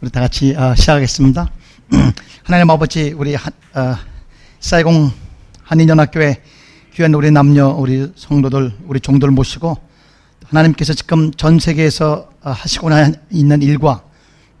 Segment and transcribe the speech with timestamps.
[0.00, 1.50] 우리 다 같이 어, 시작하겠습니다.
[2.42, 3.96] 하나님 아버지 우리 하, 어,
[4.60, 5.10] 사이공
[5.62, 6.42] 한인연합교회
[6.94, 9.76] 귀한 우리 남녀 우리 성도들 우리 종들 모시고
[10.46, 12.90] 하나님께서 지금 전 세계에서 어, 하시고
[13.30, 14.02] 있는 일과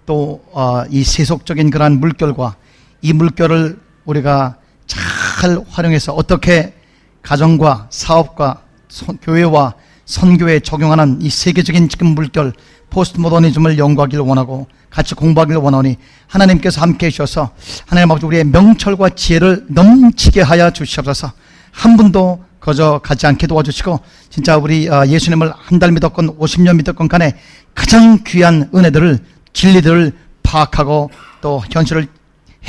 [0.06, 2.56] 또이 어, 세속적인 그러한 물결과
[3.02, 4.56] 이 물결을 우리가
[4.86, 6.74] 잘 활용해서 어떻게
[7.22, 9.74] 가정과 사업과 선, 교회와
[10.06, 12.52] 선교에 적용하는 이 세계적인 지금 물결
[12.94, 15.96] 포스트 모더니즘을 연구하기를 원하고 같이 공부하기를 원하니
[16.28, 17.50] 하나님께서 함께 해주셔서
[17.88, 21.32] 하나님 아버지 우리의 명철과 지혜를 넘치게 하여 주시옵소서
[21.72, 23.98] 한 분도 거저 가지 않게 도와주시고
[24.30, 27.36] 진짜 우리 어, 예수님을 한 달 믿었건 50년 믿었건 간에
[27.74, 29.18] 가장 귀한 은혜들을
[29.52, 30.12] 진리들을
[30.44, 32.06] 파악하고 또 현실을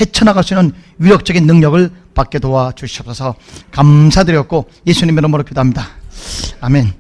[0.02, 3.36] 헤쳐나갈 수 있는 위력적인 능력을 받게 도와주시옵소서
[3.70, 5.86] 감사드렸고 예수님의 이름으로 기도합니다.
[6.62, 6.94] 아멘.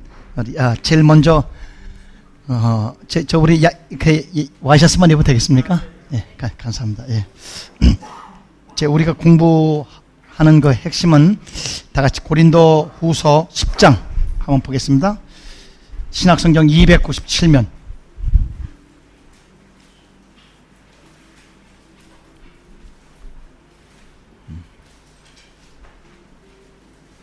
[0.59, 1.43] 아, 제일 먼저
[2.48, 4.22] 어, 제, 저 우리 야, 그,
[4.62, 5.81] 와이셔츠만 입어도 되겠습니까?
[6.13, 7.09] 예, 가, 감사합니다.
[7.09, 7.26] 예.
[8.76, 11.40] 제 우리가 공부하는 그 핵심은
[11.91, 13.98] 다 같이 고린도 후서 10장
[14.37, 15.20] 한번 보겠습니다.
[16.12, 17.65] 신학성경 297면.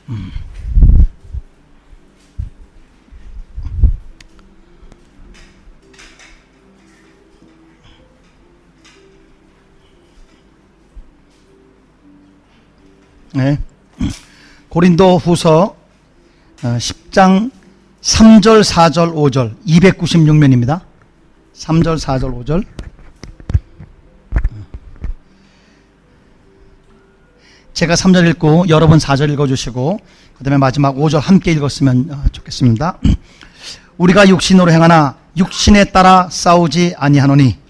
[0.09, 0.52] 음.
[13.35, 13.59] 네.
[14.69, 15.75] 고린도 후서
[16.61, 17.51] 10장
[18.03, 20.83] 3절, 4절, 5절 296면입니다.
[21.55, 22.65] 3절, 4절, 5절
[27.73, 30.01] 제가 3절 읽고 여러분 4절 읽어주시고
[30.37, 32.99] 그 다음에 마지막 5절 함께 읽었으면 어, 좋겠습니다.
[33.97, 37.62] 우리가 육신으로 행하나 육신에 따라 싸우지 아니하노니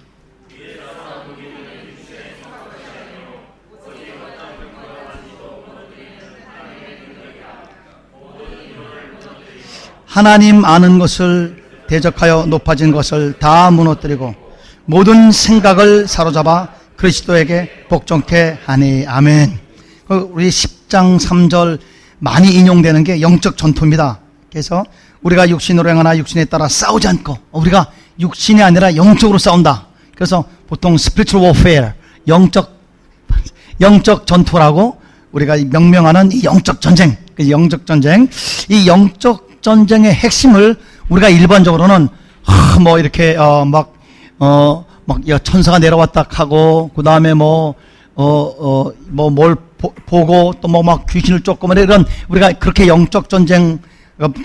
[10.12, 11.56] 하나님 아는 것을
[11.88, 14.34] 대적하여 높아진 것을 다 무너뜨리고
[14.84, 19.58] 모든 생각을 사로잡아 그리스도에게 복종케 하니 아멘.
[20.06, 21.78] 그 우리 10장 3절
[22.18, 24.18] 많이 인용되는 게 영적 전투입니다.
[24.50, 24.84] 그래서
[25.22, 27.90] 우리가 육신으로 행하나 육신에 따라 싸우지 않고 우리가
[28.20, 29.86] 육신이 아니라 영적으로 싸운다.
[30.14, 31.92] 그래서 보통 spiritual warfare
[32.28, 32.70] 영적
[33.80, 35.00] 영적 전투라고
[35.32, 38.28] 우리가 명명하는 이 영적 전쟁, 그 영적 전쟁,
[38.68, 40.76] 이 영적 전쟁의 핵심을
[41.08, 42.08] 우리가 일반적으로는
[42.46, 43.94] 아, 뭐 이렇게 어, 막
[44.38, 47.74] 어, 막 천사가 내려왔다 하고 그 다음에 뭐
[48.14, 49.56] 어, 어, 뭐 뭘
[50.06, 53.78] 보고 또 뭐 막 귀신을 쫓고 뭐 이런 우리가 그렇게 영적 전쟁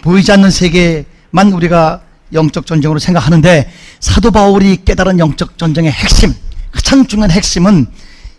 [0.01, 2.01] 보이지 않는 세계만 우리가
[2.33, 6.33] 영적 전쟁으로 생각하는데 사도 바울이 깨달은 영적 전쟁의 핵심
[6.71, 7.87] 가장 중요한 핵심은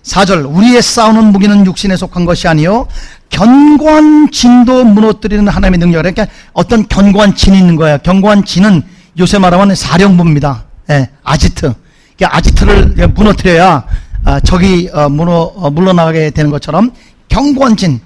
[0.03, 2.87] 4절 우리의 싸우는 무기는 육신에 속한 것이 아니요
[3.31, 7.99] 견고한 진도 무너뜨리는 하나님의 능력 그러니까 어떤 견고한 진이 있는 거예요.
[8.03, 8.83] 견고한 진은
[9.19, 10.65] 요새 말하면 사령부입니다.
[10.91, 11.75] 예, 아지트.
[12.16, 13.84] 그러니까 아지트를 무너뜨려야
[14.25, 16.91] 아, 적이 어, 무너, 어, 물러나가게 되는 것처럼
[17.28, 18.00] 견고한 진.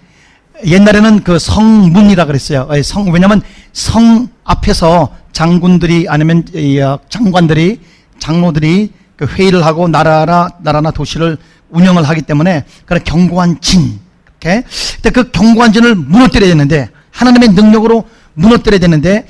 [0.64, 2.68] 옛날에는 그 성문이라 그랬어요.
[2.74, 6.44] 예, 성, 왜냐면 성 앞에서 장군들이 아니면
[6.82, 7.80] 어, 장관들이
[8.18, 11.38] 장로들이 그 회의를 하고 나라나 나라나 도시를
[11.70, 13.98] 운영을 하기 때문에 그런 견고한 진.
[14.42, 14.64] 이렇게.
[15.12, 15.30] 그
[15.72, 18.04] 진을 무너뜨려야 되는데 하나님의 능력으로
[18.34, 19.26] 무너뜨려야 되는데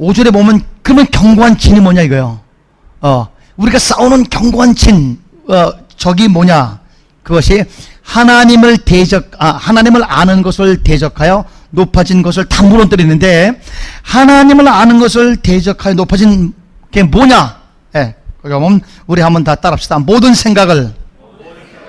[0.00, 2.40] 5절에 보면 그러면 견고한 진이 뭐냐 이거요.
[3.00, 6.80] 어, 우리가 싸우는 견고한 진, 어, 적이 뭐냐?
[7.22, 7.64] 그것이
[8.02, 13.60] 하나님을 대적, 아, 하나님을 아는 것을 대적하여 높아진 것을 다 무너뜨리는데
[14.02, 16.54] 하나님을 아는 것을 대적하여 높아진
[16.90, 17.58] 게 뭐냐?
[17.96, 18.14] 예.
[18.40, 19.98] 그러면 우리 한번 다 따라합시다.
[19.98, 20.94] 모든 생각을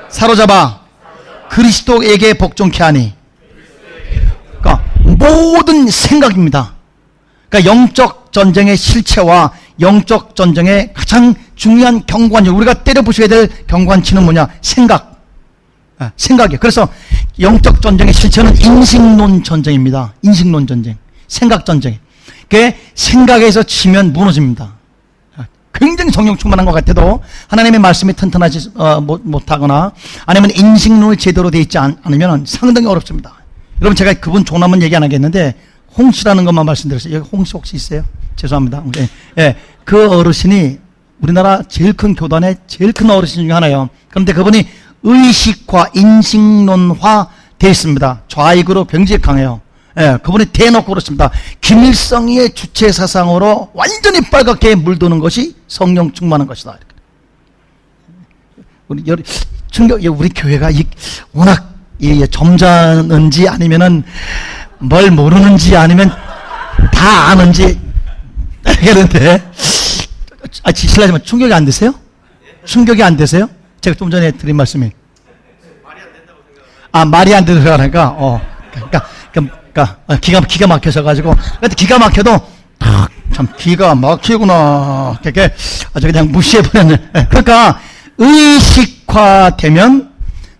[0.09, 0.80] 사로잡아
[1.50, 3.14] 그리스도에게 복종케 하니
[4.60, 6.76] 그러니까 모든 생각입니다.
[7.50, 14.47] 그러니까 영적 전쟁의 실체와 영적 전쟁의 가장 중요한 경관이 우리가 때려 부셔야 될 경관치는 뭐냐?
[14.62, 15.18] 생각.
[15.97, 16.59] 아, 생각이에요.
[16.59, 16.88] 그래서
[17.40, 20.14] 영적 전쟁의 실체는 인식론 전쟁입니다.
[20.22, 20.97] 인식론 전쟁.
[21.28, 21.97] 생각 전쟁.
[22.47, 24.78] 그 생각에서 치면 무너집니다.
[25.79, 29.93] 굉장히 성령 충만한 것 같아도 하나님의 말씀이 튼튼하지 어, 못, 하거나
[30.26, 33.34] 아니면 인식론이 제대로 되어 있지 않, 으면 상당히 어렵습니다.
[33.81, 35.55] 여러분 제가 그분 종남은 얘기 안 하겠는데
[35.97, 37.16] 홍씨라는 것만 말씀드렸어요.
[37.16, 38.03] 여기 홍씨 혹시 있어요?
[38.35, 38.84] 죄송합니다.
[38.97, 39.09] 예,
[39.41, 39.55] 예.
[39.85, 40.78] 그 어르신이
[41.22, 43.90] 우리나라 제일 큰 교단의 제일 큰 어르신 중에 하나예요.
[44.09, 44.67] 그런데 그분이
[45.03, 47.28] 의식화, 인식론화
[47.58, 48.22] 되어 있습니다.
[48.28, 49.61] 좌익으로 굉장히 강해요.
[49.97, 51.32] 예, 그분이 대놓고 그렇습니다.
[51.62, 56.78] 김일성의 주체 사상으로 완전히 빨갛게 물드는 것이 성령 충만한 것이다.
[58.88, 59.16] 우리 여
[59.72, 60.84] 충격 우리 교회가 이
[61.32, 64.03] 워낙 이 점잖은지 아니면은
[64.80, 66.09] 뭘 모르는지 아니면
[66.92, 67.80] 다 아는지
[68.64, 69.44] 그런데
[70.64, 71.94] 아 실례지만 충격이 안 되세요?
[72.66, 73.50] 충격이 안 되세요?
[73.82, 74.92] 제가 좀 전에 드린 말씀이
[76.92, 79.59] 아 말이 안 되는 거라니까 어 그러니까 그러니까
[80.08, 82.40] 어, 기가 기가 막혀서 가지고 근데 기가 막혀도
[83.34, 85.54] 참 기가 막히구나 이렇게
[85.94, 87.80] 아주 그냥 무시해 버렸네 예, 그러니까
[88.18, 90.10] 의식화되면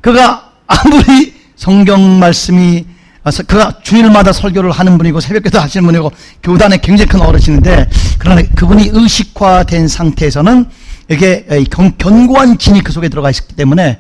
[0.02, 2.86] 그가 아무리 성경 말씀이
[3.48, 6.12] 그가 주일마다 설교를 하는 분이고 새벽기도 하시는 분이고
[6.42, 10.66] 교단에 굉장히 큰 어르신인데 그러나 그분이 의식화된 상태에서는
[11.10, 11.46] 이게
[11.98, 14.00] 견고한 진이 그 속에 들어가 있기 때문에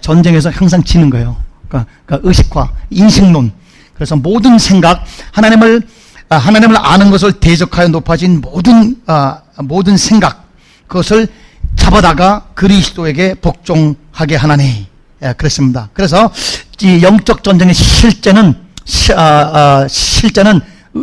[0.00, 1.36] 전쟁에서 항상 지는 거예요.
[1.68, 3.52] 그러니까, 그러니까 의식화, 인식론.
[4.00, 5.82] 그래서 모든 생각, 하나님을
[6.30, 10.48] 아, 하나님을 아는 것을 대적하여 높아진 모든 아, 모든 생각
[10.86, 11.28] 그것을
[11.76, 14.86] 잡아다가 그리스도에게 복종하게 하나니
[15.22, 15.90] 예, 그렇습니다.
[15.92, 16.32] 그래서
[16.80, 18.54] 이 영적 전쟁의 실제는
[18.86, 20.62] 시, 아, 아, 실제는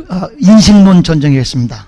[0.09, 1.85] 아, 인식론 전쟁이었습니다.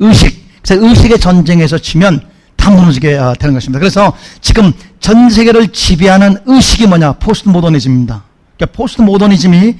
[0.00, 0.44] 의식.
[0.60, 2.20] 그래서 의식의 전쟁에서 치면
[2.56, 3.78] 다 무너지게 아, 되는 것입니다.
[3.78, 7.12] 그래서 지금 전 세계를 지배하는 의식이 뭐냐?
[7.12, 8.24] 포스트 모더니즘입니다.
[8.56, 9.76] 그러니까 포스트 모더니즘이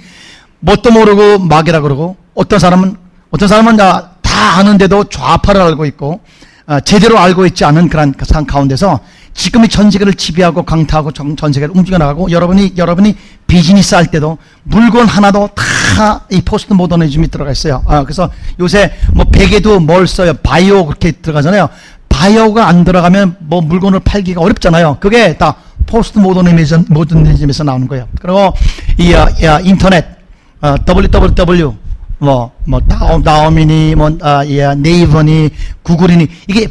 [0.60, 2.96] 뭣도 모르고 막이라 그러고 어떤 사람은
[3.30, 4.10] 어떤 사람은 다,
[4.58, 6.20] 아는데도 좌파를 알고 있고
[6.66, 9.00] 어, 제대로 알고 있지 않은 그런 상 가운데서
[9.34, 13.14] 지금 이 전 세계를 지배하고 강타하고 전, 전 세계를 움직여 나가고 여러분이 여러분이
[13.46, 17.82] 비즈니스 할 때도 물건 하나도 다 이 포스트 모더니즘이 들어가 있어요.
[17.86, 20.34] 아, 그래서 요새 뭐 베개도 뭘 써요?
[20.42, 21.68] 바이오 그렇게 들어가잖아요.
[22.08, 24.98] 바이오가 안 들어가면 뭐 물건을 팔기가 어렵잖아요.
[25.00, 25.54] 그게 다
[25.86, 28.06] 포스트 모더니즘, 모더니즘에서 나오는 거예요.
[28.20, 28.52] 그리고
[28.98, 29.28] 이 어,
[29.62, 30.17] 인터넷
[30.60, 31.88] 어, www
[32.20, 35.50] 뭐, 뭐, 다음, 다음이니, 뭐, 아, 예, 네이버니,
[35.84, 36.66] 구글이니, 이게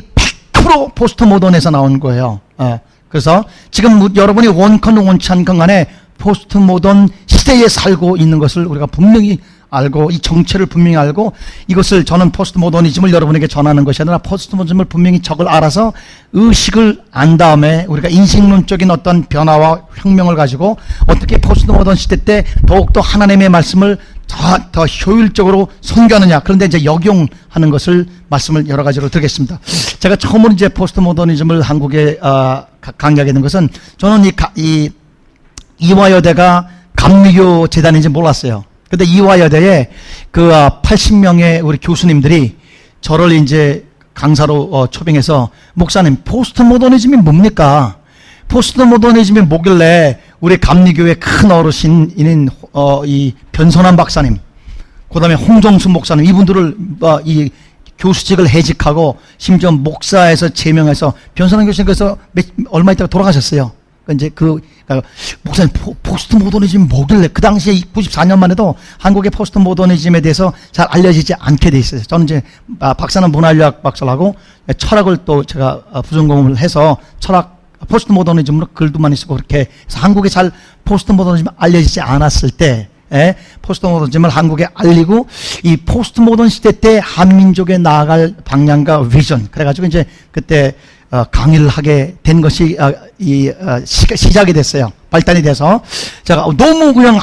[0.51, 2.41] 100% 포스트 모던에서 나온 거예요.
[2.57, 5.87] 어, 그래서 지금 여러분이 원컨 않건 간에
[6.17, 9.39] 포스트 모던 시대에 살고 있는 것을 우리가 분명히
[9.69, 11.33] 알고 이 정체를 분명히 알고
[11.67, 15.93] 이것을 저는 포스트 모더니즘을 여러분에게 전하는 것이 아니라 포스트 모더니즘을 분명히 적을 알아서
[16.33, 20.77] 의식을 안 다음에 우리가 인식론적인 어떤 변화와 혁명을 가지고
[21.07, 23.97] 어떻게 포스트 모던 시대 때 더욱더 하나님의 말씀을
[24.27, 26.41] 더, 더 효율적으로 선교하느냐.
[26.41, 29.59] 그런데 이제 역용하는 것을 말씀을 여러 가지로 드리겠습니다.
[29.99, 32.65] 제가 처음으로 이제 포스트 모더니즘을 한국에 어,
[32.97, 34.89] 강의하게 된 것은 저는 이, 이
[35.79, 38.63] 이화여대가 감리교 재단인지 몰랐어요.
[38.89, 39.89] 근데 이화여대에
[40.31, 40.49] 그
[40.83, 42.55] 80명의 아, 우리 교수님들이
[43.01, 47.97] 저를 이제 강사로 어, 초빙해서 목사님 포스트 모더니즘이 뭡니까?
[48.47, 54.37] 포스트 모더니즘이 뭐길래 우리 감리교회 큰 어르신인 어, 이 변선환 박사님,
[55.11, 57.49] 그다음에 홍정수 목사님 이분들을 어, 이
[57.99, 63.71] 교수직을 해직하고 심지어 목사에서 제명해서 변선환 교수님께서 몇, 얼마 있다가 돌아가셨어요.
[64.07, 65.07] 그러니까 이제 그 그러니까
[65.43, 71.33] 목사님 포, 스트 모더니즘 뭐길래 그 당시에 94년만 해도 한국의 포스트 모더니즘에 대해서 잘 알려지지
[71.37, 72.01] 않게 돼 있어요.
[72.03, 72.41] 저는 이제
[72.79, 74.35] 아, 박사는 문화인류학 박사를 하고
[74.77, 77.57] 철학을 또 제가 아, 부전공을 해서 철학
[77.89, 80.51] 포스트 모더니즘으로 글도 많이 쓰고 그렇게 해서 한국에 잘
[80.85, 85.27] 포스트 모더니즘 알려지지 않았을 때 에, 포스트 모더니즘을 한국에 알리고
[85.63, 92.15] 이 포스트 모던 시대 때 한민족에 나아갈 방향과 비전 그래가지고 이제 그때 어, 강의를 하게
[92.23, 94.91] 된 것이 어, 이 어, 시, 작이 됐어요.
[95.09, 95.81] 발단이 돼서
[96.23, 97.19] 제가 너무 그냥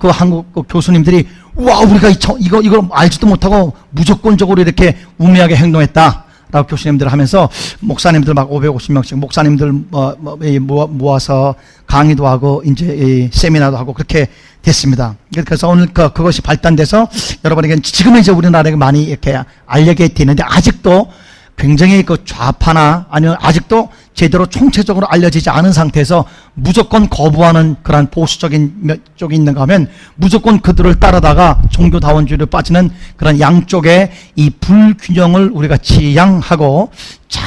[0.00, 6.24] 그 한국 그 교수님들이 와 우리가 이, 이거 이걸 알지도 못하고 무조건적으로 이렇게 우매하게 행동했다.
[6.54, 7.48] 라고 교수님들 하면서
[7.80, 14.28] 목사님들 막 550명씩 목사님들 뭐, 뭐, 모아서 강의도 하고 이제 세미나도 하고 그렇게
[14.62, 15.16] 됐습니다.
[15.44, 17.08] 그래서 오늘 그, 그것이 발단돼서
[17.44, 21.10] 여러분에게 지금은 이제 우리나라에 많이 이렇게 알려게 되는데 아직도
[21.56, 29.34] 굉장히 그 좌파나 아니면 아직도 제대로 총체적으로 알려지지 않은 상태에서 무조건 거부하는 그러한 보수적인 쪽이
[29.34, 36.90] 있는가 하면 무조건 그들을 따르다가 종교다원주의로 빠지는 그런 양쪽의 이 불균형을 우리가 지양하고
[37.28, 37.44] 잘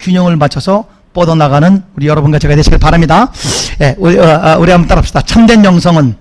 [0.00, 3.30] 균형을 맞춰서 뻗어나가는 우리 여러분과 제가 되시길 바랍니다.
[3.80, 5.22] 예, 우리, 어, 어, 우리 한번 따라합시다.
[5.22, 6.16] 참된 영성은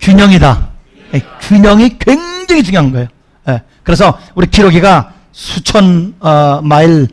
[0.00, 0.68] 균형이다.
[1.14, 3.08] 예, 균형이 굉장히 중요한 거예요.
[3.48, 7.08] 예, 그래서 우리 기록이가 수천 어, 마일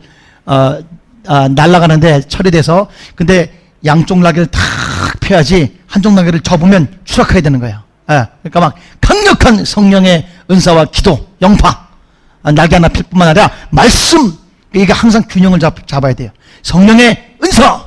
[0.46, 0.78] 어,
[1.26, 3.52] 어, 날아가는데 처리돼서 근데
[3.84, 4.62] 양쪽 날개를 탁
[5.20, 7.82] 펴야지 한쪽 날개를 접으면 추락하게 되는 거예요.
[8.10, 11.86] 예, 그러니까 막 강력한 성령의 은사와 기도, 영파
[12.42, 14.32] 아, 날개 하나 필 뿐만 아니라 말씀
[14.74, 16.30] 이게 항상 균형을 잡, 잡아야 돼요.
[16.62, 17.84] 성령의 은사,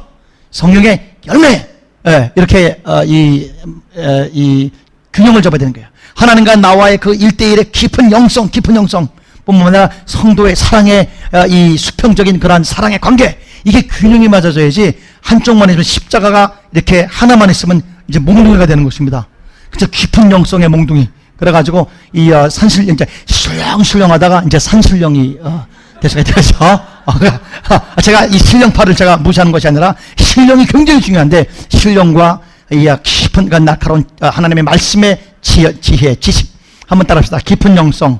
[0.51, 1.67] 성령의 열매
[2.07, 3.51] 예, 이렇게 어, 이,
[3.97, 4.71] 에, 이
[5.13, 5.87] 균형을 잡아야 되는 거예요.
[6.15, 9.07] 하나님과 나와의 그 일대일의 깊은 영성, 깊은 영성
[9.47, 15.83] 뿐만 아니라 성도의 사랑의 어, 이 수평적인 그러한 사랑의 관계 이게 균형이 맞아져야지 한쪽만 있으면
[15.83, 19.27] 십자가가 이렇게 하나만 있으면 이제 몽둥이가 되는 것입니다.
[19.71, 21.09] 그죠 깊은 영성의 몽둥이.
[21.37, 25.65] 그래가지고 이 어, 산신령 이제 술렁술렁하다가 이제 산신령이 어,
[26.01, 26.55] 되수가 되죠.
[26.63, 32.99] 어, 어, 제가 이 신령파를 제가 무시하는 것이 아니라 신령이 굉장히 중요한데 신령과 이 어,
[33.01, 36.51] 깊은 날카로운 어, 하나님의 말씀의 지혜, 지혜, 지식
[36.87, 37.39] 한번 따라합시다.
[37.39, 38.19] 깊은 영성,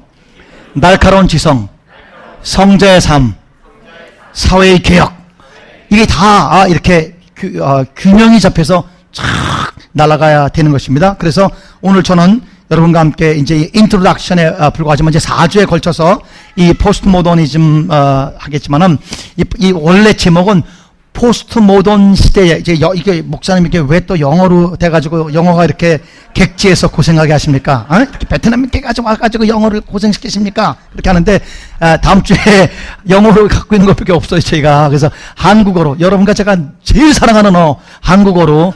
[0.74, 1.68] 날카로운 지성,
[2.44, 3.36] 성자의 삶,
[4.34, 5.16] 사회의 개혁
[5.90, 9.26] 이게 다 아, 이렇게 그, 어, 균형이 잡혀서 쫙
[9.94, 11.16] 날아가야 되는 것입니다.
[11.18, 11.50] 그래서
[11.82, 16.22] 오늘 저는 여러분과 함께 이제 introduction에 어, 불과하지만 이제 4주에 걸쳐서
[16.56, 18.98] 이 포스트 모더니즘 어, 하겠지만은
[19.38, 20.64] 이, 이 원래 제목은
[21.18, 26.00] 포스트 모던 시대에 이제 여, 이게 목사님 이게 왜또 영어로 돼가지고 영어가 이렇게
[26.36, 27.88] 객지에서 고생하게 하십니까?
[27.90, 27.96] 어?
[27.96, 30.76] 이렇게 베트남 있게 가지고 와가지고 영어를 고생시키십니까?
[30.92, 31.40] 그렇게 하는데
[31.80, 32.38] 아, 다음 주에
[33.10, 38.76] 영어를 갖고 있는 것밖에 없어요 저희가 그래서 한국어로 여러분과 제가 제일 사랑하는 어 한국어로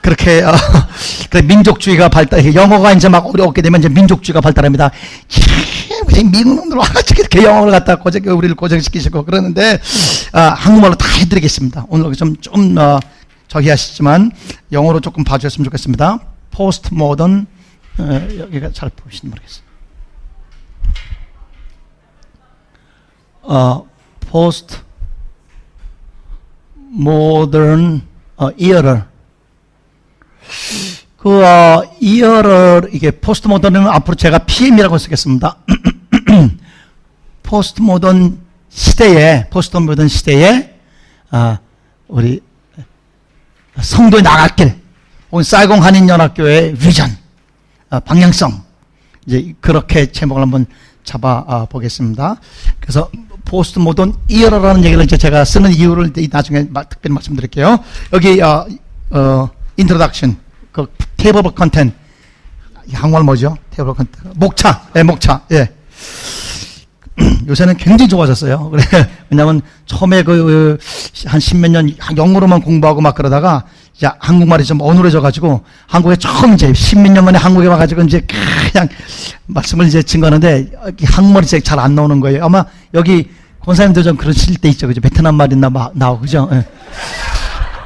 [0.00, 0.52] 그렇게 어,
[1.30, 4.90] 그 민족주의가 발달 영어가 이제 막 어렵게 되면 이제 민족주의가 발달합니다.
[6.14, 9.80] 왜 미국 놈들 와가지고 이렇게 영어를 갖다 고생 우리를 고생시키시고 그러는데
[10.32, 11.67] 아, 한국말로 다 해드리겠습니다.
[11.88, 12.98] 오늘 좀 좀 어,
[13.48, 14.30] 저기 하시지만
[14.70, 16.20] 영어로 조금 봐주셨으면 좋겠습니다.
[16.50, 17.46] 포스트 모던
[17.98, 19.64] 어, 여기가 잘 보이시는 모르겠어요.
[23.42, 23.88] 어,
[24.20, 24.76] 포스트
[26.74, 28.02] 모던
[28.36, 29.04] 어, era를
[31.16, 35.56] 그 어, era를 이게 포스트 모던은 앞으로 제가 PM이라고 쓰겠습니다.
[37.42, 40.77] 포스트 모던 시대에 포스트 모던 시대에
[41.30, 41.58] 아,
[42.06, 42.40] 우리
[43.80, 44.74] 성도의 나갈 길,
[45.30, 47.16] 혹은 사이공 한인연합교회의 비전,
[47.90, 48.62] 아, 방향성
[49.26, 50.66] 이제 그렇게 제목을 한번
[51.04, 52.36] 잡아 아, 보겠습니다.
[52.80, 53.10] 그래서
[53.44, 57.78] 포스트 모던 era라는 얘기를 이제 제가 쓰는 이유를 나중에 특별히 말씀드릴게요.
[58.12, 58.66] 여기 어,
[59.10, 60.36] 어, introduction,
[60.72, 61.92] 그 table content
[62.92, 63.56] 한국말 뭐죠?
[63.70, 65.68] table content 목차, 예, 목차, 예.
[67.48, 68.70] 요새는 굉장히 좋아졌어요.
[68.70, 70.78] 그래 왜냐하면 처음에 그
[71.26, 73.64] 한 십몇 년 영어로만 공부하고 막 그러다가
[73.96, 78.20] 이제 한국말이 좀 어눌해져가지고 한국에 처음 이제 십몇 년 만에 한국에 와가지고 이제
[78.72, 78.88] 그냥
[79.46, 80.70] 말씀을 이제 증거하는데
[81.04, 82.44] 한국말이 잘 안 나오는 거예요.
[82.44, 83.28] 아마 여기
[83.64, 85.00] 권사님도 좀 그러실 때 있죠, 그죠?
[85.00, 86.48] 베트남 말이나 나오고 그죠?
[86.52, 86.64] 예.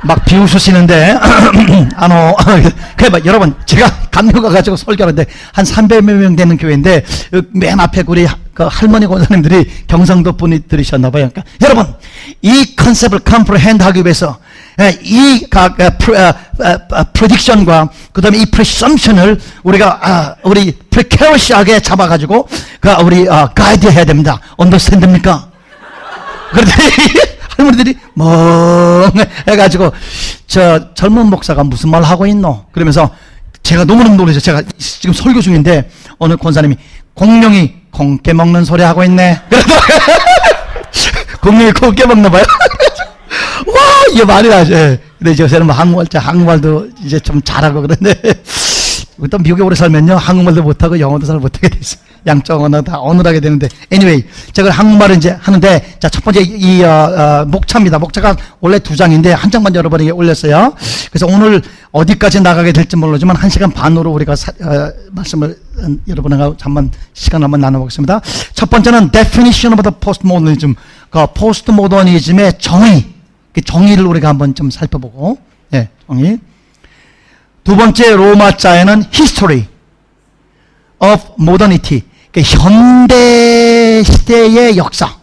[0.04, 1.16] 막 비웃으시는데
[1.96, 2.36] 아노
[2.96, 7.04] 그래 봐 여러분 제가 감명 가가지고 설교하는데 한 300여 명 되는 교회인데
[7.52, 11.30] 맨 앞에 우리 그 할머니 권사님들이 경상도 분이 들으셨나 봐요.
[11.30, 11.94] 그러니까 여러분
[12.42, 14.38] 이 컨셉을 컴프레hen드 하기 위해서
[14.80, 22.48] 예, 이각 프레딕션과 그다음에 이 프레썸션을 우리가 아, 우리 프레케어시하게 잡아 가지고
[22.80, 24.40] 그 우리 가이드 해야 됩니다.
[24.56, 25.50] 언더스탠드입니까?
[26.50, 26.72] 그런데
[27.56, 29.92] 할머니들이 멍해 가지고
[30.46, 32.66] 저 젊은 목사가 무슨 말 하고 있노?
[32.72, 33.10] 그러면서
[33.62, 34.40] 제가 너무너무 놀라죠.
[34.40, 36.76] 제가 지금 설교 중인데 어느 권사님이
[37.14, 39.40] 공룡이 콩 깨 먹는 소리 하고 있네.
[41.42, 42.42] 공룡이 콩 깨 먹나 봐요.
[43.66, 43.80] 와,
[44.12, 44.72] 이게 말이 나죠.
[44.74, 45.00] 예.
[45.18, 48.14] 근데 요새는 뭐 한국말, 한국말도 이제 좀 잘하고 그런데
[49.30, 50.16] 또 미국에 오래 살면요.
[50.16, 52.00] 한국말도 못하고 영어도 잘 못하게 돼 있어요.
[52.24, 56.88] 양쪽 언어 다 어눌하게 되는데 anyway 제가 한국말을 이제 하는데 자 첫 번째 이 어,
[56.88, 57.98] 어, 목차입니다.
[57.98, 60.74] 목차가 원래 두 장인데 한 장만 여러분에게 올렸어요.
[61.10, 65.56] 그래서 오늘 어디까지 나가게 될지 모르지만 한 시간 반으로 우리가 사, 어, 말씀을 음,
[66.06, 68.20] 여러분하고 잠만 시간 한번 나눠보겠습니다.
[68.54, 70.74] 첫 번째는 definition of the postmodernism,
[71.10, 73.06] 그 postmodernism의 정의,
[73.52, 75.38] 그 정의를 우리가 한번 좀 살펴보고,
[75.74, 76.38] 예, 정의.
[77.64, 79.66] 두 번째 로마자에는 history
[80.98, 82.02] of modernity.
[82.32, 85.16] 그러니까 현대 시대의 역사.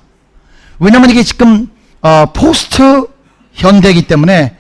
[0.80, 1.68] 왜냐면 이게 지금
[2.02, 3.06] 어, 포스트
[3.54, 4.56] 현대이기 때문에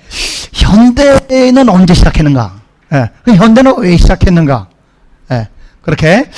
[0.51, 2.59] 현대는 언제 시작했는가?
[2.93, 3.09] 예.
[3.33, 4.67] 현대는 왜 시작했는가?
[5.89, 5.95] 예.
[5.95, 6.29] 그렇게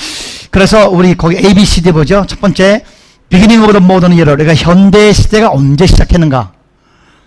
[0.50, 2.24] 그래서 우리 거기 A, B, C, D 보죠.
[2.26, 2.84] 첫 번째
[3.28, 4.36] beginning of the modern era.
[4.36, 6.52] 그러니까 현대 시대가 언제 시작했는가?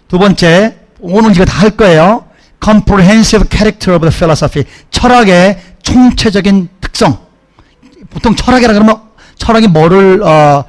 [0.08, 2.25] 두 번째 오늘 이거 다 할 거예요.
[2.63, 4.65] comprehensive character of the philosophy.
[4.91, 7.17] 철학의 총체적인 특성.
[8.10, 9.01] 보통 철학이라 그러면
[9.38, 10.63] 철학이 뭐를 어,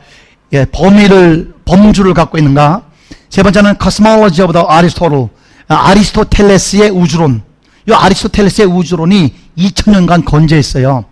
[0.52, 2.82] 예, 범위를 범주를 갖고 있는가?
[3.28, 5.28] 세 번째는 cosmology of the Aristotle.
[5.68, 7.42] 아, 아리스토텔레스의 우주론.
[7.88, 11.04] 이 아리스토텔레스의 우주론이 2000년간 건재했어요.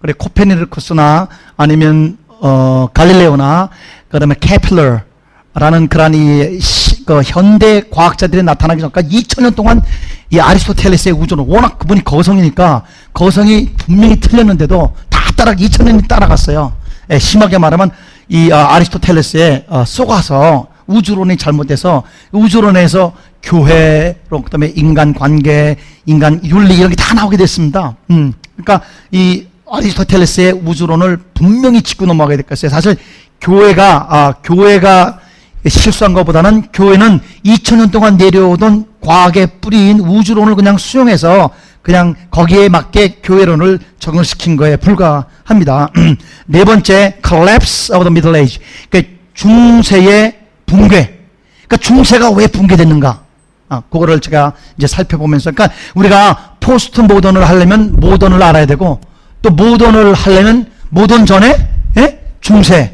[0.00, 3.68] 그래 코페르니쿠스나 아니면 어, 갈릴레오나
[4.08, 9.82] 그다음에 케플러라는 그런 이 시, 그 현대 과학자들이 나타나기 전까지 2000년 동안
[10.30, 14.94] 이 아리스토텔레스의 우주론 워낙 그분이 거성이니까 거성이 분명히 틀렸는데도
[15.38, 16.72] 따라 2000년이 따라갔어요.
[17.10, 17.90] 예, 심하게 말하면
[18.28, 22.02] 이 어, 아리스토텔레스에 어, 속아서 우주론이 잘못돼서
[22.32, 23.12] 우주론에서
[23.42, 25.76] 교회로 그다음에 인간 관계,
[26.06, 27.96] 인간 윤리 이런 게 다 나오게 됐습니다.
[28.10, 28.32] 음.
[28.56, 32.70] 그러니까 이 아리스토텔레스의 우주론을 분명히 짚고 넘어가게 됐겠어요.
[32.70, 32.96] 사실
[33.40, 35.20] 교회가 아, 교회가
[35.66, 41.50] 실수한 것보다는 교회는 2000년 동안 내려오던 과학의 뿌리인 우주론을 그냥 수용해서
[41.82, 45.90] 그냥 거기에 맞게 교회론을 적용시킨 거에 불과합니다.
[46.46, 48.60] 네 번째, collapse of the middle age.
[48.90, 51.18] 그러니까 중세의 붕괴.
[51.66, 53.22] 그러니까 중세가 왜 붕괴됐는가?
[53.70, 59.00] 아, 그거를 제가 이제 살펴보면서, 그러니까 우리가 포스트 모던을 하려면 모던을 알아야 되고,
[59.42, 62.20] 또 모던을 하려면 모던 전에 예?
[62.40, 62.90] 중세를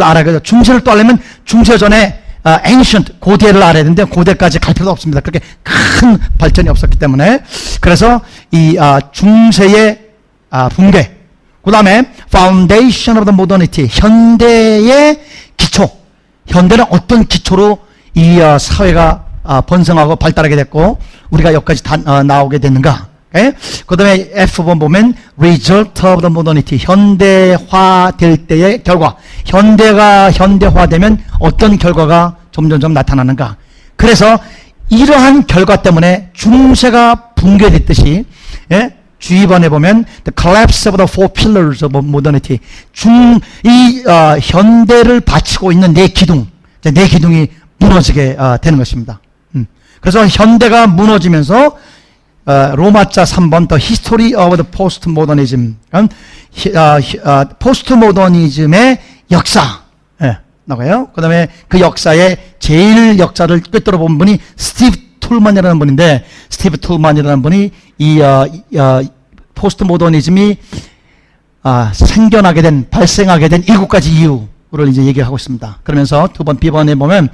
[0.00, 0.40] 알아야 되죠.
[0.40, 5.20] 중세를 또 하려면 중세 전에 아, ancient 고대를 알아야 되는데 고대까지 갈 필요도 없습니다.
[5.20, 7.40] 그렇게 큰 발전이 없었기 때문에
[7.80, 10.00] 그래서 이 아, 중세의
[10.50, 11.16] 아, 붕괴
[11.62, 15.20] 그 다음에 foundation of the modernity 현대의
[15.56, 15.88] 기초
[16.46, 17.78] 현대는 어떤 기초로
[18.14, 20.98] 이 어, 사회가 아, 번성하고 발달하게 됐고
[21.30, 23.13] 우리가 여기까지 다 어, 나오게 됐는가 예?
[23.86, 31.76] 그 다음에 F번 보면 result of the modernity 현대화 될 때의 결과 현대가 현대화되면 어떤
[31.76, 33.56] 결과가 점점점 나타나는가
[33.96, 34.38] 그래서
[34.90, 38.24] 이러한 결과 때문에 중세가 붕괴됐듯이
[38.70, 38.94] 예?
[39.18, 42.60] 주의번에 보면 the collapse of the four pillars of modernity
[42.92, 46.46] 중 이 어, 현대를 바치고 있는 네 기둥
[46.82, 47.48] 네 기둥이
[47.78, 49.20] 무너지게 어, 되는 것입니다.
[49.54, 49.66] 음.
[50.00, 51.76] 그래서 현대가 무너지면서
[52.46, 56.08] 어, 로마자 3번 The History of the Postmodernism 음,
[56.74, 59.82] 어, 포스트모더니즘의 역사
[60.22, 61.08] 예, 나가요.
[61.14, 67.70] 그 다음에 그 역사의 제일 역사를 꿰뚫어 본 분이 스티브 툴만이라는 분인데 스티브 툴만이라는 분이
[67.98, 68.46] 이 어,
[68.76, 69.02] 어,
[69.54, 70.58] 포스트모더니즘이
[71.62, 75.78] 아, 생겨나게 된 발생하게 된 일곱 가지 이유를 이제 얘기하고 있습니다.
[75.82, 77.30] 그러면서 두번 B번에 보면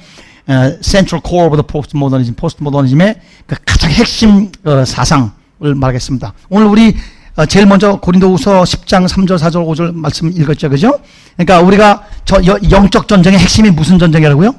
[0.47, 6.33] 어, Central Core of the Postmodernism, 포스트모더니즘의 그 가장 핵심 어, 사상을 말하겠습니다.
[6.49, 6.97] 오늘 우리
[7.37, 10.99] 어, 제일 먼저 고린도후서 10장 3절, 4절, 5절 말씀 읽었죠, 그죠?
[11.37, 14.55] 그러니까 우리가 저 영적 전쟁의 핵심이 무슨 전쟁이라고요?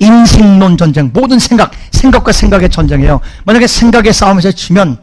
[0.00, 3.20] 인생론 전쟁, 모든 생각, 생각과 생각의 전쟁이에요.
[3.44, 4.98] 만약에 생각의 싸움에서 지면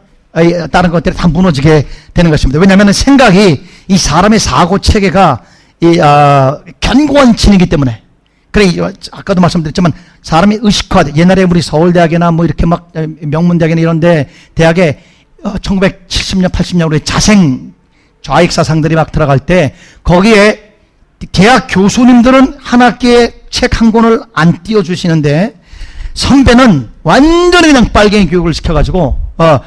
[0.72, 2.58] 다른 것들이 다 무너지게 되는 것입니다.
[2.60, 5.42] 왜냐하면 생각이 이 사람의 사고 체계가
[5.80, 8.02] 이, 어, 견고한 진이기 때문에
[8.56, 8.72] 그래
[9.12, 9.92] 아까도 말씀드렸지만
[10.22, 15.00] 사람이 의식화 옛날에 우리 서울대학이나 뭐 이렇게 막 명문대학이나 이런데 대학에
[15.44, 17.74] 1970년 80년 우리 자생
[18.22, 20.72] 좌익 사상들이 막 들어갈 때 거기에
[21.32, 25.54] 대학 교수님들은 한 학기에 책 한 권을 안 띄워주시는데
[26.14, 29.60] 선배는 완전히 그냥 빨갱이 교육을 시켜가지고 어,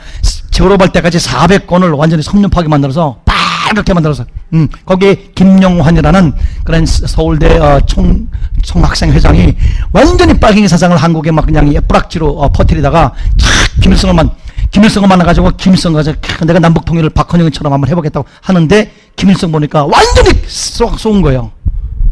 [0.49, 3.21] 졸업할 때까지 400권을 완전히 섭렵하게 만들어서
[3.69, 8.27] 빨갛게 만들어서 음, 거기에 김영환이라는 그런 서울대 어, 총,
[8.63, 9.55] 총학생 회장이
[9.93, 13.13] 완전히 빨갱이 사상을 한국에 막 그냥 뿌락지로 어, 퍼뜨리다가
[13.82, 14.32] 김일성을 만
[14.71, 16.13] 김일성을 만나가지고 김일성 가서
[16.45, 21.51] 내가 남북 통일을 박헌영처럼 한번 해보겠다고 하는데 김일성 보니까 완전히 쏙 쏘은 거예요.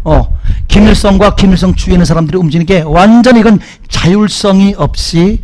[0.03, 0.27] 어,
[0.67, 5.41] 김일성과 김일성 주위에 있는 사람들이 움직이는 게 완전히 이건 자율성이 없이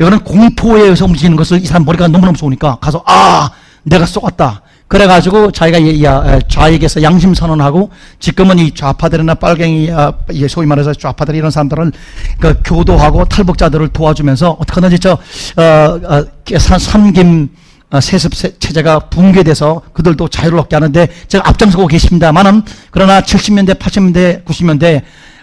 [0.00, 3.50] 이거는 공포에 의해서 움직이는 것을 이 사람 머리가 너무너무 좋으니까 가서 아
[3.82, 4.62] 내가 쏘았다.
[4.88, 10.12] 그래가지고 자기가 좌익에서 양심 선언하고 지금은 이 좌파들이나 빨갱이 아,
[10.48, 11.92] 소위 말해서 좌파들 이런 사람들을
[12.38, 16.24] 그 교도하고 탈북자들을 도와주면서 어떻게든지 저 어, 어,
[16.58, 17.48] 삼김
[17.90, 25.02] 어, 세습 체제가 붕괴돼서 그들도 자유를 얻게 하는데 제가 앞장서고 계십니다만은 그러나 70년대, 80년대, 90년대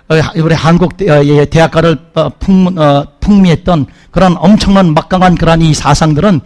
[0.09, 1.97] 우리 한국 대학가를
[2.39, 2.75] 풍,
[3.19, 6.41] 풍미했던 그런 엄청난 막강한 그런 이 사상들은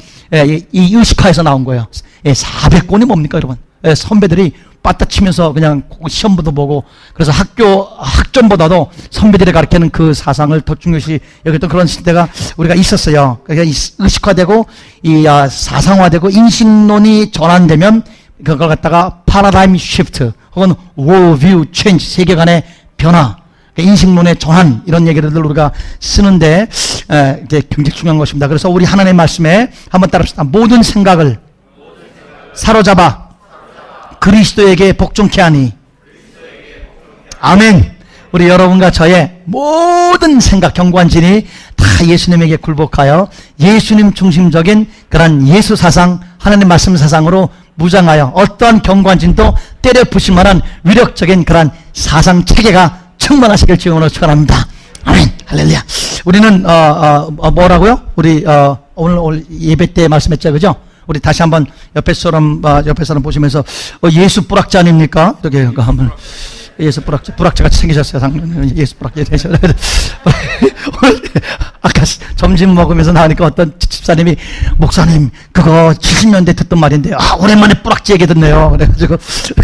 [0.71, 1.87] 이 의식화에서 나온 거예요.
[2.23, 3.57] 400권이 뭡니까, 여러분?
[3.95, 11.67] 선배들이 빠따치면서 그냥 시험부도 보고 그래서 학교 학점보다도 선배들이 가르치는 그 사상을 더 중요시 여기도
[11.67, 13.39] 그런 시대가 우리가 있었어요.
[13.43, 14.65] 그러니까 의식화되고
[15.03, 18.03] 이 아, 사상화되고 인식론이 전환되면
[18.45, 22.63] 그걸 갖다가 파라다임 쉬프트 혹은 월뷰 체인지 세계관의
[22.95, 23.37] 변화
[23.77, 26.67] 인식론의 전환 이런 얘기를 우리가 쓰는데
[27.11, 28.47] 에, 이게 굉장히 중요한 것입니다.
[28.47, 30.43] 그래서 우리 하나님의 말씀에 한번 따릅시다.
[30.43, 31.39] 모든 생각을
[32.53, 33.29] 사로잡아
[34.19, 35.73] 그리스도에게 복종케 하니
[37.39, 37.97] 아멘.
[38.31, 46.19] 우리 여러분과 저의 모든 생각, 경관 진이 다 예수님에게 굴복하여 예수님 중심적인 그런 예수 사상,
[46.37, 54.07] 하나님 말씀 사상으로 무장하여 어떠한 경관진도 때려 부실 만한 위력적인 그런 사상 체계가 충만하시길 주님으로
[54.07, 54.67] 축원합니다.
[55.03, 55.29] 아멘.
[55.45, 55.83] 할렐루야.
[56.23, 58.01] 우리는 어, 어, 어, 뭐라고요?
[58.15, 60.75] 우리 어, 오늘, 오늘 예배 때 말씀했죠, 그죠?
[61.07, 65.35] 우리 다시 한번 옆에 사람 어, 옆에 사람 보시면서 어, 예수 뿌락자 아닙니까?
[65.43, 66.09] 이렇게 한번
[66.79, 68.21] 예수 불학자, 불학자같이 생기셨어요.
[68.21, 69.49] 상당히 예수 되셔.
[71.03, 71.21] 오늘
[71.81, 72.03] 아까
[72.35, 74.37] 점심 먹으면서 나오니까 어떤 집사님이
[74.77, 78.69] 목사님 그거 70년대 듣던 말인데 아 오랜만에 불학지 얘기 듣네요.
[78.71, 79.17] 그래가지고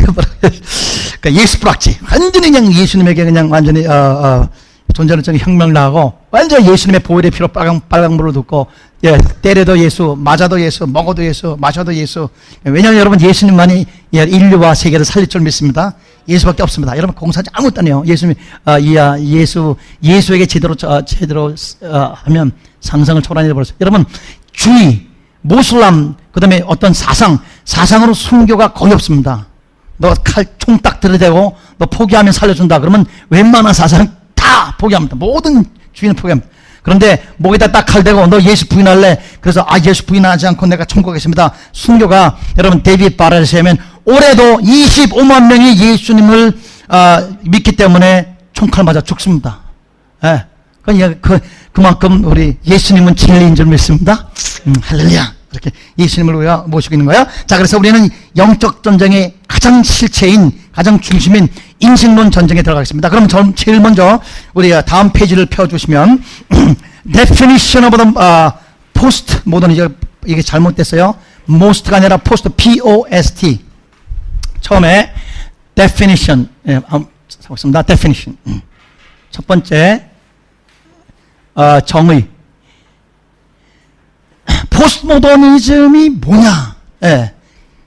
[1.24, 4.50] 그러니까 예수 불학지 완전히 그냥 예수님에게 그냥 완전히 어, 어,
[4.94, 8.68] 존재론적인 혁명을 하고 완전 예수님의 보혈의 피로 빨강 빨강물을 듣고
[9.06, 12.30] 예, 때려도 예수, 맞아도 예수, 먹어도 예수, 마셔도 예수.
[12.64, 15.96] 왜냐하면 여러분 예수님만이 예, 인류와 세계를 살릴 줄 믿습니다.
[16.28, 16.96] 예수밖에 없습니다.
[16.96, 18.04] 여러분 공사지 아무것도 아니에요.
[18.06, 23.76] 예수님, 아, 이야, 예수, 예수에게 제대로, 어, 제대로 어, 하면 상상을 초월해 버렸어요.
[23.82, 24.06] 여러분
[24.54, 25.06] 주의,
[25.42, 29.48] 모슬람, 그 다음에 어떤 사상, 사상으로 순교가 거의 없습니다.
[29.98, 32.80] 너칼총딱 들이대고 너 포기하면 살려준다.
[32.80, 35.16] 그러면 웬만한 사상 다 포기합니다.
[35.16, 36.50] 모든 주인은 포기합니다.
[36.82, 39.22] 그런데 목에다 딱 칼 대고 너 예수 부인할래?
[39.40, 45.78] 그래서 아 예수 부인하지 않고 내가 천국에 겠습니다 순교가 여러분 데이빗 바라시하면 올해도 25만 명이
[45.80, 46.58] 예수님을
[46.90, 49.60] 어, 믿기 때문에 총칼 맞아 죽습니다.
[50.26, 50.46] 예.
[50.82, 51.40] 그, 그,
[51.72, 54.28] 그만큼 우리 예수님은 진리인 줄 믿습니다.
[54.68, 55.33] 음, 할렐루야.
[55.54, 57.28] 이렇게 예수님을 모시고 있는 거야.
[57.46, 61.48] 자, 그래서 우리는 영적 전쟁의 가장 실체인, 가장 중심인
[61.80, 63.10] 인식론 전쟁에 들어가겠습니다.
[63.10, 64.20] 그럼 전 제일 먼저
[64.54, 66.24] 우리 다음 페이지를 펴주시면
[67.14, 68.52] definition of the uh,
[68.94, 71.16] post 모더니즘 이게 잘못됐어요.
[71.48, 73.64] most가 아니라 post P-O-S-T
[74.62, 75.14] 처음에
[75.76, 76.80] definition 예,
[77.58, 78.62] 습니다 definition 음.
[79.30, 80.06] 첫 번째
[81.56, 82.28] 어, 정의
[84.70, 86.76] 포스트 모더니즘이 뭐냐?
[87.04, 87.34] 예.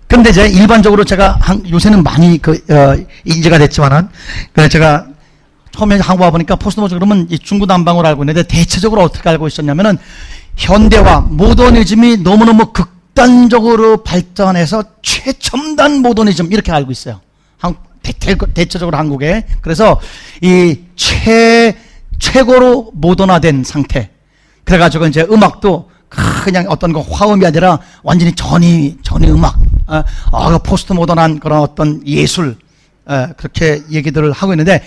[0.08, 4.08] 근데 이제 일반적으로 제가 한, 요새는 많이 그, 어, 인지가 됐지만은,
[4.52, 5.06] 그 제가
[5.72, 9.98] 처음에 한국 와보니까 포스트 모더니즘 그러면 이 중구난방으로 알고 있는데 대체적으로 어떻게 알고 있었냐면은
[10.56, 17.20] 현대화, 모더니즘이 너무너무 극단적으로 발전해서 최첨단 모더니즘 이렇게 알고 있어요.
[17.58, 19.46] 한, 대, 대체적으로 한국에.
[19.60, 20.00] 그래서
[20.40, 21.76] 이 최,
[22.18, 24.10] 최고로 모던화된 상태.
[24.64, 30.92] 그래가지고 이제 음악도 그냥 어떤 거 화음이 아니라 완전히 전위 전위 음악, 어, 어, 포스트
[30.92, 32.56] 모던한 그런 어떤 예술
[33.06, 34.82] 어, 그렇게 얘기들을 하고 있는데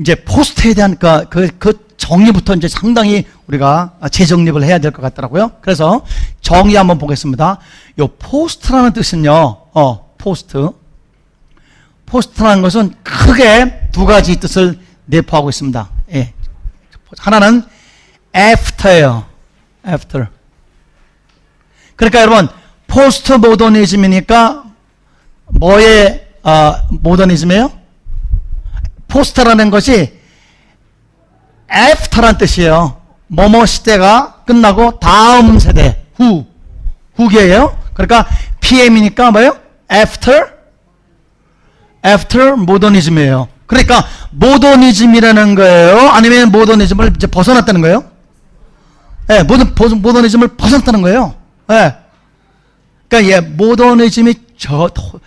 [0.00, 5.52] 이제 post에 대한 그, 그, 그 정의부터 이제 상당히 우리가 재정립을 해야 될 것 같더라고요.
[5.60, 6.04] 그래서
[6.40, 7.58] 정의 한번 보겠습니다.
[7.98, 9.32] 요 post라는 뜻은요,
[9.72, 10.70] 어, post.
[12.04, 15.88] post라는 것은 크게 두 가지 뜻을 내포하고 있습니다.
[16.14, 16.32] 예.
[17.18, 17.62] 하나는
[18.36, 19.24] after예요.
[19.86, 20.28] after.
[21.96, 22.48] 그러니까 여러분
[22.86, 24.64] 포스트 모더니즘이니까
[25.46, 27.72] 뭐의 어, 모더니즘이에요?
[29.08, 30.18] post라는 것이
[31.72, 33.00] after란 뜻이에요.
[33.28, 36.46] 뭐뭐 시대가 끝나고 다음 세대 후
[37.16, 37.76] 후계예요.
[37.94, 38.26] 그러니까
[38.60, 39.56] PM이니까 뭐예요?
[39.90, 40.52] After
[42.06, 43.48] After 모더니즘이에요.
[43.66, 45.98] 그러니까 모더니즘이라는 거예요.
[46.10, 48.04] 아니면 모더니즘을 이제 벗어났다는 거예요.
[49.30, 51.34] 예, 네, 모던 모더니즘을 벗어났다는 거예요.
[51.70, 51.94] 예.
[53.08, 55.20] 그러니까 예, 모더니즘이 저, 더,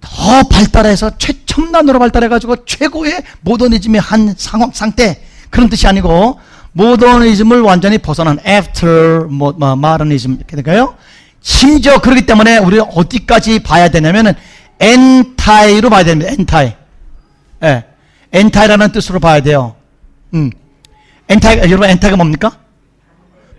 [0.00, 5.22] 더 발달해서 최첨단으로 발달해가지고 최고의 모더니즘의 한 상황, 상태.
[5.50, 6.40] 그런 뜻이 아니고,
[6.72, 10.96] 모더니즘을 완전히 벗어난 after 뭐, 뭐, modernism 이렇게 될까요?
[11.40, 14.34] 심지어 그렇기 때문에 우리가 어디까지 봐야 되냐면은
[14.80, 16.32] anti로 봐야 됩니다.
[16.32, 16.72] 엔타이.
[17.62, 17.84] 예.
[18.32, 19.76] anti라는 뜻으로 봐야 돼요.
[20.34, 20.50] 음.
[21.28, 22.58] 엔타이, 여러분 anti가 뭡니까?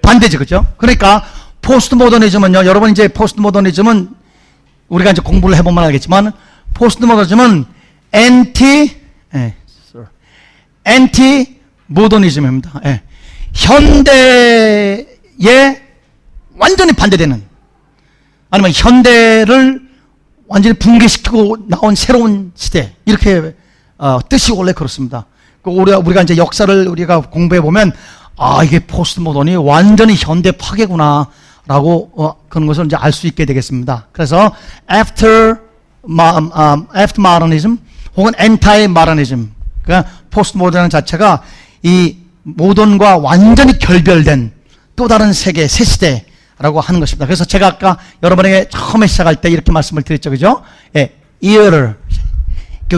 [0.01, 0.37] 반대죠.
[0.37, 0.65] 그죠?
[0.77, 1.25] 그러니까
[1.65, 4.09] 포스트 모더니즘은요, 여러분 이제 포스트 모더니즘은
[4.87, 6.31] 우리가 이제 공부를 해보면 알겠지만,
[6.75, 7.65] 포스트 모더니즘은
[8.13, 9.01] 엔티,
[9.33, 9.55] 예,
[10.85, 12.81] 엔티 모더니즘입니다.
[12.85, 13.01] 예.
[13.51, 15.07] 현대에
[16.55, 17.43] 완전히 반대되는,
[18.51, 19.81] 아니면 현대를
[20.47, 23.55] 완전히 붕괴시키고 나온 새로운 시대, 이렇게
[23.97, 25.25] 어, 뜻이 원래 그렇습니다.
[25.63, 27.91] 그 우리가, 우리가 이제 역사를 우리가 공부해 보면,
[28.37, 31.27] 아, 이게 포스트 모더니 완전히 현대 파괴구나.
[31.67, 34.07] 라고 어, 그런 것을 이제 알 수 있게 되겠습니다.
[34.11, 34.53] 그래서
[34.91, 35.57] after
[36.07, 37.77] um, um, after modernism
[38.15, 39.51] 혹은 anti modernism
[39.81, 41.41] 그러니까 포스트 모던은 자체가
[41.83, 44.51] 이 모던과 완전히 결별된
[44.95, 47.25] 또 다른 세계 새 시대라고 하는 것입니다.
[47.25, 50.61] 그래서 제가 아까 여러분에게 처음에 시작할 때 이렇게 말씀을 드렸죠, 그죠?
[50.95, 51.97] 예, era를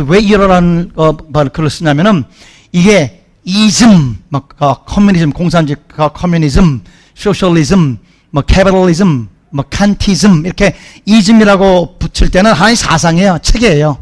[0.05, 2.25] 왜 era라는 어, 글을 쓰냐면은
[2.71, 6.81] 이게 이즘, 막 어, communism, 공산주의 communism,
[7.15, 7.97] socialism
[8.37, 13.39] 뭐 capitalism, 뭐 Kantism 이렇게 이즘이라고 붙일 때는 하나의 사상이에요.
[13.41, 13.97] 체계예요.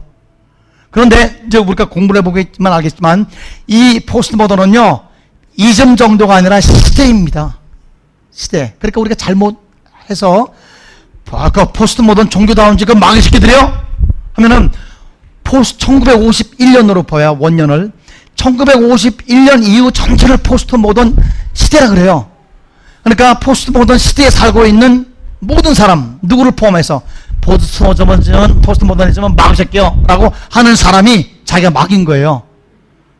[0.91, 3.27] 그런데 이제 우리가 공부를 해보겠지만 알겠지만
[3.67, 5.03] 이 포스트 모던은요.
[5.55, 7.59] 이즘 정도가 아니라 시대입니다.
[8.33, 8.73] 시대.
[8.79, 10.47] 그러니까 우리가 잘못해서
[11.31, 13.71] 아까 포스트 모던 종교다운 지금 망해시켜드려?
[14.33, 14.69] 하면은
[15.45, 17.93] 포스 1951년으로 봐야 원년을
[18.35, 21.15] 1951년 이후 전체를 포스트 모던
[21.53, 22.34] 시대라 그래요.
[23.05, 25.05] 그러니까 포스트 모던 시대에 살고 있는
[25.39, 27.03] 모든 사람 누구를 포함해서
[27.39, 32.41] 포스트 모더니즘은 포스트 모더니즘은 마귀 새끼요 라고 하는 사람이 자기가 마귀인 거예요.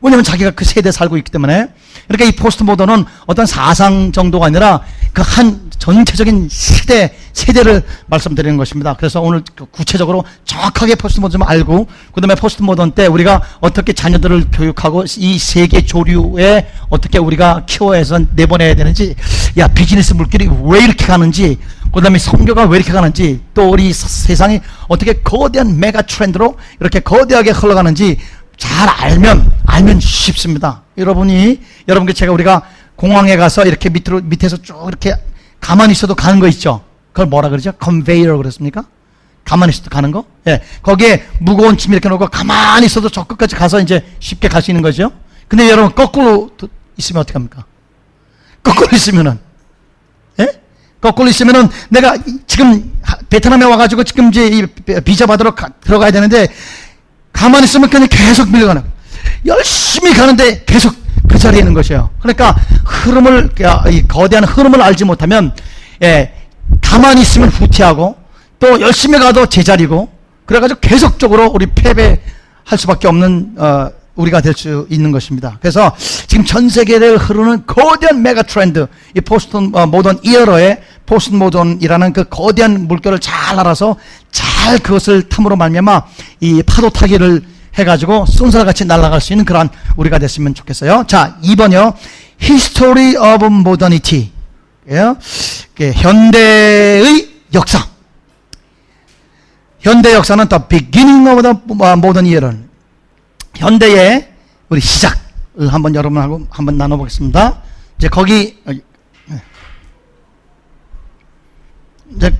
[0.05, 1.67] 왜냐면 자기가 그 세대에 살고 있기 때문에
[2.07, 4.81] 그러니까 이 포스트 모던은 어떤 사상 정도가 아니라
[5.13, 8.95] 그 한 전체적인 시대 세대를 말씀드리는 것입니다.
[8.95, 13.91] 그래서 오늘 그 구체적으로 정확하게 포스트 모던 좀 알고 그다음에 포스트 모던 때 우리가 어떻게
[13.93, 19.15] 자녀들을 교육하고 이 세계 조류에 어떻게 우리가 키워해서 내보내야 되는지
[19.57, 21.57] 야 비즈니스 물길이 왜 이렇게 가는지
[21.93, 28.17] 그다음에 선교가 왜 이렇게 가는지 또 우리 세상이 어떻게 거대한 메가 트렌드로 이렇게 거대하게 흘러가는지
[28.57, 30.83] 잘 알면 알면 쉽습니다.
[30.97, 32.63] 여러분이 여러분께 제가 우리가
[32.95, 35.15] 공항에 가서 이렇게 밑으로 밑에서 쭉 이렇게
[35.59, 36.83] 가만히 있어도 가는 거 있죠.
[37.11, 37.71] 그걸 뭐라 그러죠?
[37.73, 38.85] 컨베이어 그랬습니까?
[39.43, 40.25] 가만히 있어도 가는 거?
[40.47, 40.61] 예.
[40.81, 44.81] 거기에 무거운 짐 이렇게 놓고 가만히 있어도 저 끝까지 가서 이제 쉽게 갈 수 있는
[44.81, 45.11] 거죠.
[45.47, 46.49] 근데 여러분 거꾸로
[46.97, 47.65] 있으면 어떻게 합니까?
[48.63, 49.37] 거꾸로 있으면은
[50.39, 50.47] 예?
[50.99, 52.91] 거꾸로 있으면은 내가 지금
[53.29, 54.65] 베트남에 와가지고 지금 이제 이
[55.01, 56.47] 비자 받으러 가, 들어가야 되는데
[57.35, 58.81] 가만히 있으면 그냥 계속 밀려가는
[59.45, 60.95] 열심히 가는데 계속
[61.27, 62.09] 그 자리에 있는 것이에요.
[62.19, 63.49] 그러니까 흐름을
[63.91, 65.53] 이 거대한 흐름을 알지 못하면
[66.01, 66.33] 예,
[66.81, 68.15] 가만히 있으면 후퇴하고
[68.59, 70.09] 또 열심히 가도 제자리고
[70.45, 75.57] 그래가지고 계속적으로 우리 패배할 수밖에 없는 어, 우리가 될 수 있는 것입니다.
[75.59, 75.93] 그래서
[76.27, 82.23] 지금 전 세계를 흐르는 거대한 메가 트렌드, 이 포스트 어, 모던 era의 포스트 모던이라는 그
[82.25, 83.97] 거대한 물결을 잘 알아서
[84.31, 86.03] 잘 그것을 탐으로 말미암아
[86.41, 87.43] 이 파도 타기를
[87.75, 91.05] 해가지고 쏜살같이 날아갈 수 있는 그러한 우리가 됐으면 좋겠어요.
[91.07, 91.93] 자, 2번이요.
[92.41, 94.31] History of Modernity.
[94.89, 95.91] 예?
[95.93, 97.85] 현대의 역사.
[99.79, 102.53] 현대 역사는 the beginning of the modern era.
[103.55, 104.33] 현대의
[104.69, 107.61] 우리 시작을 한번 여러분하고 한번 나눠보겠습니다.
[107.97, 108.71] 이제 거기 어,
[112.11, 112.33] 이제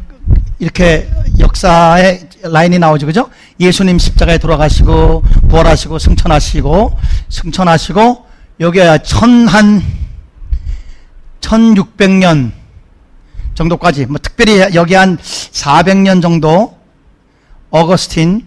[0.60, 3.30] 이렇게 역사의 라인이 나오죠, 그죠?
[3.60, 6.98] 예수님 십자가에 돌아가시고 부활하시고 승천하시고
[7.30, 8.26] 승천하시고
[8.60, 9.82] 여기에 천한
[11.42, 12.52] 1600년
[13.54, 16.78] 정도까지 뭐 특별히 여기 한 400년 정도
[17.70, 18.46] 어거스틴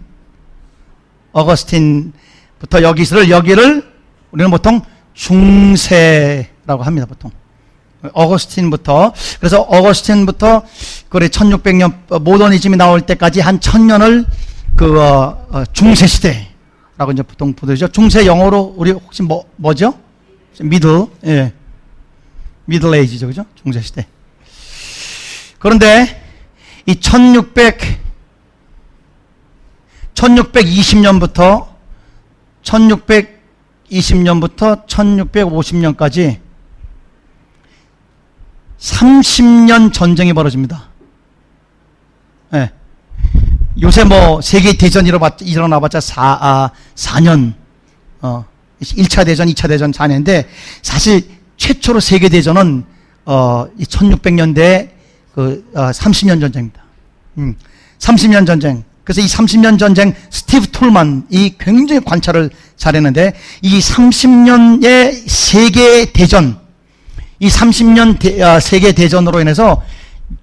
[1.33, 3.93] 어거스틴부터 여기를 여기를
[4.31, 4.83] 우리는 보통
[5.15, 7.31] 중세라고 합니다, 보통.
[8.13, 10.63] 어거스틴부터 그래서 어거스틴부터
[11.09, 14.27] 그래 1600년 모더니즘이 나올 때까지 한 1000년을
[14.77, 17.89] 그 어, 어, 중세 시대라고 이제 보통 부르죠.
[17.89, 19.95] 중세 영어로 우리 혹시 뭐 뭐죠?
[20.61, 21.53] 미드 예.
[22.67, 23.27] 미들 에이지죠.
[23.27, 23.45] 그죠?
[23.61, 24.07] 중세 시대.
[25.59, 26.23] 그런데
[26.87, 27.99] 이 1600
[30.15, 31.67] 1620년부터
[32.63, 36.39] 1620년부터 1650년까지
[38.79, 40.89] 30년 전쟁이 벌어집니다.
[42.51, 42.71] 네.
[43.81, 45.11] 요새 뭐 세계 대전이
[45.43, 47.55] 일어나봤자 4, 아, 4년,
[48.21, 48.45] 어,
[48.83, 50.47] 1차 대전, 2차 대전 4년인데
[50.83, 51.23] 사실
[51.57, 52.85] 최초로 세계 대전은
[53.25, 54.91] 어, 1600년대
[55.35, 56.83] 그 어, 30년 전쟁입니다.
[57.39, 57.57] 음,
[57.99, 58.85] 30년 전쟁.
[59.05, 66.59] 그래서 이 30년 전쟁 스티브 툴만이 굉장히 관찰을 잘했는데 이 30년의 세계 대전
[67.41, 69.83] 이 30년 대, 어, 세계 대전으로 인해서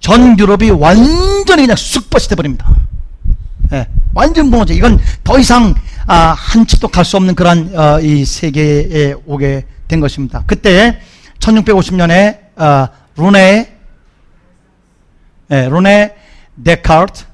[0.00, 2.66] 전 유럽이 완전히 그냥 쑥버시 돼버립니다.
[3.72, 4.74] 예, 완전 무너져.
[4.74, 5.74] 이건 더 이상
[6.06, 10.44] 아, 한 치도 갈 수 없는 그런 어, 이 세계에 오게 된 것입니다.
[10.46, 11.00] 그때
[11.40, 13.76] 1650년에 어, 루네
[15.50, 16.14] 예, 루네
[16.64, 17.24] 데카르트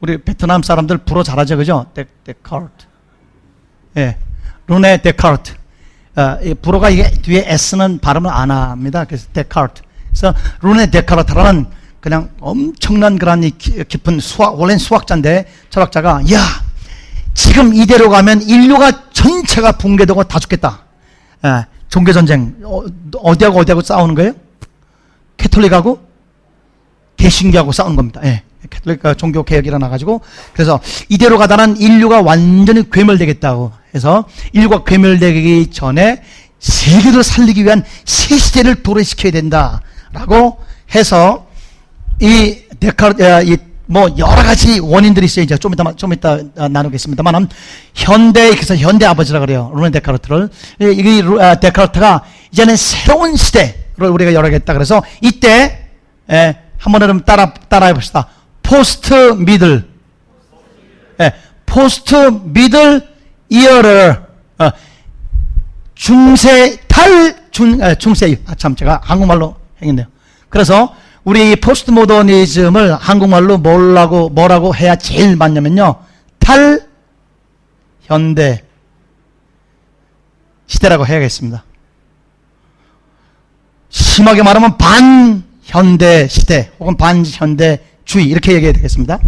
[0.00, 1.86] 우리 베트남 사람들 불어 잘하죠, 그죠?
[1.94, 2.86] 데, 데카르트.
[3.98, 4.16] 예,
[4.66, 5.52] 루네 데카르트.
[6.20, 9.04] 어, 불어가 이게 뒤에 S는 발음을 안 합니다.
[9.04, 9.80] 그래서 데카르트.
[10.10, 11.66] 그래서 르네 데카르트라는
[12.00, 16.40] 그냥 엄청난 그런 깊은 수학, 원래는 수학자인데 철학자가, 야,
[17.32, 20.80] 지금 이대로 가면 인류가 전체가 붕괴되고 다 죽겠다.
[21.44, 22.56] 예, 종교전쟁.
[22.64, 22.82] 어,
[23.38, 24.32] 어디하고 어디하고 싸우는 거예요?
[25.38, 26.00] Catholic하고
[27.16, 28.20] 개신교하고 싸우는 겁니다.
[28.24, 28.42] 예.
[28.68, 30.20] 캐톨릭 종교 개혁이 일어나가지고
[30.52, 36.22] 그래서 이대로 가다는 인류가 완전히 괴멸되겠다고 해서 인류가 괴멸되기 전에
[36.58, 40.58] 세계를 살리기 위한 새 시대를 도래시켜야 된다라고
[40.94, 41.46] 해서
[42.20, 43.22] 이 데카르트
[43.86, 45.42] 뭐 여러 가지 원인들이 있어요.
[45.42, 47.48] 이제 좀 이따 좀 이따 나누겠습니다만
[47.92, 49.72] 현대 그래서 현대 아버지라 그래요.
[49.74, 50.48] 르네 데카르트를
[50.80, 52.22] 이 아, 데카르트가
[52.52, 54.74] 이제는 새로운 시대를 우리가 열어야겠다.
[54.74, 55.88] 그래서 이때
[56.30, 58.28] 예, 한번 여러분 따라 따라해 봅시다.
[58.62, 59.88] post middle.
[61.20, 61.32] 예,
[61.66, 63.09] post middle
[63.50, 64.22] era를
[64.58, 64.70] 어,
[65.94, 70.06] 중세 탈 중, 아, 중세 아, 참 제가 한국말로 했네요.
[70.48, 75.96] 그래서 우리 포스트 모더니즘을 한국말로 뭐라고 뭐라고 해야 제일 맞냐면요.
[76.38, 76.88] 탈
[78.02, 78.64] 현대
[80.66, 81.64] 시대라고 해야겠습니다.
[83.90, 89.18] 심하게 말하면 반현대 시대 혹은 반현대주의 이렇게 얘기해야 되겠습니다.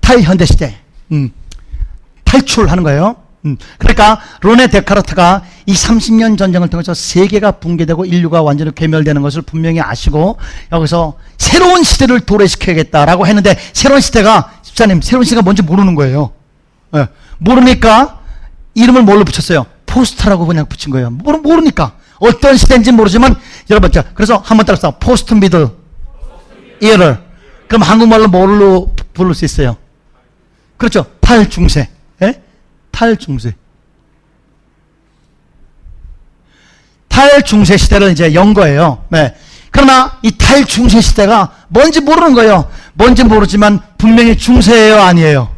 [0.00, 0.76] 탈현대 시대.
[1.12, 1.32] 음,
[2.24, 3.29] 탈출하는 거예요.
[3.46, 9.80] 음, 그러니까 르네 데카르트가 이 30년 전쟁을 통해서 세계가 붕괴되고 인류가 완전히 괴멸되는 것을 분명히
[9.80, 10.38] 아시고
[10.72, 16.32] 여기서 새로운 시대를 도래시켜야겠다라고 했는데 새로운 시대가 집사님 새로운 시대가 뭔지 모르는 거예요.
[16.92, 17.06] 네.
[17.38, 18.20] 모르니까
[18.74, 19.64] 이름을 뭘로 붙였어요?
[19.86, 21.10] post라고 그냥 붙인 거예요.
[21.10, 23.34] 모르, 모르니까 어떤 시대인지 모르지만
[23.70, 25.68] 여러분 자 그래서 한번 따라서 post middle
[26.82, 27.18] 이어를
[27.68, 29.76] 그럼 한국말로 뭘로 부를 수 있어요?
[30.76, 31.06] 그렇죠.
[31.20, 31.88] 탈중세.
[32.90, 32.98] 예?
[32.98, 33.54] 탈중세.
[37.08, 39.04] 탈중세 시대를 이제 연 거예요.
[39.08, 39.34] 네.
[39.70, 42.70] 그러나 이 탈중세 시대가 뭔지 모르는 거예요.
[42.94, 45.54] 뭔지 모르지만 분명히 중세예요, 아니에요?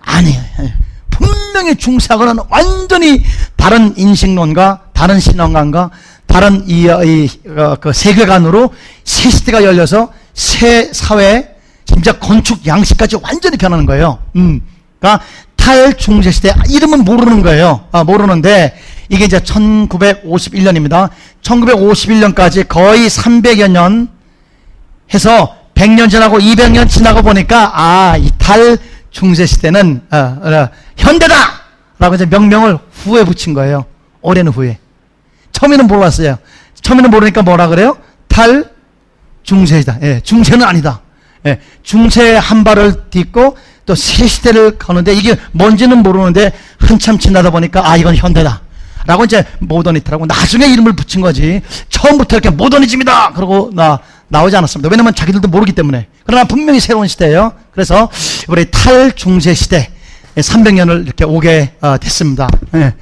[0.00, 0.42] 아니에요.
[0.60, 0.74] 예.
[1.10, 3.24] 분명히 중세하고는 완전히
[3.56, 5.90] 다른 인식론과 다른 신앙관과
[6.26, 8.72] 다른 이, 이 어, 그 세계관으로
[9.04, 14.18] 새 시대가 열려서 새 사회, 진짜 건축 양식까지 완전히 변하는 거예요.
[14.36, 14.60] 음.
[14.98, 15.24] 그러니까
[15.64, 17.86] 탈중세 시대 이름은 모르는 거예요.
[17.90, 21.08] 아, 모르는데 이게 이제 1951년입니다.
[21.42, 24.08] 1951년까지 거의 300여 년
[25.12, 28.76] 해서 100년 지나고 200년 지나고 보니까 아, 이 탈
[29.10, 31.34] 중세 시대는 어, 어, 현대다!
[31.98, 33.86] 라고 이제 명명을 후에 붙인 거예요.
[34.20, 34.78] 오랜 후에.
[35.52, 36.36] 처음에는 몰랐어요.
[36.82, 37.96] 처음에는 모르니까 뭐라 그래요?
[38.28, 38.70] 탈
[39.44, 39.98] 중세이다.
[40.02, 41.00] 예, 중세는 아니다.
[41.46, 47.96] 예, 중세 한 발을 딛고 또새 시대를 거는데 이게 뭔지는 모르는데 한참 지나다 보니까 아
[47.96, 48.62] 이건 현대다.
[49.06, 51.60] 라고 이제 모더니트라고 나중에 이름을 붙인 거지.
[51.90, 53.32] 처음부터 이렇게 모더니즘이다.
[53.32, 54.88] 그러고 나 나오지 않았습니다.
[54.90, 56.08] 왜냐면 자기들도 모르기 때문에.
[56.24, 57.52] 그러나 분명히 새로운 시대예요.
[57.72, 58.08] 그래서
[58.48, 59.90] 우리 탈중세 시대
[60.36, 62.48] 300년을 이렇게 오게 어, 됐습니다.
[62.74, 62.94] 예.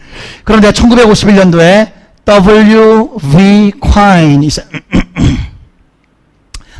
[0.44, 1.92] 그런데 1951년도에
[2.24, 3.72] W.V.
[3.80, 4.48] 콰인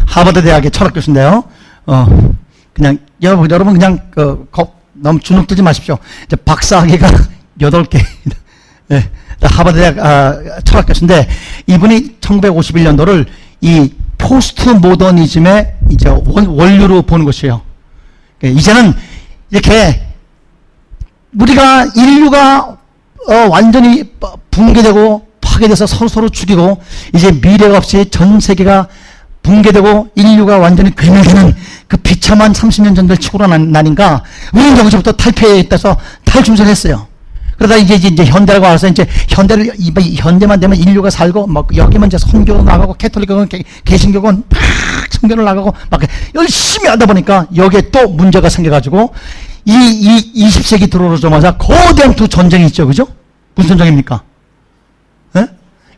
[0.07, 1.45] 하버드 대학의 철학 교수인데요.
[1.87, 2.35] 어,
[2.73, 4.47] 그냥 여러분 여러분 그냥 그,
[4.93, 5.99] 너무 주눅 들지 마십시오.
[6.27, 7.09] 이제 박사학위가
[7.61, 7.99] 8개.
[8.93, 9.11] 예.
[9.41, 11.29] 하버드 대학 아, 철학 교수인데
[11.67, 13.27] 이분이 1951년도를
[13.61, 17.63] 이 포스트 모더니즘의 이제 원, 원류로 보는 것이에요.
[18.45, 18.95] 예, 이제는
[19.51, 20.07] 이렇게
[21.39, 22.77] 우리가 인류가
[23.29, 24.05] 어, 완전히
[24.51, 26.81] 붕괴되고 파괴돼서 서로 서로 죽이고
[27.15, 28.89] 이제 미래가 없이 전 세계가
[29.43, 31.55] 붕괴되고 인류가 완전히 괴멸되는
[31.89, 37.07] 그 비참한 30년 전들 치고로 난인가 우리는 여기서부터 탈폐에 있다서 탈중세를 했어요.
[37.59, 39.73] 그러다 이제 이제 현대라고 와서 이제 현대를
[40.17, 43.49] 현대만 되면 인류가 살고 막 여기만 이제 선교 나가고 캐톨릭은
[43.85, 44.61] 개신교건 막
[45.11, 46.01] 선교를 나가고 막
[46.35, 49.15] 열심히 하다 보니까 여기에 또 문제가 생겨가지고
[49.65, 52.87] 이, 이 20세기 들어오자마자 거대한 두 전쟁이 있죠.
[52.87, 53.07] 그죠?
[53.55, 54.23] 무슨 전쟁입니까?
[55.37, 55.47] 에?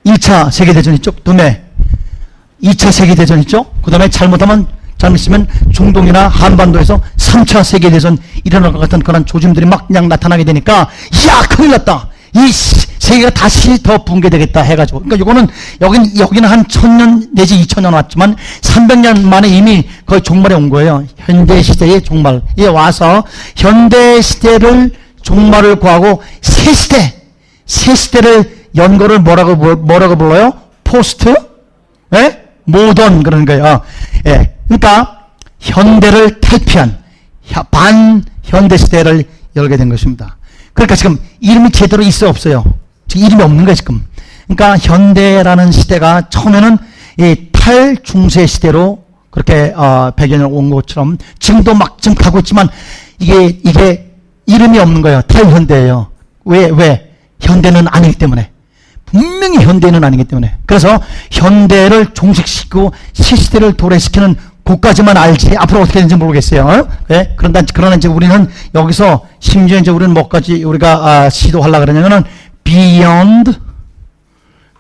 [0.05, 1.13] 1차 세계대전 있죠?
[1.13, 1.65] 그 다음에
[2.65, 3.67] 2차 세계대전 있죠?
[3.83, 4.67] 그 다음에 잘못하면
[4.99, 10.89] 잘못이면 중동이나 한반도에서 3차 세계대전 일어날 것 같은 그런 조짐들이 막 그냥 나타나게 되니까
[11.29, 12.09] 야 큰일 났다.
[12.37, 15.47] 이 세계가 다시 더 붕괴되겠다 해가지고 그러니까 이거는
[15.83, 21.05] 여긴 여기는 한 천년 내지 이천 년 왔지만 300년 만에 이미 거의 종말에 온 거예요.
[21.19, 23.25] 현대 시대의 종말에 와서
[23.57, 27.23] 현대 시대를 종말을 구하고 새 시대
[27.67, 30.55] 새 시대를 연거를 뭐라고 뭐라고 불러요?
[30.83, 31.35] 포스트
[32.15, 32.44] 예?
[32.65, 33.81] 모던 그런 거예요.
[34.27, 34.55] 예.
[34.67, 35.27] 그러니까
[35.61, 36.99] 현대를 탈피한
[37.71, 39.25] 반현대 시대를
[39.57, 40.37] 열게 된 것입니다.
[40.73, 42.65] 그러니까 지금 이름이 제대로 있어 없어요.
[43.09, 44.05] 지금 이름이 없는 거예요, 지금.
[44.47, 46.79] 그러니까 현대라는 시대가 처음에는
[47.19, 52.69] 이 탈중세 시대로 그렇게 어, 배경을 온 것처럼 지금도 막 지금 가고 있지만
[53.19, 54.11] 이게 이게
[54.47, 55.23] 이름이 없는 거예요.
[55.23, 56.09] 탈현대예요.
[56.45, 57.11] 왜 왜?
[57.41, 58.51] 현대는 아니기 때문에.
[59.15, 60.57] 분명히 현대는 아니기 때문에.
[60.67, 61.01] 그래서
[61.31, 64.35] 현대를 종식시키고 시시대를 도래시키는
[64.65, 66.67] 그까지만 알지 앞으로 어떻게 되는지 모르겠어요.
[66.67, 66.89] 어?
[67.07, 67.35] 네?
[67.37, 72.25] 그런다 그러나 이제 우리는 여기서 심지어 이제 우리는 뭐까지 우리가 아, 시도하려 그러냐면은
[72.65, 73.53] beyond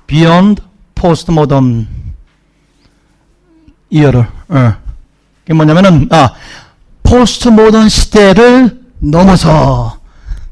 [0.07, 0.63] beyond
[0.95, 1.87] postmodern
[3.91, 4.73] 이어를 어.
[5.43, 6.31] 그게 뭐냐면은 아
[7.05, 9.99] 포스트모던 시대를 넘어서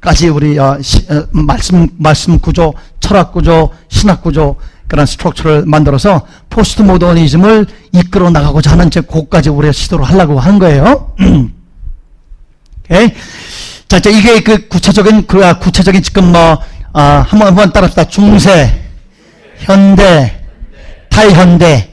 [0.03, 4.57] 까지 우리 어, 시, 어, 말씀 말씀 구조, 철학 구조, 신학 구조
[4.89, 11.15] 그런 structure를 만들어서 포스트 모더니즘을 이끌어 나가고자 하는 제 곡까지 우리가 시도를 하려고 한 거예요.
[12.85, 13.15] 오케이.
[13.87, 16.59] 자, 자, 이게 그 구체적인, 그, 아, 구체적인 지금 뭐,
[16.93, 18.09] 아, 한번, 한번 따라합시다.
[18.09, 18.83] 중세,
[19.59, 20.43] 현대,
[21.11, 21.92] 탈현대.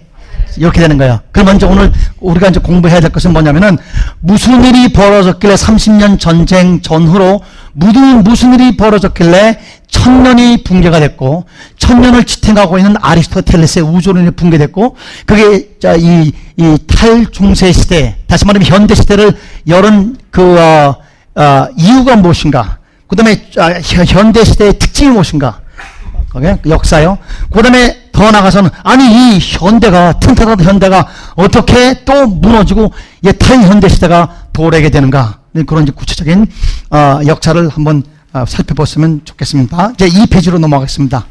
[0.57, 1.19] 이렇게 되는 거예요.
[1.31, 3.77] 그럼 먼저 오늘 우리가 이제 공부해야 될 것은 뭐냐면은
[4.19, 7.41] 무슨 일이 벌어졌길래 30년 전쟁 전후로
[7.73, 11.45] 무슨, 무슨 일이 벌어졌길래 천년이 붕괴가 됐고
[11.77, 14.95] 천년을 지탱하고 있는 아리스토텔레스의 우주론이 붕괴됐고
[15.25, 19.33] 그게 자, 이, 이 탈중세 시대 다시 말하면 현대 시대를
[19.67, 20.95] 열은 그 어,
[21.35, 23.41] 어, 이유가 무엇인가 그 다음에
[24.07, 25.61] 현대 시대의 특징이 무엇인가
[26.67, 27.17] 역사요.
[27.51, 32.91] 그 다음에 더 나가서는 아니 이 현대가 튼튼한 현대가 어떻게 또 무너지고
[33.21, 36.45] 이 탈현대 시대가 도래게 되는가 네, 그런 이제 구체적인
[36.89, 38.03] 어, 역사를 한번
[38.33, 39.91] 어, 살펴봤으면 좋겠습니다.
[39.93, 41.27] 이제 이 페이지로 넘어가겠습니다.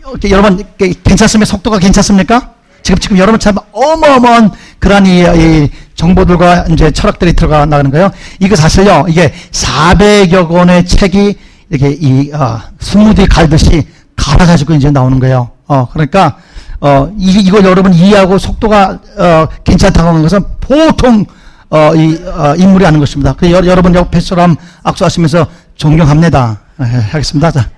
[0.00, 1.48] 이렇게 여러분 괜찮습니까?
[1.48, 2.54] 속도가 괜찮습니까?
[2.82, 4.50] 지금 지금 여러분 참 어마어마한
[4.80, 8.10] 그러한 이, 이 정보들과 이제 철학들이 들어가 나가는 거예요.
[8.40, 11.36] 이거 사실요 이게 400여 권의 책이
[11.70, 15.55] 이렇게 이 어, 스무디 갈듯이 갈아가지고 이제 나오는 거예요.
[15.66, 16.38] 어, 그러니까,
[16.80, 21.24] 어, 이, 이거 여러분 이해하고 속도가, 어, 괜찮다고 하는 것은 보통,
[21.68, 23.32] 어, 이, 어, 인물이 아닌 것입니다.
[23.32, 25.46] 그 여, 여러분 옆에 사람 악수하시면서
[25.76, 26.60] 존경합니다.
[26.78, 27.50] 어, 하겠습니다.
[27.50, 27.68] 자,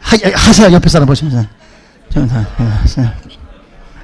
[0.00, 0.72] 하, 하세요.
[0.72, 1.46] 옆에 사람 보시면서.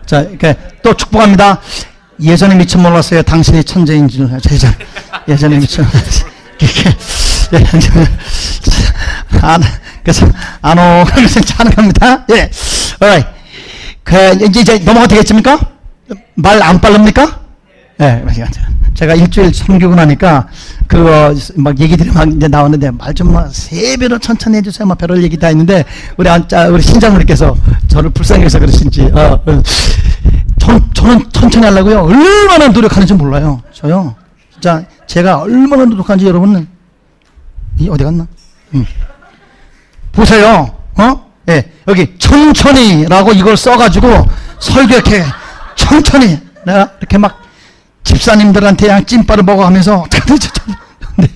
[0.07, 1.61] 자, 이렇게 또 축복합니다.
[2.21, 3.23] 예전에 미처 몰랐어요.
[3.23, 4.29] 당신이 천재인 줄.
[4.51, 4.75] 예전,
[5.29, 6.31] 예전에 미처 몰랐어요.
[7.53, 9.63] 이렇게, 예, 안,
[10.03, 10.27] 그래서
[10.63, 12.27] 안오 그래서 찬양합니다.
[12.31, 12.51] 예,
[13.03, 13.29] alright.
[14.03, 15.59] 그 이제, 이제 넘어가 되겠습니까?
[16.35, 17.41] 말안 빠릅니까?
[18.01, 18.25] 예,
[18.95, 20.49] 제가 일주일 섬기고 나니까
[20.87, 24.87] 그거 막 얘기들이 막 이제 나오는데 말 좀 세 배로 천천히 해주세요.
[24.87, 25.85] 막 별을 얘기 다 했는데
[26.17, 27.57] 우리 안짜 우리 신장님께서
[27.89, 29.63] 저를 불쌍해서 그러신지 어, 어.
[30.59, 32.01] 전, 저는 천천히 하려고요.
[32.01, 33.63] 얼마나 노력하는지 몰라요.
[33.73, 34.15] 저요.
[34.53, 36.67] 진짜 제가 얼마나 노력하는지 여러분은
[37.81, 38.27] 이 어디 갔나?
[38.75, 38.87] 음.
[40.13, 40.71] 보세요.
[40.97, 41.31] 어?
[41.49, 44.27] 예, 여기 천천히라고 이걸 써가지고
[44.59, 45.25] 설교 이렇게
[45.75, 47.41] 천천히 내가 이렇게 막
[48.05, 50.05] 집사님들한테 그냥 찐빠를 먹어가면서
[51.17, 51.27] 네.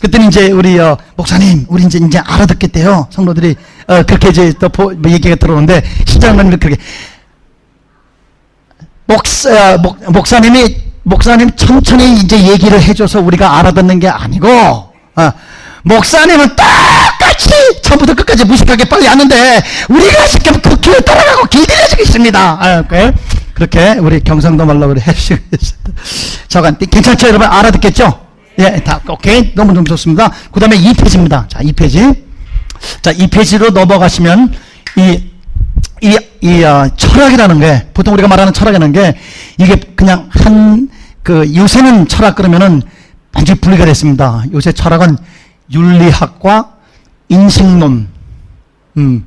[0.00, 3.56] 그때는 이제 우리 어, 목사님 우리 이제 이제 알아듣겠대요 성도들이
[3.86, 6.76] 어, 그렇게 이제 또 보, 뭐 얘기가 들어오는데 신장님 그렇게
[9.04, 15.32] 목사 목, 목사님이 목사님 천천히 이제 얘기를 해줘서 우리가 알아듣는 게 아니고 어,
[15.86, 17.48] 목사님은 똑같이
[17.82, 22.40] 처음부터 끝까지 무식하게 빨리 하는데 우리가 지금 그 길을 따라가고 길들여지고 있습니다.
[22.40, 22.84] 아,
[23.54, 25.42] 그렇게 우리 경상도 말로 우리 해주시고
[26.48, 28.26] 저간 괜찮죠 여러분 알아듣겠죠?
[28.58, 30.30] 예, 다 오케이 너무 너무 좋습니다.
[30.50, 31.48] 그 다음에 2페이지입니다.
[31.48, 32.24] 자, 2페이지.
[33.00, 34.54] 자, 2페이지로 넘어가시면
[34.96, 35.30] 이
[36.02, 39.14] 이, 이, 어, 철학이라는 게, 보통 우리가 말하는 철학이라는 게,
[39.56, 40.90] 이게 그냥 한,
[41.22, 42.82] 그, 요새는 철학 그러면은
[43.34, 44.42] 완전히 분리가 됐습니다.
[44.52, 45.16] 요새 철학은
[45.72, 46.72] 윤리학과
[47.28, 48.08] 인식론,
[48.96, 49.26] 음,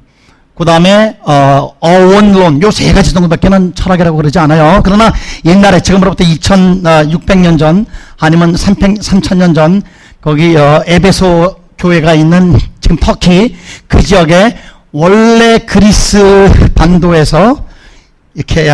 [0.55, 2.61] 그 다음에 어, 어원론.
[2.61, 4.81] 요 세 가지 정도밖에는 철학이라고 그러지 않아요.
[4.83, 5.11] 그러나
[5.45, 7.85] 옛날에 지금으로부터 2600년 전
[8.19, 9.81] 아니면 3000년 전
[10.21, 13.55] 거기 어, 에베소 교회가 있는 지금 터키
[13.87, 14.57] 그 지역에
[14.91, 17.65] 원래 그리스 반도에서
[18.33, 18.69] 이렇게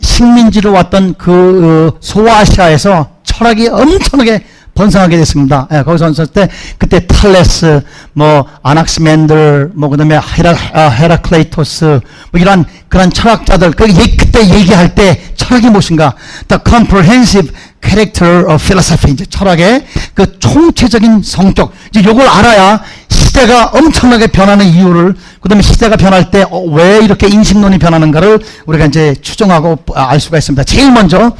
[0.00, 4.44] 식민지로 왔던 그 어, 소아시아에서 철학이 엄청나게
[4.74, 5.68] 번성하게 됐습니다.
[5.72, 6.48] 예, 거기서 왔을 때
[6.78, 12.00] 그때 탈레스, 뭐 아낙스맨들, 뭐 그다음에 헤라 아, 헤라클레이토스,
[12.32, 16.14] 뭐 이런 그런 철학자들 그 그때 얘기할 때 철학이 무엇인가?
[16.48, 17.52] The comprehensive
[17.82, 25.14] character of philosophy 이제 철학의 그 총체적인 성격 이제 요걸 알아야 시대가 엄청나게 변하는 이유를
[25.40, 30.64] 그 다음에 시대가 변할 때왜 어, 이렇게 인식론이 변하는가를 우리가 이제 추정하고 알 수가 있습니다.
[30.64, 31.32] 제일 먼저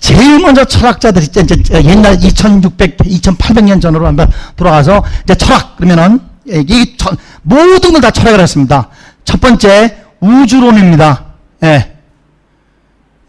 [0.00, 1.44] 제일 먼저 철학자들이 이제
[1.84, 6.96] 옛날 2600, 2800년 전으로 한번 돌아가서 이제 철학 그러면은 이
[7.42, 8.88] 모든 걸 다 철학을 했습니다.
[9.24, 11.24] 첫 번째 우주론입니다.
[11.64, 11.92] 예.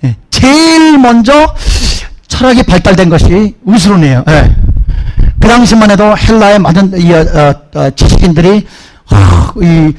[0.03, 0.15] 예.
[0.29, 1.55] 제일 먼저
[2.27, 4.23] 철학이 발달된 것이 우주론이에요.
[4.29, 4.55] 예.
[5.39, 8.67] 그 당시만 해도 헬라의 많은 이, 어, 어, 지식인들이
[9.11, 9.93] 어, 이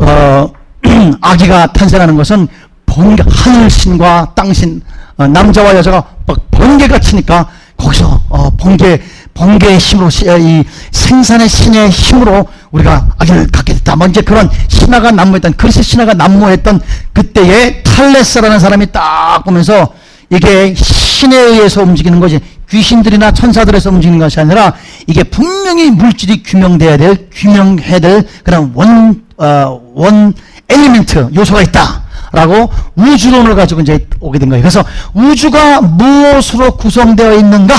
[0.00, 0.52] 어,
[1.20, 2.46] 아기가 탄생하는 것은
[2.86, 4.82] 번개, 하늘신과 땅신
[5.18, 9.00] 어, 남자와 여자가 막 번개가 치니까 거기서 어, 번개
[9.34, 10.08] 번개의 힘으로
[10.40, 13.94] 이 생산의 신의 힘으로 우리가 아기를 갖게 됐다.
[13.94, 16.80] 먼저 뭐 그런 신화가 난무했던 그리스 신화가 난무했던
[17.12, 19.92] 그때에 탈레스라는 사람이 딱 보면서
[20.30, 24.74] 이게 신에 의해서 움직이는 것이 귀신들이나 천사들에서 움직이는 것이 아니라
[25.06, 30.34] 이게 분명히 물질이 규명돼야 될 규명해야 될 그런 원, 어, 원
[30.68, 31.97] 엘리멘트 요소가 있다.
[32.32, 34.62] 라고 우주론을 가지고 이제 오게 된 거예요.
[34.62, 37.74] 그래서 우주가 무엇으로 구성되어 있는가?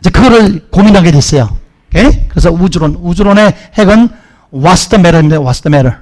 [0.00, 1.56] 이제 그거를 고민하게 됐어요.
[1.88, 2.28] 오케이?
[2.28, 4.08] 그래서 우주론, 우주론의 핵은
[4.52, 5.38] what's the matter입니다.
[5.38, 5.98] what's the matter?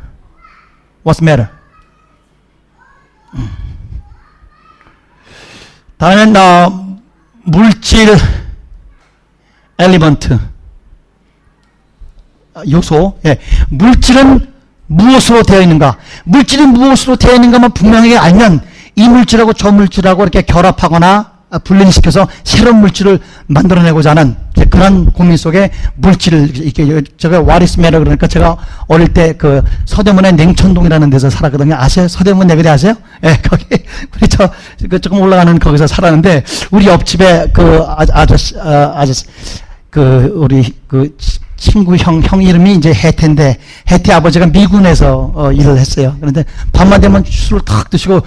[1.05, 1.49] what's matter?
[3.35, 3.51] 음.
[5.99, 6.97] 다음엔 어,
[7.45, 8.17] 물질
[9.79, 10.39] element
[12.71, 13.39] 요소 예.
[13.69, 14.50] 물질은
[14.91, 18.61] 무엇으로 되어 있는가 물질이 무엇으로 되어 있는가만 분명하게 알면
[18.97, 21.31] 이 물질하고 저 물질하고 이렇게 결합하거나
[21.65, 24.37] 분리시켜서 새로운 물질을 만들어내고자 하는
[24.71, 30.35] 그런 고민 속에 물질을 이렇게 제가 what is matter라 그러니까 제가 어릴 때 그 서대문의
[30.35, 31.75] 냉천동이라는 데서 살았거든요.
[31.77, 32.09] 아세요?
[32.09, 32.95] 서대문 내거리 아세요?
[33.25, 33.65] 예, 네, 거기
[34.15, 39.25] 우리 저그 조금 올라가는 거기서 살았는데 우리 옆집에 그 아, 아저씨 아, 아저씨
[39.89, 41.17] 그 우리 그
[41.61, 43.59] 친구 형, 형 이름이 이제 해태인데,
[43.91, 46.17] 해태 아버지가 미군에서 어, 일을 했어요.
[46.19, 48.23] 그런데 밤만 되면 술을 탁 드시고,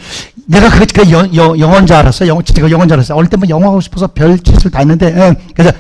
[0.45, 2.27] 내가 그게 그 영, 영, 영어인 줄 알았어.
[2.27, 3.15] 영어, 제가 영어인 줄 알았어.
[3.15, 5.35] 어릴 때뭐 영어 하고 싶어서 별 짓을 다 했는데, 예.
[5.55, 5.75] 그래서,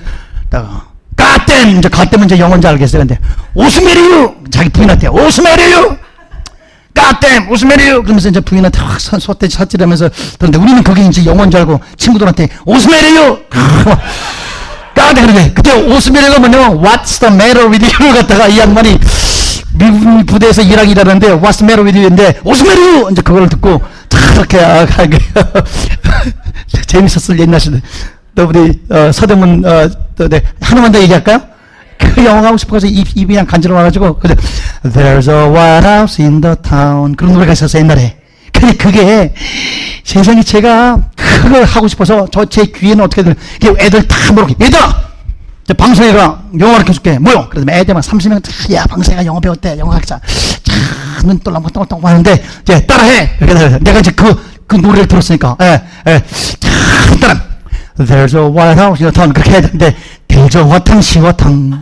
[1.15, 1.77] 까땜!
[1.77, 3.01] 이제 가땜은 이제 영어인 줄 알겠어요.
[3.01, 3.19] 근데,
[3.53, 4.33] 오스메리유!
[4.49, 5.97] 자기 부인한테, 오스메리유!
[6.95, 7.51] 까땜!
[7.51, 8.01] 오스메리유!
[8.01, 13.37] 그러면서 이제 부인한테 확 소떼 사질하면서, 그런데 우리는 그게 이제 영어인 줄 알고 친구들한테, 오스메리유!
[14.95, 15.51] 까대 그러게.
[15.53, 18.99] 그때 오스메리가 뭐냐면, what's the matter with you를 갖다가 이 양반이
[19.73, 23.09] 미국 부대에서 일하기 일하는데, what's the matter with you인데, 오스메리유!
[23.11, 23.81] 이제 그걸 듣고,
[24.33, 24.85] 그렇게 아,
[26.87, 27.81] 재밌었을 옛날 시대.
[28.35, 30.41] 또 우리 어, 서대문 어, 또, 네.
[30.61, 31.41] 하나만 더 얘기할까요?
[31.99, 34.35] 그 영어 하고 싶어서 입, 입이 그냥 간지러워가지고 그래
[34.83, 38.17] There's a white house in the town 그런 노래가 있었어 옛날에
[38.63, 39.33] 근데 그게
[40.05, 43.35] 세상에 제가 그걸 하고 싶어서 저 제 귀에는 어떻게 들
[43.79, 45.03] 애들 다 물어보게 얘들아
[45.77, 47.19] 방송이가 영어 가르쳐줄게.
[47.19, 47.47] 뭐요?
[47.49, 49.77] 그래서 애들만 30명, 야, 방송이가 영어 배웠대.
[49.79, 50.19] 영어 학자.
[50.19, 50.73] 자,
[51.23, 51.67] 눈 떨라고
[52.07, 53.29] 하는데, 이제 따라해.
[53.39, 54.35] 이렇게 내가 이제 그,
[54.67, 56.21] 그 노래를 들었으니까, 예, 예.
[56.59, 56.69] 자,
[57.21, 57.41] 따라.
[57.97, 59.01] There's a white house.
[59.33, 59.95] 그렇게 해야 되는데,
[60.27, 61.81] 대저 화탕, 시화탕.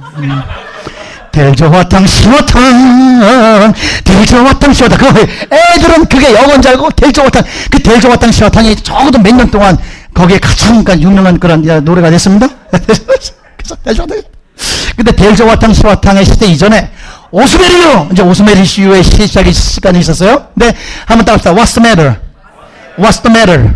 [1.31, 3.73] 대저화탕, 시화탕.
[4.03, 4.97] 대저화탕, 시화탕.
[4.97, 7.43] 그 애들은 그게 영어인 줄 알고, 대저화탕.
[7.71, 9.77] 그 대저화탕, 시화탕이 적어도 몇 년 동안
[10.13, 12.47] 거기에 가장 유명한 그런 노래가 됐습니다.
[13.83, 14.05] 그래서
[14.95, 16.91] 근데 델저와탕 시와탕의 시대 이전에
[17.31, 20.47] 오스메리유 이제 오스메리시유의 시작이 시간이 있었어요.
[20.53, 20.75] 근데
[21.05, 21.53] 한번 따라합시다.
[21.55, 22.19] What's the matter?
[22.99, 23.73] What's the matter?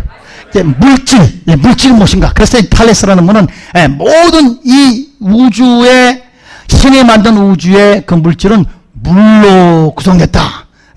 [0.50, 2.32] 이제 물질, 물질 무엇인가?
[2.34, 3.46] 그래서 탈레스라는 분은
[3.76, 6.22] 예, 모든 이 우주의
[6.68, 10.40] 신이 만든 우주의 그 물질은 물로 구성됐다.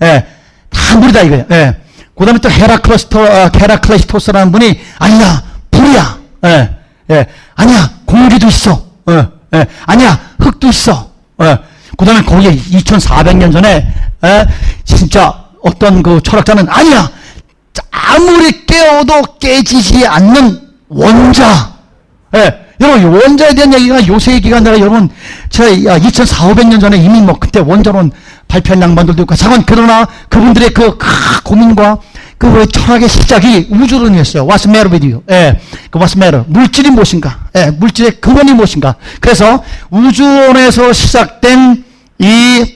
[0.03, 0.25] 예,
[0.69, 1.45] 다 물이다 이거예요.
[1.51, 1.75] 예.
[2.17, 6.17] 그 다음에 또 헤라클레스토, 어, 헤라클레스토스라는 분이 아니야, 불이야.
[6.45, 6.69] 예,
[7.11, 8.71] 예, 아니야, 공기도 있어.
[9.05, 9.65] 어, 예.
[9.85, 11.11] 아니야, 흙도 있어.
[11.37, 11.57] 어.
[11.97, 13.93] 그 다음에 거기에 2400년 전에,
[14.23, 14.45] 예,
[14.85, 17.09] 진짜 어떤 그 철학자는 아니야,
[17.91, 20.59] 아무리 깨워도 깨지지 않는
[20.89, 21.73] 원자.
[22.35, 22.67] 예.
[22.81, 25.09] 여러분, 원자에 대한 얘기가 요새 얘기가 아니라 여러분,
[25.49, 28.11] 제가 2400년 전에 이미 뭐 그때 원자론
[28.47, 30.97] 발표한 양반들도 있고, 잠깐 그러나 그분들의 그
[31.43, 31.99] 고민과
[32.37, 34.47] 그 철학의 시작이 우주론 이었어요.
[34.47, 35.23] What's the matter with you?
[35.29, 35.59] 예,
[35.91, 36.45] 그 What's matter?
[36.47, 37.47] 물질이 무엇인가?
[37.55, 38.95] 예, 물질의 근원이 무엇인가?
[39.19, 41.83] 그래서 우주론에서 시작된
[42.19, 42.75] 이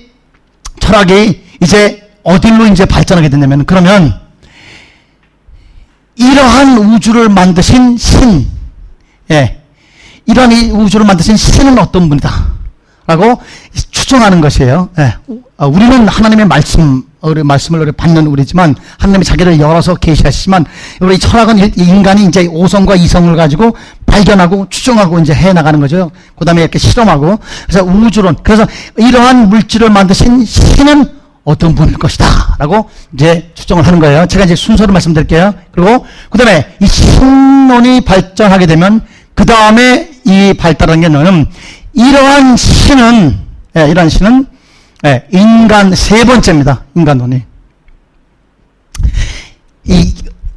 [0.79, 4.19] 철학이 이제 어디로 이제 발전하게 됐냐면 그러면
[6.15, 8.47] 이러한 우주를 만드신 신,
[9.31, 9.61] 예,
[10.25, 12.52] 이러한 이 우주를 만드신 신은 어떤 분이다?
[13.05, 13.41] 라고
[13.91, 14.89] 추정하는 것이에요.
[14.99, 15.15] 예,
[15.57, 20.65] 어, 우리는 하나님의 말씀, 말씀을 받는 우리지만 하나님이 자기를 열어서 계시하시지만
[21.01, 23.75] 우리 철학은 인간이 이제 오성과 이성을 가지고
[24.05, 26.11] 발견하고 추정하고 이제 해 나가는 거죠.
[26.37, 28.65] 그다음에 이렇게 실험하고 그래서 우주론 그래서
[28.97, 34.25] 이러한 물질을 만드신 신은 어떤 분일 것이다라고 이제 추정을 하는 거예요.
[34.27, 35.53] 제가 이제 순서를 말씀드릴게요.
[35.71, 39.01] 그리고 그다음에 이 신론이 발전하게 되면
[39.33, 41.47] 그 다음에 이 발달한 게 뭐냐면
[41.93, 43.39] 이러한 신은
[43.77, 44.47] 예, 이러한 신은
[45.05, 46.85] 예, 인간 세 번째입니다.
[46.95, 47.43] 인간론이.
[49.85, 50.15] 이,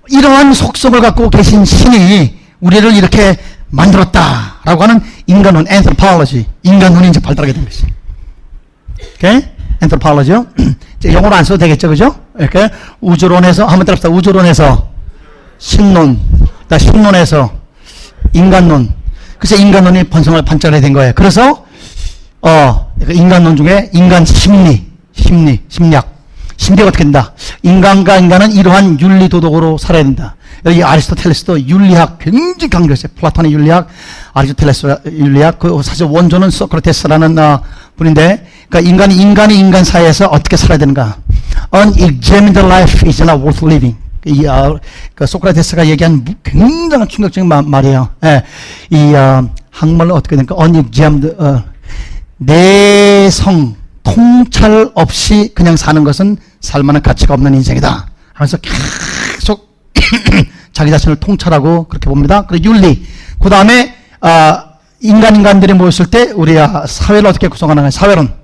[0.08, 3.36] 이러한 속성을 갖고 계신 신이 우리를 이렇게
[3.68, 7.84] 만들었다라고 하는 인간론, anthropology, 인간론이 이제 발달하게 된 것이.
[9.16, 9.42] 오케이?
[9.82, 10.46] anthropology요.
[10.98, 12.14] 이제 영어로 안 써도 되겠죠, 그죠?
[12.38, 12.70] 이렇게
[13.00, 14.08] 우주론에서 한번 따라합시다.
[14.10, 14.88] 우주론에서
[15.58, 16.20] 신론,
[16.68, 17.52] 나 신론에서
[18.32, 18.94] 인간론.
[19.38, 21.12] 그래서 인간론이 번성을 반짝하게 된 거예요.
[21.14, 21.64] 그래서
[22.42, 26.14] 어, 그 인간론 중에 인간 심리, 심리, 심리학.
[26.56, 27.32] 심리가 어떻게 된다?
[27.62, 30.36] 인간과 인간은 이러한 윤리 도덕으로 살아야 된다.
[30.64, 33.12] 여기 아리스토텔레스도 윤리학 굉장히 강조했어요.
[33.16, 33.88] 플라톤의 윤리학,
[34.32, 37.62] 아리스토텔레스 윤리학, 그 사실 원조는 소크라테스라는 어,
[37.96, 41.18] 분인데, 그러니까 인간이 인간이 인간 사이에서 어떻게 살아야 되는가?
[41.74, 43.96] Unexamined life is not worth living.
[44.26, 44.78] 이 어,
[45.14, 48.08] 그 소크라테스가 얘기한 굉장한 충격적인 마, 말이에요.
[48.24, 48.42] 예,
[48.90, 50.56] 이 어, 한말로 어떻게 됩니까?
[50.58, 51.62] Unexamined 어,
[52.38, 58.08] 내성 통찰 없이 그냥 사는 것은 살만한 가치가 없는 인생이다.
[58.32, 59.68] 하면서 계속
[60.72, 62.46] 자기 자신을 통찰하고 그렇게 봅니다.
[62.46, 63.04] 그리고 윤리.
[63.40, 64.64] 그 다음에 아,
[65.00, 68.34] 인간 인간들이 모였을 때 우리 아, 사회를 어떻게 구성하느냐 사회론.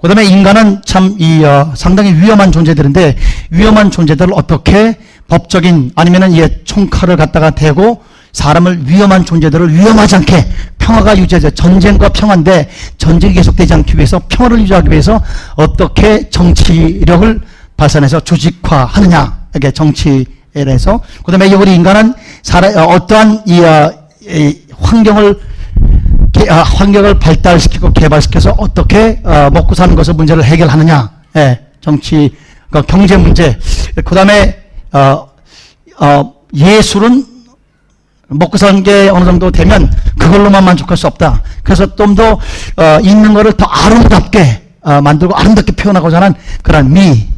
[0.00, 3.16] 그 다음에 인간은 참이 어, 상당히 위험한 존재들인데
[3.50, 4.98] 위험한 존재들을 어떻게
[5.30, 8.02] 법적인 아니면은 예, 총칼을 갖다가 대고
[8.32, 10.46] 사람을 위험한 존재들을 위험하지 않게
[10.78, 11.50] 평화가 유지되죠.
[11.50, 12.68] 전쟁과 평화인데
[12.98, 15.22] 전쟁이 계속되지 않기 위해서 평화를 유지하기 위해서
[15.56, 17.40] 어떻게 정치력을
[17.76, 19.40] 발산해서 조직화하느냐.
[19.56, 25.40] 이게 정치에서 그다음에 우리 인간은 사람 어, 어떠한 이, 어, 이 환경을
[26.32, 31.10] 개, 아, 환경을 발달시키고 개발시켜서 어떻게 어, 먹고 사는 것을 문제를 해결하느냐.
[31.36, 32.34] 예, 정치
[32.70, 33.58] 그 경제 문제.
[34.04, 34.59] 그다음에
[34.92, 35.28] 어,
[35.98, 37.26] 어, 예술은
[38.28, 41.42] 먹고 사는 게 어느 정도 되면 그걸로만 만족할 수 없다.
[41.62, 42.32] 그래서 좀더
[42.76, 47.28] 어, 있는 거를 더 아름답게 어, 만들고 아름답게 표현하고자 하는 그런 미,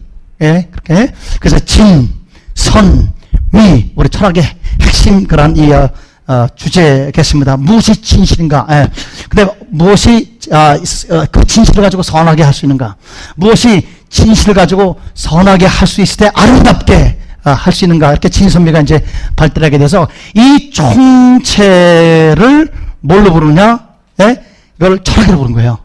[0.43, 2.13] 예, 그렇게 그래서 진,
[2.55, 3.13] 선,
[3.51, 4.45] 미 우리 철학의
[4.81, 5.89] 핵심 그런 이 어,
[6.29, 7.57] 어, 주제겠습니다.
[7.57, 8.67] 무엇이 진실인가?
[8.71, 8.89] 예.
[9.29, 12.97] 근데 무엇이 아, 어, 그 진실을 가지고 선하게 할 수 있는가?
[13.37, 18.81] 무엇이 진실을 가지고 선하게 할 수 있을 때 아름답게 아, 할 수 있는가 이렇게 진선미가
[18.81, 19.05] 이제
[19.37, 22.69] 발달하게 돼서 이 총체를
[23.01, 23.81] 뭘로 부르냐?
[24.21, 24.43] 예?
[24.77, 25.79] 이걸 철학이라고 부르는 거예요.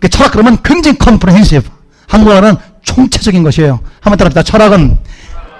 [0.00, 1.70] 그 철학 그러면 굉장히 컴프레hensive.
[2.08, 3.80] 한국어는 총체적인 것이에요.
[4.00, 4.42] 한번 따라합니다.
[4.42, 4.98] 철학은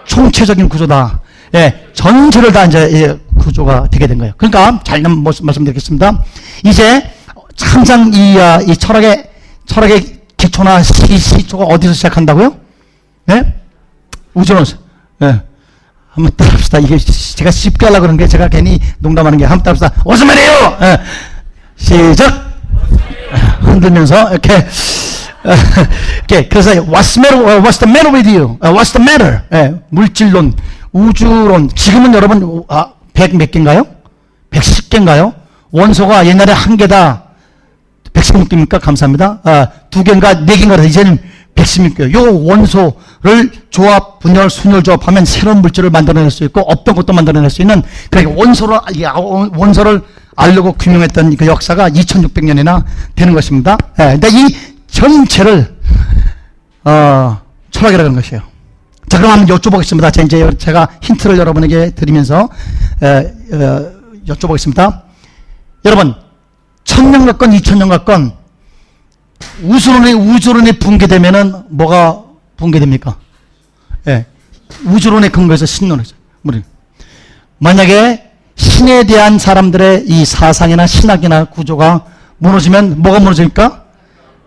[0.04, 1.20] 총체적인 구조다.
[1.54, 4.34] 예, 전체를 다 이제 예, 구조가 되게 된 거예요.
[4.36, 6.22] 그러니까 잘 말씀드리겠습니다.
[6.64, 7.10] 이제
[7.60, 9.30] 항상 이, 아, 이 철학의
[9.66, 12.56] 철학의 기초나 시, 시초가 어디서 시작한다고요?
[13.30, 13.54] 예?
[14.34, 14.83] 우주론에서.
[15.22, 15.42] 예.
[16.10, 16.78] 한번 따라합시다.
[16.78, 20.02] 이게 제가 쉽게 하려고 그러는 게 제가 괜히 농담하는 게 한번 따라합시다.
[20.04, 20.78] 어서 말해요!
[20.82, 21.00] 예.
[21.76, 22.52] 시작!
[23.60, 24.66] 흔들면서 이렇게
[26.28, 28.58] 이렇게 그래서 what's the matter, what's the matter with you?
[28.60, 29.42] what's the matter?
[29.52, 29.74] 예.
[29.90, 30.54] 물질론,
[30.92, 31.70] 우주론.
[31.74, 33.86] 지금은 여러분 아, 100몇 개인가요?
[34.50, 35.34] 110개인가요?
[35.72, 37.24] 원소가 옛날에 한 개다
[38.12, 38.80] 116개입니까?
[38.80, 39.40] 감사합니다.
[39.42, 41.18] 아, 두 개인가 네 개인가 이제는
[41.56, 42.12] 116개.
[42.14, 42.94] 요 원소
[43.24, 47.82] 를 조합, 분열, 순열 조합하면 새로운 물질을 만들어낼 수 있고 없던 것도 만들어낼 수 있는
[48.10, 48.78] 그러니까 원소를
[49.56, 50.02] 원소를
[50.36, 53.78] 알려고 규명했던 그 역사가 2600년이나 되는 것입니다.
[53.98, 54.54] 예, 근데 이
[54.88, 55.74] 전체를
[56.84, 58.42] 어, 철학이라는 것이에요.
[59.08, 60.12] 자, 그럼 한번 여쭤보겠습니다.
[60.12, 62.50] 자, 이제 제가 힌트를 여러분에게 드리면서
[63.02, 63.92] 에, 에,
[64.28, 65.00] 여쭤보겠습니다.
[65.86, 66.14] 여러분,
[66.84, 68.32] 천년과 건, 이천년과 건
[69.62, 72.23] 우주론이 우주론이 붕괴되면은 뭐가
[72.56, 73.16] 붕괴됩니까?
[74.08, 74.26] 예.
[74.84, 76.16] 우주론의 근거에서 신론이죠.
[77.58, 82.04] 만약에 신에 대한 사람들의 이 사상이나 신학이나 구조가
[82.38, 83.84] 무너지면 뭐가 무너집니까?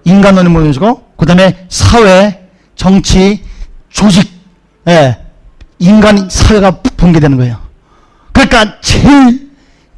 [0.03, 3.43] 인간론이 무너지고 그 다음에 사회, 정치,
[3.89, 4.31] 조직,
[4.87, 5.17] 예.
[5.79, 7.59] 인간 사회가 붕괴되는 거예요.
[8.31, 9.51] 그러니까 제일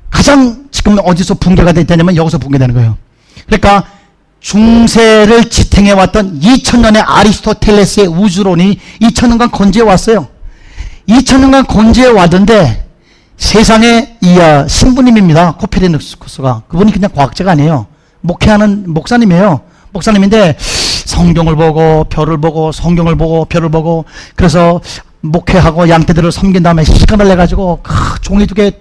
[0.10, 2.98] 가장 지금 어디서 붕괴가 되냐면 여기서 붕괴되는 거예요.
[3.46, 3.86] 그러니까
[4.40, 10.28] 중세를 지탱해왔던 2000년의 아리스토텔레스의 우주론이 2000년간 건재해 왔어요.
[11.08, 12.86] 2000년간 건재해 왔는데
[13.38, 15.54] 세상에 이 어, 신부님입니다.
[15.54, 16.64] 코페르니쿠스가.
[16.68, 17.88] 그분이 그냥 과학자가 아니에요.
[18.22, 19.62] 목회하는 목사님이에요.
[19.92, 20.58] 목사님인데
[21.06, 24.82] 성경을 보고 별을 보고 성경을 보고 별을 보고 그래서
[25.22, 27.82] 목회하고 양떼들을 섬긴 다음에 시간을 내 가지고
[28.22, 28.72] 종이 두개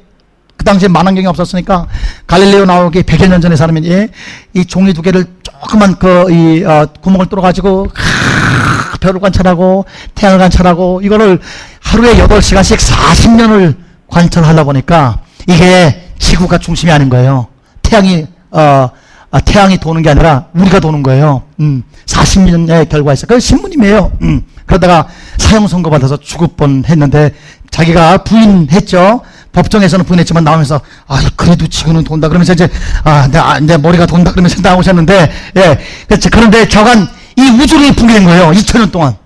[0.58, 1.86] 그 당시에 만원경이 없었으니까
[2.26, 4.08] 갈릴레오 나오기 100여 년 전의 사람이 예?
[4.54, 11.00] 이 종이 두 개를 조그만 그, 이, 어, 구멍을 뚫어가지고, 하, 별을 관찰하고, 태양을 관찰하고,
[11.02, 11.40] 이거를
[11.80, 13.76] 하루에 8시간씩 40년을
[14.08, 17.46] 관찰하다 보니까, 이게 지구가 중심이 아닌 거예요.
[17.82, 18.90] 태양이, 어,
[19.30, 21.42] 아, 태양이 도는 게 아니라 우리가 도는 거예요.
[21.60, 23.26] 음, 40년의 결과에서.
[23.26, 24.12] 그 신부님이에요.
[24.22, 25.06] 음, 그러다가
[25.36, 27.34] 사형 선고 받아서 죽을 뻔 했는데
[27.70, 29.20] 자기가 부인했죠.
[29.62, 32.28] 법정에서는 부인했지만 나오면서 아 그래도 지구는 돈다.
[32.28, 32.68] 그러면서 이제
[33.04, 34.30] 아내 아, 내 머리가 돈다.
[34.30, 35.78] 그러면서 나오셨는데 예.
[36.06, 36.30] 그렇지.
[36.30, 38.50] 그런데 저간 이 우주론이 붕괴된 거예요.
[38.50, 39.16] 2000년 동안.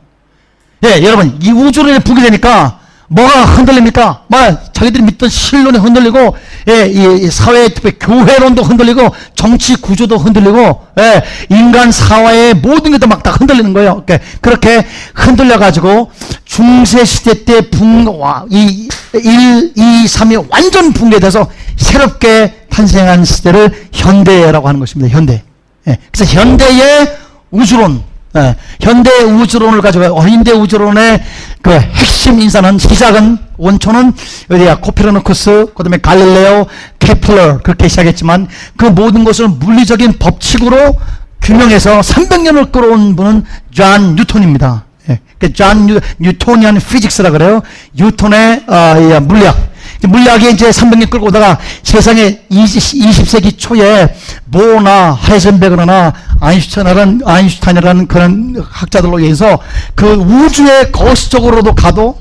[0.84, 1.38] 예 여러분.
[1.40, 2.80] 이 우주론이 붕괴되니까
[3.12, 4.22] 뭐가 흔들립니까?
[4.26, 4.40] 뭐
[4.72, 6.34] 자기들이 믿던 신론이 흔들리고
[6.68, 13.06] 예, 이, 사회 특히 교회론도 흔들리고 정치 구조도 흔들리고 예, 인간 사회의 모든 게 다
[13.06, 14.04] 막 다 흔들리는 거예요.
[14.40, 16.10] 그렇게 흔들려 가지고
[16.44, 24.80] 중세 시대 때 붕와 이 1, 2, 3이 완전 붕괴돼서 새롭게 탄생한 시대를 현대라고 하는
[24.80, 25.14] 것입니다.
[25.14, 25.42] 현대.
[25.86, 27.16] 예, 그래서 현대의
[27.50, 28.02] 우주론
[28.36, 31.22] 예, 현대 우주론을 가지고 현대 우주론의
[31.60, 34.12] 그 핵심 인사는 시작은 원초는
[34.50, 36.66] 어디야 코페르니쿠스 그다음에 갈릴레오
[36.98, 40.98] 케플러 그렇게 시작했지만 그 모든 것을 물리적인 법칙으로
[41.42, 44.84] 규명해서 300년을 끌어온 분은 존 뉴턴입니다.
[45.10, 45.20] 예.
[45.52, 47.62] 존 New, Newtonian physics라 그래요.
[47.94, 49.71] 뉴턴의 어, 물리학.
[50.06, 54.14] 물리학이 이제 300년 끌고 오다가 세상에 20, 세기 초에
[54.50, 59.58] 보어나 하이젠베르크나 아인슈타인이라는, 아인슈타인이라는 그런 학자들로 의해서
[59.94, 62.18] 그 우주의 거시 적으로도 가도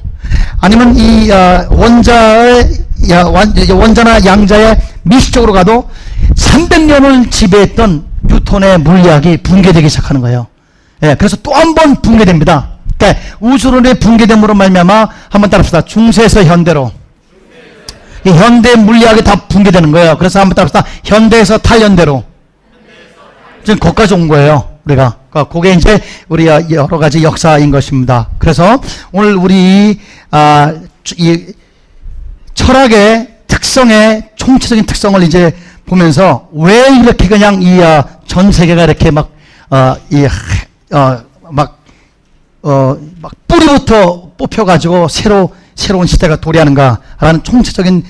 [0.59, 2.69] 아니면 이 어, 원자의
[3.71, 5.89] 원자나 양자의 미시적으로 가도
[6.36, 10.47] 300년을 지배했던 뉴턴의 물리학이 붕괴되기 시작하는 거예요.
[11.03, 12.69] 예, 그래서 또 한 번 붕괴됩니다.
[12.97, 15.82] 그러니까 우주론의 붕괴됨으로 말미암아 한번 따라합시다.
[15.82, 16.91] 중세에서 현대로
[18.26, 20.17] 현대 물리학이 다 붕괴되는 거예요.
[20.17, 20.86] 그래서 한번 따라합시다.
[21.03, 22.24] 현대에서 탈현대로
[23.63, 24.69] 지금 거기까지 온 거예요.
[24.86, 25.17] 우리가.
[25.30, 28.30] 그러니까 그게 이제 우리 여러 가지 역사인 것입니다.
[28.38, 29.99] 그래서 오늘 우리
[30.32, 30.74] 아,
[31.17, 31.53] 이
[32.53, 35.55] 철학의 특성의 총체적인 특성을 이제
[35.86, 39.32] 보면서 왜 이렇게 그냥 이전 아, 세계가 이렇게 막,
[39.69, 40.26] 어, 이,
[40.93, 41.80] 어, 막,
[42.63, 48.03] 어, 막 뿌리부터 뽑혀가지고 새로, 새로운 시대가 도래하는가라는 총체적인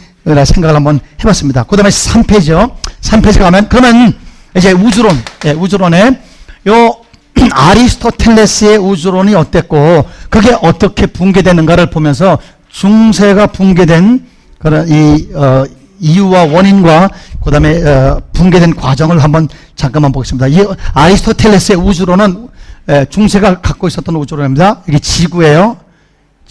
[0.45, 1.63] 생각을 한번 해봤습니다.
[1.63, 2.75] 그 다음에 3페이지요.
[3.01, 4.13] 3페이지 가면, 그러면
[4.55, 6.21] 이제 우주론, 예, 우주론에
[6.67, 6.95] 요
[7.51, 12.37] 아리스토텔레스의 우주론이 어땠고, 그게 어떻게 붕괴되는가를 보면서
[12.69, 14.25] 중세가 붕괴된
[14.59, 15.65] 그런 이, 어,
[15.99, 17.09] 이유와 원인과
[17.43, 20.47] 그 다음에 어, 붕괴된 과정을 한번 잠깐만 보겠습니다.
[20.47, 22.49] 이 아리스토텔레스의 우주론은
[22.89, 24.83] 에, 중세가 갖고 있었던 우주론입니다.
[24.87, 25.77] 이게 지구예요.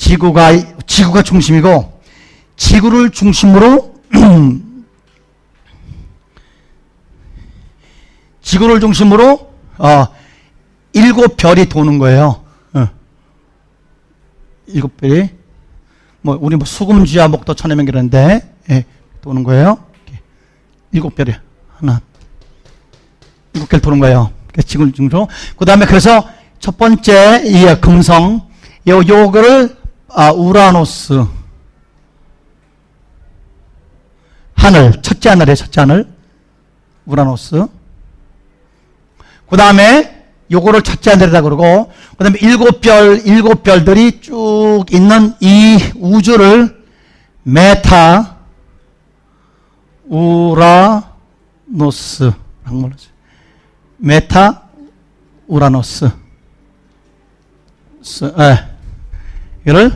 [0.00, 0.52] 지구가
[0.86, 2.00] 지구가 중심이고
[2.56, 3.94] 지구를 중심으로
[8.40, 10.06] 지구를 중심으로 어,
[10.94, 12.42] 일곱 별이 도는 거예요.
[12.72, 12.88] 어.
[14.68, 15.28] 일곱 별이
[16.22, 18.86] 뭐 우리 뭐 수금주야 목도 천해명 이러는데 예,
[19.20, 19.84] 도는 거예요.
[20.92, 21.34] 일곱 별이
[21.76, 22.00] 하나
[23.52, 24.32] 일곱 개 도는 거예요.
[24.66, 26.26] 지구 중으로 그 다음에 그래서
[26.58, 28.48] 첫 번째 이 금성
[28.88, 29.79] 요 요거를
[30.12, 31.24] 아, 우라노스.
[34.54, 36.12] 하늘 첫째 하늘에 첫째 하늘
[37.06, 37.66] 우라노스.
[39.48, 45.78] 그 다음에 요거를 첫째 하늘이라 그러고 그 다음에 일곱 별 일곱 별들이 쭉 있는 이
[45.96, 46.84] 우주를
[47.44, 48.36] 메타
[50.06, 51.12] 우라노스.
[53.96, 54.62] 메타
[55.46, 56.10] 우라노스.
[58.02, 58.69] 스, 에,
[59.66, 59.92] 이를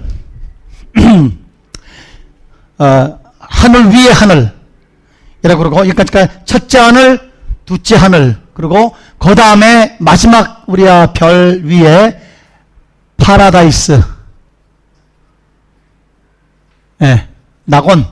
[2.78, 4.52] 어, 하늘 위에 하늘
[5.42, 7.32] 이라고 그러고 그러니까 첫째 하늘
[7.64, 12.20] 둘째 하늘 그리고 그 다음에 마지막 우리가 별 위에
[13.16, 14.02] 파라다이스
[17.02, 17.28] 예,
[17.64, 18.06] 낙원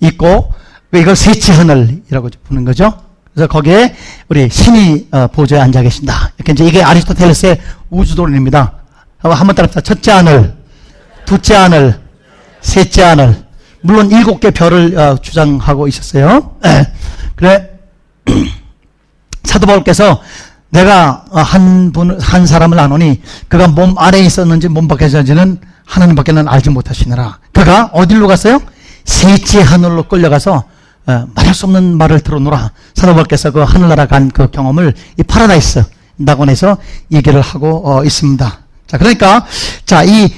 [0.00, 0.52] 있고
[0.92, 2.92] 이걸 셋째 하늘이라고 부르는 거죠.
[3.32, 3.94] 그래서 거기에
[4.28, 6.32] 우리 신이 어, 보좌에 앉아 계신다.
[6.36, 8.81] 이렇게 이제 이게 아리스토텔레스의 우주론입니다.
[9.30, 9.80] 한번 따라합시다.
[9.82, 10.54] 첫째 하늘,
[11.24, 12.00] 둘째 하늘,
[12.60, 13.44] 셋째 하늘.
[13.80, 16.56] 물론 일곱 개 별을 어, 주장하고 있었어요.
[16.64, 16.92] 예.
[17.34, 17.70] 그래
[19.44, 20.22] 사도 바울께서
[20.70, 26.14] 내가 어, 한 분, 한 사람을 아노니 그가 몸 안에 있었는지 몸 밖에 있었는지는 하나님
[26.14, 27.38] 밖에는 알지 못하시느니라.
[27.52, 28.60] 그가 어디로 갔어요?
[29.04, 30.64] 셋째 하늘로 끌려가서
[31.06, 32.70] 어, 말할 수 없는 말을 들었노라.
[32.94, 35.82] 사도 바울께서 그 하늘나라 간 그 경험을 이 파라다이스
[36.16, 36.78] 낙원에서
[37.10, 38.61] 얘기를 하고 어, 있습니다.
[38.86, 39.46] 자, 그러니까
[39.86, 40.28] 자, 이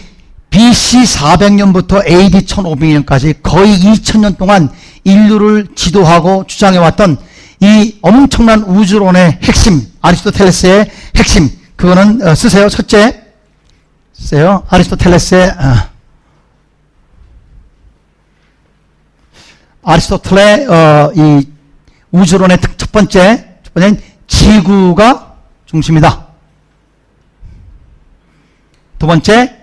[0.50, 4.70] BC 400년부터 AD 1500년까지 거의 2000년 동안
[5.02, 7.18] 인류를 지도하고 주장해왔던
[7.60, 12.68] 이 엄청난 우주론의 핵심, 아리스토텔레스의 핵심, 그거는 어, 쓰세요.
[12.68, 13.24] 첫째,
[14.12, 14.64] 쓰세요.
[14.68, 15.94] 아리스토텔레스의 어,
[19.82, 21.48] 아리스토텔의 어, 이
[22.12, 25.34] 우주론의 첫 번째, 첫 번째는 지구가
[25.66, 26.23] 중심이다.
[29.04, 29.54] 두 번째,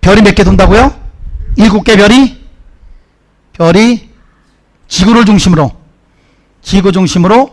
[0.00, 0.92] 별이 몇 개 돈다고요?
[1.54, 2.36] 일곱 개 별이
[3.52, 4.10] 별이
[4.88, 5.70] 지구를 중심으로
[6.62, 7.48] 지구 중심으로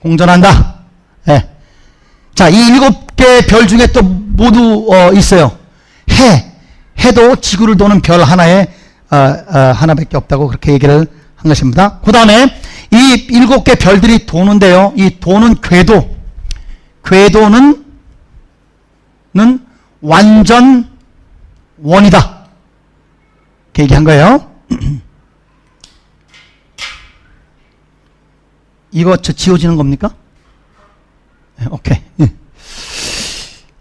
[0.00, 0.80] 공전한다.
[1.24, 1.48] 네.
[2.34, 5.56] 자, 이 일곱 개 별 중에 또 모두 어, 있어요.
[6.10, 6.52] 해
[7.02, 8.66] 해도 지구를 도는 별 하나에
[9.10, 11.06] 어, 어, 하나밖에 없다고 그렇게 얘기를
[11.36, 11.98] 한 것입니다.
[12.04, 12.54] 그 다음에
[12.90, 14.92] 이 일곱 개 별들이 도는데요.
[14.96, 16.14] 이 도는 궤도,
[17.06, 17.82] 궤도는
[19.34, 19.61] 는
[20.02, 20.90] 완전
[21.78, 22.42] 원이다.
[23.68, 24.50] 이렇게 얘기한 거예요.
[28.90, 30.14] 이거 저 지워지는 겁니까?
[31.58, 31.98] 네, 오케이.
[32.16, 32.34] 네.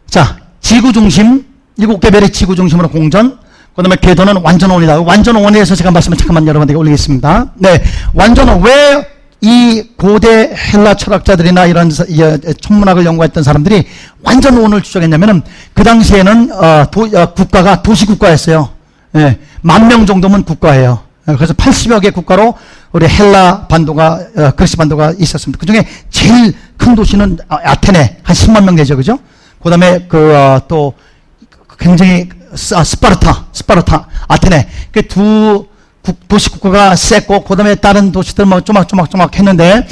[0.05, 1.45] 자, 지구 중심
[1.77, 3.39] 일곱 개 별의 지구 중심으로 공전.
[3.75, 5.01] 그 다음에 궤도는 완전 원이다.
[5.01, 7.53] 완전 원에 대해서 제가 말씀을 잠깐만 여러분에게 올리겠습니다.
[7.55, 7.83] 네.
[8.13, 8.61] 완전 원.
[8.61, 13.87] 왜 이 고대 헬라 철학자들이나 이런 어, 천문학을 연구했던 사람들이
[14.21, 15.41] 완전원을 주장했냐면은
[15.73, 18.69] 그 당시에는 어, 도- 어, 국가가 도시 국가였어요.
[19.15, 19.39] 예.
[19.61, 20.99] 만명 정도면 국가예요.
[21.25, 22.53] 어, 그래서 80여 개 국가로
[22.91, 25.59] 우리 헬라 반도가, 어, 그리스 반도가 있었습니다.
[25.59, 28.17] 그 중에 제일 큰 도시는 아, 아테네.
[28.21, 28.95] 한 10만 명 되죠.
[28.95, 29.17] 그죠?
[29.63, 30.93] 그 다음에 그, 어, 또,
[31.79, 34.67] 굉장히 스- 아, 스파르타, 스파르타, 아테네.
[34.91, 35.65] 그 두
[36.27, 39.87] 도시 국가가 셌고, 그 다음에 다른 도시들 뭐 쪼막쪼막쪼막 했는데,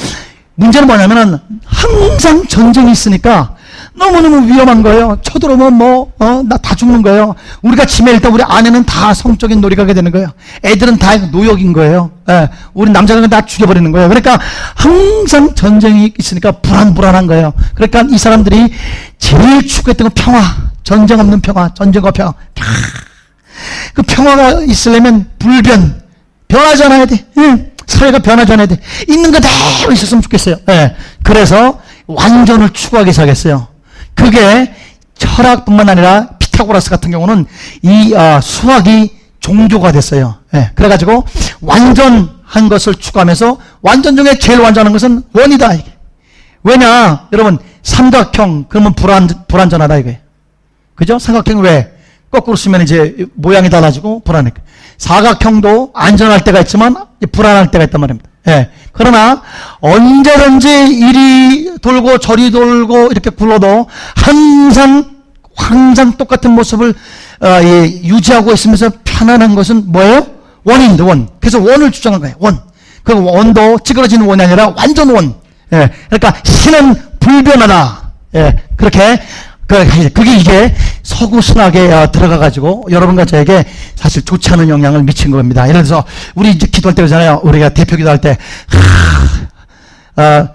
[0.56, 3.56] 문제는 뭐냐면은 항상 전쟁이 있으니까
[3.96, 5.18] 너무너무 위험한 거예요.
[5.22, 7.36] 쳐들어오면 뭐, 어, 나 다 죽는 거예요.
[7.62, 10.28] 우리가 질 때 우리 아내는 다 성적인 노예가 되는 거예요.
[10.64, 12.12] 애들은 다 노예인 거예요.
[12.30, 14.08] 예, 우리 남자들은 다 죽여버리는 거예요.
[14.08, 14.40] 그러니까
[14.76, 17.54] 항상 전쟁이 있으니까 불안불안한 거예요.
[17.74, 18.72] 그러니까 이 사람들이
[19.18, 20.42] 제일 추구했던 건 평화.
[20.84, 21.74] 전쟁 없는 평화.
[21.74, 22.34] 전쟁과 평화.
[23.94, 26.02] 그 평화가 있으려면 불변,
[26.48, 27.26] 변하지 않아야 돼.
[27.38, 28.78] 예, 사회가 변하지 않아야 돼.
[29.08, 30.58] 있는 그대로 있었으면 좋겠어요.
[30.70, 33.68] 예, 그래서 완전을 추구하기 시작했어요.
[34.16, 34.74] 그게
[35.16, 37.46] 철학뿐만 아니라 피타고라스 같은 경우는
[37.84, 40.36] 이 아, 수학이 종교가 됐어요.
[40.54, 41.26] 예, 그래가지고
[41.62, 45.74] 완전한 것을 추구하면서 완전 중에 제일 완전한 것은 원이다.
[45.74, 45.94] 이게.
[46.64, 50.20] 왜냐, 여러분 삼각형 그러면 불안 불안전하다 이게.
[50.96, 51.18] 그죠?
[51.20, 51.94] 삼각형 왜?
[52.32, 54.52] 거꾸로 쓰면 이제 모양이 달라지고 불안해.
[54.98, 56.96] 사각형도 안전할 때가 있지만
[57.32, 58.30] 불안할 때가 있단 말입니다.
[58.48, 58.70] 예.
[58.92, 59.42] 그러나
[59.80, 65.20] 언제든지 이리 돌고 저리 돌고 이렇게 굴러도 항상
[65.56, 66.94] 항상 똑같은 모습을
[67.42, 70.26] 어, 예, 유지하고 있으면서 편안한 것은 뭐예요?
[70.64, 71.30] 원인데 원.
[71.40, 72.36] 그래서 원을 주장한 거예요.
[72.40, 72.60] 원.
[73.04, 75.36] 그 원도 찌그러지는 원이 아니라 완전 원.
[75.74, 75.90] 예.
[76.10, 78.12] 그러니까 신은 불변하다.
[78.36, 78.56] 예.
[78.76, 79.22] 그렇게
[79.70, 83.64] 그- 그게 이게 서구 신학에 어, 들어가가지고 여러분과 저에게
[83.96, 85.70] 사실 좋지 않은 영향을 미친 겁니다.
[85.70, 86.04] 예를 들어서
[86.34, 87.42] 우리 이제 기도할 때 그러잖아요.
[87.44, 88.36] 우리가 대표 기도할 때,
[90.16, 90.50] 하, 어,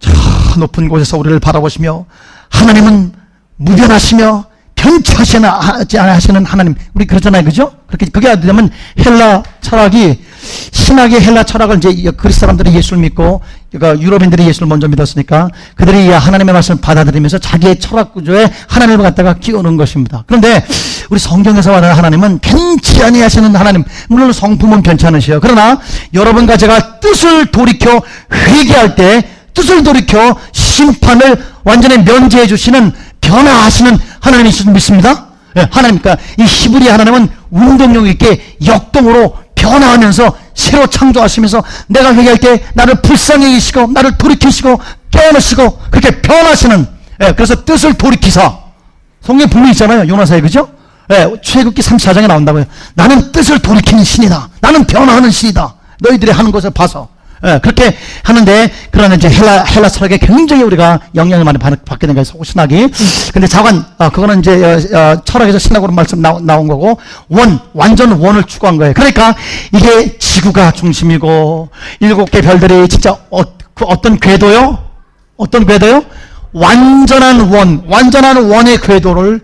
[0.00, 0.10] 저
[0.58, 2.04] 높은 곳에서 우리를 바라보시며
[2.50, 3.12] 하나님은
[3.56, 8.70] 무변하시며 변치하시는 하지 않으시는 하나님 우리 그러잖아요 그죠 그렇게 그게 되면
[9.04, 10.22] 헬라 철학이
[10.70, 13.40] 신학의 헬라 철학을 이제 이 그리스 사람들이 예수를 믿고
[13.78, 19.34] 그러니까 유럽인들이 예수를 먼저 믿었으니까 그들이 이 하나님의 말씀을 받아들이면서 자기의 철학 구조에 하나님을 갖다가
[19.34, 20.64] 끼우는 것입니다 그런데
[21.10, 25.78] 우리 성경에서 말하는 하나님은 변치 아니하시는 하나님 물론 성품은 변치 않으시요 그러나
[26.14, 28.02] 여러분과 제가 뜻을 돌이켜
[28.32, 29.22] 회개할 때
[29.56, 35.26] 뜻을 돌이켜 심판을 완전히 면제해 주시는 변화하시는 하나님이신 믿습니다.
[35.56, 42.64] 예, 하나님, 그러니까 이 히브리 하나님은 운동력 있게 역동으로 변화하면서 새로 창조하시면서 내가 회개할 때
[42.74, 44.80] 나를 불쌍히 여기시고 나를 돌이키시고
[45.10, 46.86] 깨어내시고 그렇게 변하시는
[47.22, 48.58] 예, 그래서 뜻을 돌이키사
[49.22, 50.08] 성경 분명히 있잖아요.
[50.08, 50.68] 요나사에 그죠?
[51.12, 52.64] 예, 최극기 34장에 나온다고요.
[52.94, 54.48] 나는 뜻을 돌이키는 신이다.
[54.60, 55.74] 나는 변화하는 신이다.
[56.00, 57.08] 너희들이 하는 것을 봐서.
[57.44, 62.16] 예, 그렇게 하는데, 그러나 이제 헬라, 헬라 철학에 굉장히 우리가 영향을 많이 받, 받게 된
[62.16, 62.24] 거예요.
[62.42, 62.88] 신학이.
[63.32, 68.12] 근데 자관, 어, 그거는 이제, 어, 어, 철학에서 신학으로 말씀 나, 나온 거고, 원, 완전
[68.12, 68.94] 원을 추구한 거예요.
[68.94, 69.34] 그러니까
[69.72, 71.68] 이게 지구가 중심이고,
[72.00, 73.42] 일곱 개 별들이 진짜 어,
[73.74, 74.78] 그 어떤 궤도요?
[75.36, 76.02] 어떤 궤도요?
[76.52, 79.40] 완전한 원, 완전한 원의 궤도를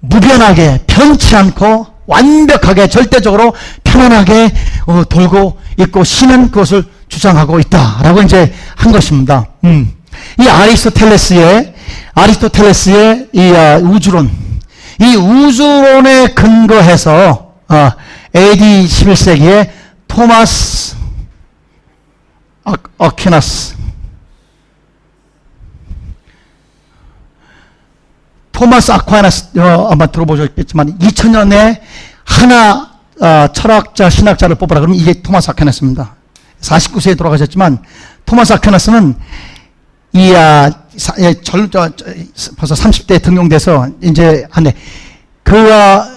[0.00, 3.52] 무변하게 변치 않고 완벽하게 절대적으로
[3.84, 4.52] 편안하게
[4.86, 9.46] 어, 돌고 있고 신은 그것을 주장하고 있다라고 이제 한 것입니다.
[9.64, 9.92] 음.
[10.40, 11.74] 이 아리스토텔레스의
[12.14, 14.30] 아리스토텔레스의 이 아, 우주론,
[15.00, 17.92] 이 우주론에 근거해서 아,
[18.34, 19.70] AD 11세기에
[20.08, 20.96] 토마스
[22.64, 23.76] 아, 아퀴나스
[28.52, 31.80] 토마스 아퀴나스 어, 아마 들어보셨겠지만 2000년에
[32.24, 32.90] 하나
[33.20, 36.15] 어, 철학자 신학자를 뽑으라 그러면 이게 토마스 아퀴나스입니다.
[36.60, 37.78] 49세에 돌아가셨지만
[38.24, 39.14] 토마스 아퀴나스는
[40.12, 44.74] 이 아, 사, 예, 절, 벌써 30대에 등용돼서 이제 한데
[45.42, 46.08] 그 아,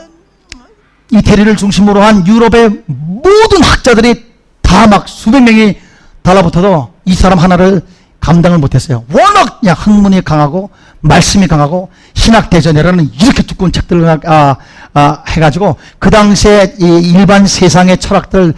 [1.11, 4.29] 이 대리를 중심으로 한 유럽의 모든 학자들이
[4.61, 5.77] 다 막 수백 명이
[6.21, 7.81] 달라붙어도 이 사람 하나를
[8.19, 9.03] 감당을 못했어요.
[9.11, 10.69] 워낙 그냥 학문이 강하고
[11.01, 14.55] 말씀이 강하고 신학 대전이라는 이렇게 두꺼운 책들을 아,
[14.93, 18.53] 아, 해가지고 그 당시에 이 일반 세상의 철학들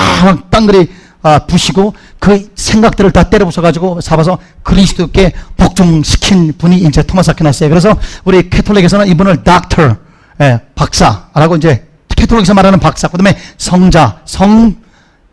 [0.00, 0.88] 다 땅그리
[1.22, 7.68] 아, 부시고 그 생각들을 다 때려 부숴가지고 잡아서 그리스도께 복종시킨 분이 이제 토마스 아퀴나스예요.
[7.68, 7.94] 그래서
[8.24, 9.96] 우리 캐톨릭에서는 이분을 닥터,
[10.40, 11.86] 예, 박사라고 이제
[12.16, 14.76] 캐톨릭에서 말하는 박사, 그 다음에 성자, 성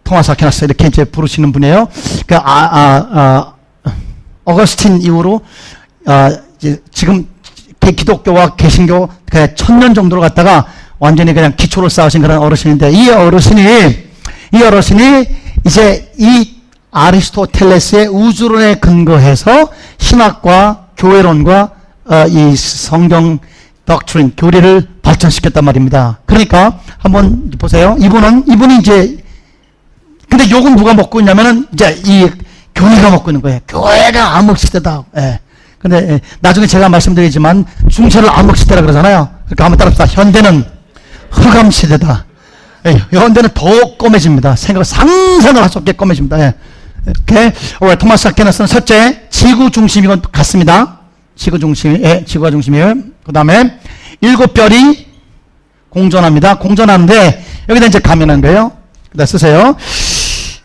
[0.03, 1.87] 토마스 아퀴나스 이렇게 이제 부르시는 분이에요.
[2.25, 3.53] 그 아, 아, 아,
[4.43, 5.39] 어거스틴 이후로
[6.05, 7.27] 아, 이제 지금
[7.79, 10.65] 개- 기독교와 개신교 그 천년 정도로 갔다가
[10.99, 14.06] 완전히 그냥 기초를 쌓으신 그런 어르신인데 이 어르신이
[14.53, 15.25] 이 어르신이
[15.65, 16.55] 이제 이
[16.91, 21.71] 아리스토텔레스의 우주론에 근거해서 신학과 교회론과
[22.09, 23.39] 어, 이 성경
[23.85, 26.19] 덕트린 교리를 발전시켰단 말입니다.
[26.25, 27.95] 그러니까 한번 보세요.
[27.99, 29.17] 이분은 이분이 이제
[30.29, 32.29] 근데 욕은 누가 먹고 있냐면은 이제 이
[32.75, 33.59] 교회가 먹고 있는 거예요.
[33.67, 35.03] 교회가 암흑시대다.
[35.17, 35.39] 예.
[35.79, 39.29] 근데 예, 나중에 제가 말씀드리지만 중세를 암흑시대라 그러잖아요.
[39.45, 40.05] 그러니까 한번 따라합시다.
[40.05, 40.65] 현대는
[41.31, 42.25] 흑암시대다.
[42.87, 44.55] 예, 현대는 더 검해집니다.
[44.55, 46.39] 생각 상상을 할 수 없게 검해집니다.
[46.39, 46.53] 예.
[47.05, 50.99] 이렇게 어, 토마스 아퀴나스는 첫째 지구 중심이건 같습니다.
[51.35, 52.95] 지구 중심, 예, 지구가 중심이에요.
[53.23, 53.79] 그 다음에
[54.21, 55.07] 일곱 별이
[55.89, 56.57] 공전합니다.
[56.59, 58.71] 공전하는데 여기다 이제 가면한 거예요.
[59.11, 59.75] 그다 쓰세요.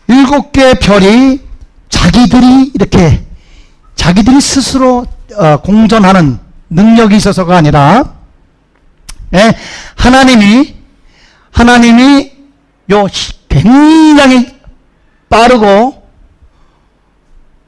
[0.07, 1.41] 일곱 개의 별이
[1.89, 3.23] 자기들이 이렇게
[3.95, 5.05] 자기들이 스스로
[5.35, 8.13] 어, 공전하는 능력이 있어서가 아니라
[9.33, 9.53] 예,
[9.95, 10.75] 하나님이
[11.53, 12.31] 하나님이
[12.91, 14.47] 요 시- 굉장히
[15.29, 16.03] 빠르고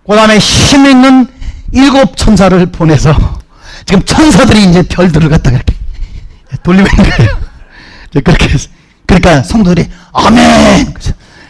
[0.07, 1.27] 그 다음에 힘 있는
[1.71, 3.13] 일곱 천사를 보내서
[3.85, 5.75] 지금 천사들이 이제 별들을 갖다가 이렇게
[6.63, 7.39] 돌리고 있는 거예요.
[8.23, 8.69] 그렇게 해서
[9.05, 10.93] 그러니까 성도들이 아멘.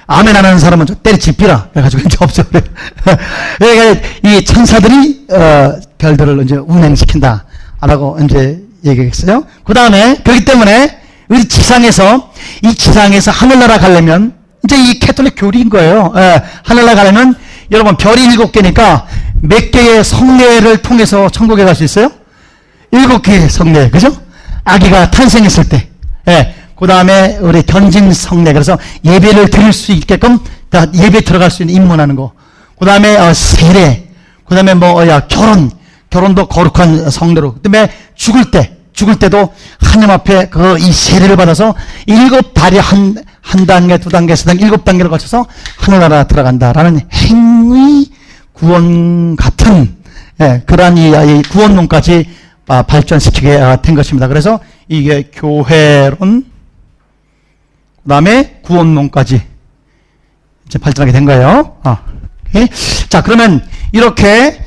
[0.08, 1.70] 아멘 안 하는 사람은 좀 때려치피라.
[1.72, 2.64] 그래가지고 이제 없애버려.
[3.60, 7.46] 그러니까 이 천사들이 어, 별들을 이제 운행시킨다.
[7.82, 9.46] 라고 이제 얘기했어요.
[9.64, 12.32] 그 다음에 그렇기 때문에 우리 지상에서
[12.64, 16.14] 이 지상에서 하늘나라 가려면 이제 이 캐톨릭 교리인 거예요.
[16.18, 17.36] 예, 하늘나라 가려면
[17.72, 19.08] 여러분 별이 일곱 개니까
[19.42, 22.12] 몇 개의 성례를 통해서 천국에 갈 수 있어요?
[22.92, 24.16] 일곱 개의 성례, 그죠?
[24.64, 25.90] 아기가 탄생했을 때,
[26.28, 31.64] 예, 그 다음에 우리 견진 성례, 그래서 예배를 드릴 수 있게끔 다 예배 들어갈 수
[31.64, 32.32] 있는 입문하는 거.
[32.80, 34.08] 그 다음에 어, 세례,
[34.48, 35.70] 그 다음에 뭐, 어, 야, 결혼,
[36.10, 37.56] 결혼도 거룩한 성례로.
[37.56, 41.76] 그 다음에 죽을 때, 죽을 때도 하나님 앞에 그 이 세례를 받아서
[42.06, 45.46] 일곱 달이 한, 한 단계, 두 단계, 세 단계, 일곱 단계를 거쳐서
[45.78, 48.12] 하늘나라 들어간다라는 행위
[48.54, 49.96] 구원 같은,
[50.42, 52.30] 예, 그러한 이, 이 구원론까지
[52.68, 54.28] 아, 발전시키게 아, 된 것입니다.
[54.28, 56.46] 그래서 이게 교회론,
[58.04, 59.42] 그 다음에 구원론까지
[60.68, 61.78] 이제 발전하게 된 거예요.
[61.84, 62.02] 아.
[63.10, 64.65] 자, 그러면 이렇게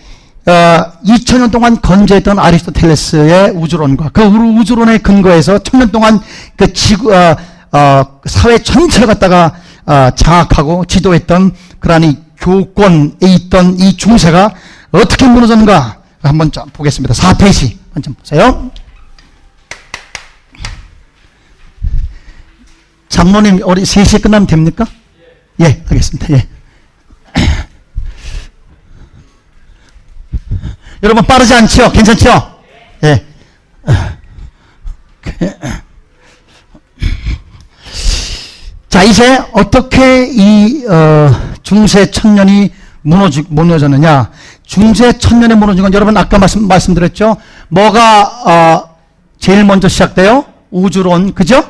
[0.49, 6.21] 어, 2000년 동안 건재했던 아리스토텔레스의 우주론과 그 우- 우주론에 근거해서 1000년 동안
[6.57, 7.37] 그 지구, 어,
[7.73, 14.55] 어, 사회 전체를 갖다가 어, 장악하고 지도했던 그러한 이 교권에 있던 이 중세가
[14.93, 17.15] 어떻게 무너졌는가 한번 좀 보겠습니다.
[17.15, 18.71] 4페이지 한번 보세요.
[23.11, 24.87] 장로님, 우리 3시에 끝나면 됩니까?
[25.61, 26.27] 예, 알겠습니다.
[26.35, 26.49] 예.
[31.03, 31.91] 여러분 빠르지 않죠?
[31.93, 32.59] 괜찮죠?
[33.05, 33.25] 예.
[38.89, 41.31] 자, 이제 어떻게 이 어,
[41.63, 42.73] 중세 천년이
[43.03, 44.31] 무너지, 무너졌느냐?
[44.65, 47.37] 중세 천년에 무너진 건 여러분 아까 말씀, 말씀드렸죠?
[47.69, 48.97] 뭐가 어,
[49.39, 50.45] 제일 먼저 시작돼요?
[50.71, 51.63] 우주론, 그죠?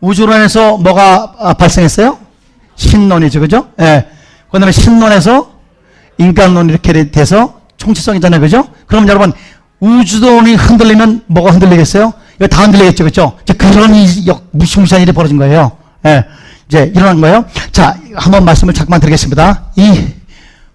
[0.00, 2.18] 우주론에서 뭐가 아, 발생했어요?
[2.74, 3.68] 신론이죠, 그죠?
[3.80, 4.08] 예.
[4.50, 5.52] 그 다음에 신론에서
[6.18, 8.66] 인간론 이렇게 돼서 총체성이잖아요, 그죠?
[8.86, 9.32] 그럼 여러분,
[9.80, 12.12] 우주론이 흔들리면 뭐가 흔들리겠어요?
[12.36, 13.36] 이거 다 흔들리겠죠, 그죠?
[13.42, 15.72] 이제 그런 이 역, 무시무시한 일이 벌어진 거예요.
[16.06, 16.24] 예.
[16.68, 17.44] 이제 일어난 거예요.
[17.72, 19.64] 자, 한번 말씀을 잠깐만 드리겠습니다.
[19.76, 20.06] 이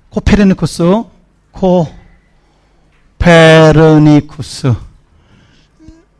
[0.10, 1.04] 코페르니쿠스,
[3.20, 4.74] 코페르니쿠스.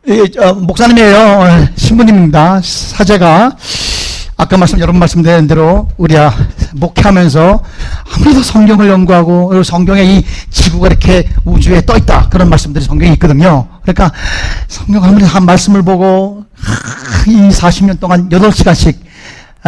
[0.06, 1.16] 이, 어, 목사님이에요.
[1.16, 2.60] 어, 신부님입니다.
[2.62, 3.54] 사제가
[4.40, 6.32] 아까 말씀 여러분 말씀드린 대로 우리가
[6.74, 7.62] 목회하면서
[8.14, 13.66] 아무래도 성경을 연구하고 그리고 성경에 이 지구가 이렇게 우주에 떠 있다 그런 말씀들이 성경에 있거든요.
[13.82, 14.12] 그러니까
[14.68, 18.96] 성경 아무리 한 말씀을 보고 하, 이 40년 동안 8시간씩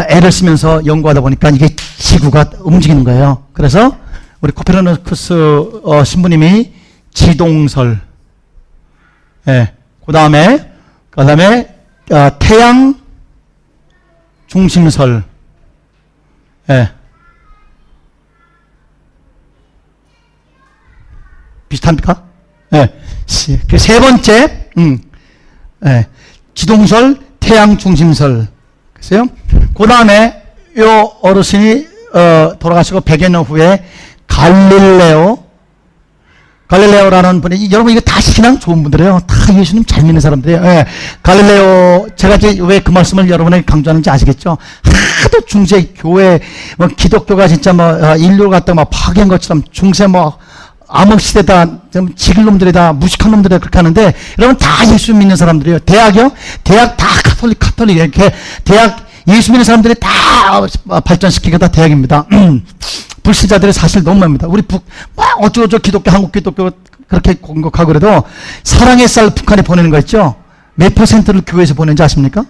[0.08, 1.68] 애를 쓰면서 연구하다 보니까 이게
[1.98, 3.42] 지구가 움직이는 거예요.
[3.52, 3.96] 그래서
[4.40, 6.72] 우리 코페르니쿠스 어, 신부님이
[7.12, 8.00] 지동설
[9.48, 9.72] 예.
[10.06, 10.70] 그 다음에,
[11.10, 11.74] 그 다음에,
[12.12, 12.99] 어, 태양
[14.51, 15.22] 중심설.
[16.70, 16.90] 예.
[21.68, 22.24] 비슷합니까?
[22.74, 22.88] 예.
[23.68, 24.98] 그 세 번째, 음,
[25.86, 26.07] 예.
[26.55, 28.48] 지동설, 태양 중심설.
[28.92, 29.26] 글쎄요.
[29.76, 30.42] 그 다음에,
[30.78, 33.84] 요 어르신이, 어, 돌아가시고 100여 년 후에
[34.26, 35.44] 갈릴레오,
[36.70, 39.20] 갈릴레오라는 분이 여러분 이거 다 신앙 좋은 분들이에요.
[39.26, 40.64] 다 예수님 잘 믿는 사람들이에요.
[40.64, 40.86] 예.
[41.22, 44.56] 갈릴레오 제가 이제 왜 그 말씀을 여러분에게 강조하는지 아시겠죠?
[45.22, 46.40] 하도 중세 교회
[46.78, 50.38] 뭐 기독교가 진짜 뭐 어, 인류를 갖다 막 파괴한 것처럼 중세 뭐
[50.92, 55.80] 암흑 시대다, 좀 지글 놈들이다, 무식한 놈들이다 그렇게 하는데 여러분 다 예수 믿는 사람들이에요.
[55.80, 56.32] 대학이요?
[56.64, 58.32] 대학 다 카톨릭, 카톨릭 이렇게
[58.64, 60.08] 대학 예수 믿는 사람들이 다
[61.04, 62.26] 발전시킨 게 다 대학입니다.
[63.30, 64.48] 불신자들이 사실 너무 많습니다.
[64.48, 64.84] 우리 북,
[65.16, 66.70] 막 어쩌고저쩌고 기독교, 한국 기독교
[67.06, 68.24] 그렇게 공격하고 그래도
[68.64, 70.36] 사랑의 쌀 북한에 보내는 거 있죠?
[70.74, 72.44] 몇 퍼센트를 교회에서 보내는지 아십니까?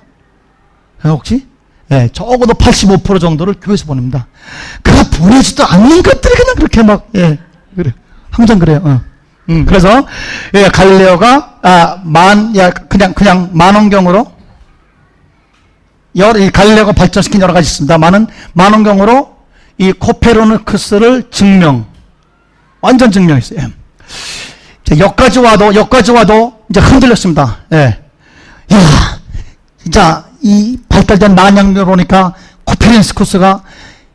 [1.05, 1.47] 혹시?
[1.93, 4.27] 예, 적어도 85% 정도를 교회에서 보냅니다.
[4.83, 7.39] 그 보내지도 않는 것들이 그냥 그렇게 막, 예,
[7.75, 7.93] 그래.
[8.31, 8.81] 항상 그래요.
[8.85, 9.01] 어.
[9.49, 10.07] 음, 그래서,
[10.55, 14.31] 예, 갈릴레오가, 아, 만, 야, 그냥, 그냥 만원경으로,
[16.17, 17.99] 여러, 이 갈릴레오가 발전시킨 여러 가지 있습니다.
[17.99, 19.40] 많은, 만원경으로
[19.81, 21.87] 이 코페르니쿠스를 증명,
[22.83, 23.61] 완전 증명했어요.
[24.93, 24.99] 예.
[24.99, 27.61] 여기까지 와도, 여기까지 와도 이제 흔들렸습니다.
[27.73, 27.99] 예.
[28.73, 28.79] 야,
[29.83, 33.63] 진짜 이 발달된 난양으로니까 코페르니쿠스가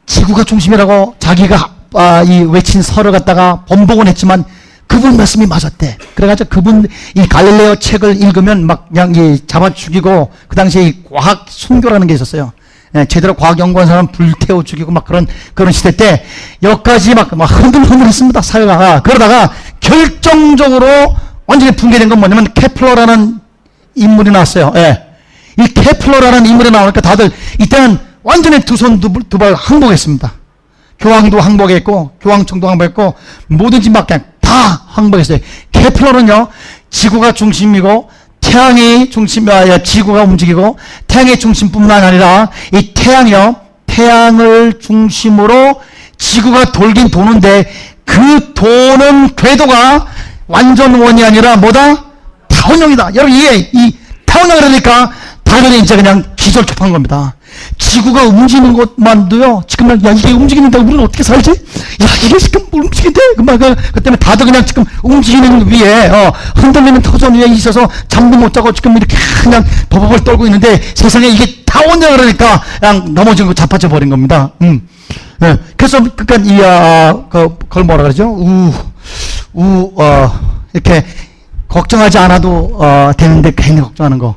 [0.05, 4.43] 지구가 중심이라고 자기가 아, 이 외친 설을 갖다가 번복은 했지만
[4.85, 5.97] 그분 말씀이 맞았대.
[6.13, 11.47] 그래가지고 그분 이 갈릴레오 책을 읽으면 막 그냥 이 잡아 죽이고 그 당시에 이 과학
[11.49, 12.53] 순교라는 게 있었어요.
[12.95, 16.23] 예, 제대로 과학 연구한 사람 불태워 죽이고 막 그런 그런 시대 때
[16.63, 20.87] 여기까지 막, 막 흔들흔들했습니다 사회가 그러다가 결정적으로
[21.45, 23.39] 완전히 붕괴된 건 뭐냐면 케플러라는
[23.95, 24.71] 인물이 나왔어요.
[24.75, 25.03] 예.
[25.57, 27.29] 이 케플러라는 인물이 나오니까 다들
[27.59, 30.33] 이때는 완전히 두 손 두 발 항복했습니다.
[30.99, 33.13] 교황도 항복했고 교황청도 항복했고
[33.47, 35.39] 뭐든지 막 그냥 다 항복했어요.
[35.71, 36.47] 케플러는요
[36.89, 38.09] 지구가 중심이고
[38.55, 45.81] 태양이 중심, 아, 지구가 움직이고 태양의 중심뿐만 아니라 이 태양이요 태양을 중심으로
[46.17, 47.69] 지구가 돌긴 도는데
[48.05, 50.07] 그 도는 궤도가
[50.47, 52.05] 완전 원이 아니라 뭐다?
[52.47, 53.15] 타원형이다.
[53.15, 55.11] 여러분 이게 이 타원형 그러니까
[55.43, 57.34] 다들 이제 그냥 기절초한 겁니다.
[57.77, 61.51] 지구가 움직이는 것만도요, 지금 야, 이게 움직이는데 우리는 어떻게 살지?
[61.51, 63.19] 야, 이게 지금 움직인데?
[63.35, 68.37] 그만, 그, 그 때문에 다들 그냥 지금 움직이는 위에, 어, 흔들리는 터전 위에 있어서 잠도
[68.37, 73.53] 못 자고 지금 이렇게 그냥 버벅을 떨고 있는데 세상에 이게 타원이야 그러니까 그냥 넘어진 거
[73.53, 74.51] 자빠져 버린 겁니다.
[74.61, 74.87] 음.
[75.43, 75.57] 예.
[75.75, 78.29] 그래서, 그니까, 이, 아, 그, 그걸 뭐라 그러죠?
[78.29, 78.73] 우,
[79.53, 80.39] 우, 어,
[80.73, 81.05] 이렇게,
[81.67, 84.35] 걱정하지 않아도, 어, 되는데 괜히 걱정하는 거.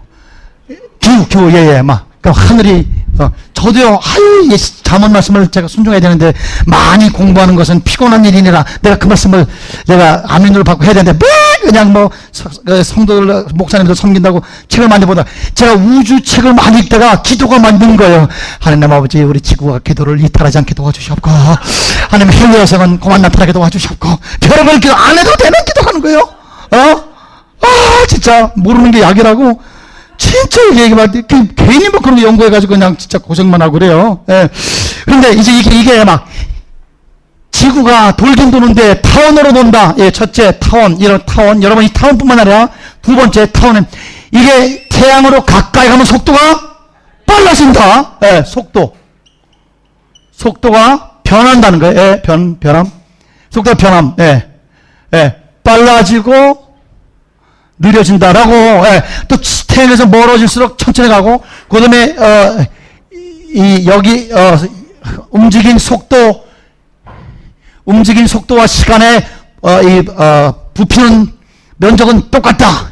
[1.00, 2.08] 교, 교, 예, 예, 막.
[2.20, 2.97] 그 하늘이, 어,
[3.54, 6.32] 저도요, 아유, 예, 자문 말씀을 제가 순종해야 되는데,
[6.66, 9.46] 많이 공부하는 것은 피곤한 일이니라, 내가 그 말씀을
[9.86, 11.28] 내가 아멘으로 받고 해야 되는데, 뭐,
[11.62, 12.10] 그냥 뭐,
[12.64, 18.28] 그 성도들, 목사님들 섬긴다고 책을 많이 보다, 제가 우주 책을 많이 읽다가 기도가 만든 거예요.
[18.60, 21.30] 하나님 아버지, 우리 지구가 기도를 이탈하지 않게 도와주시옵고,
[22.08, 24.08] 하나님 해외 여성은 그만 나타나게 도와주시옵고,
[24.40, 26.20] 별의별 기도 안 해도 되는 기도 하는 거예요.
[26.20, 27.08] 어?
[27.60, 29.60] 아, 진짜, 모르는 게 약이라고,
[30.18, 31.22] 진짜 얘기할 때
[31.56, 34.24] 괜히 뭐 그런 거 연구해가지고 그냥 진짜 고생만 하고 그래요.
[34.28, 34.48] 예.
[35.04, 36.26] 그런데 이제 이게, 이게 막
[37.52, 39.94] 지구가 돌긴 도는데 타원으로 돈다.
[39.98, 41.62] 예, 첫째 타원, 이런 타원.
[41.62, 42.68] 여러분 이 타원뿐만 아니라
[43.00, 43.86] 두 번째 타원은
[44.32, 46.38] 이게 태양으로 가까이 가면 속도가
[47.24, 48.18] 빨라진다.
[48.24, 48.94] 예, 속도.
[50.32, 51.98] 속도가 변한다는 거예요.
[51.98, 52.90] 예, 변, 변함.
[53.50, 54.14] 속도가 변함.
[54.18, 54.48] 예,
[55.14, 56.67] 예, 빨라지고
[57.78, 59.36] 느려진다라고 예, 또
[59.68, 62.66] 태양에서 멀어질수록 천천히 가고 그 다음에 어,
[63.12, 64.56] 이 여기 어,
[65.30, 66.44] 움직인 속도
[67.84, 69.26] 움직인 속도와 시간의
[69.62, 71.32] 어, 이 어, 부피는
[71.76, 72.90] 면적은 똑같다.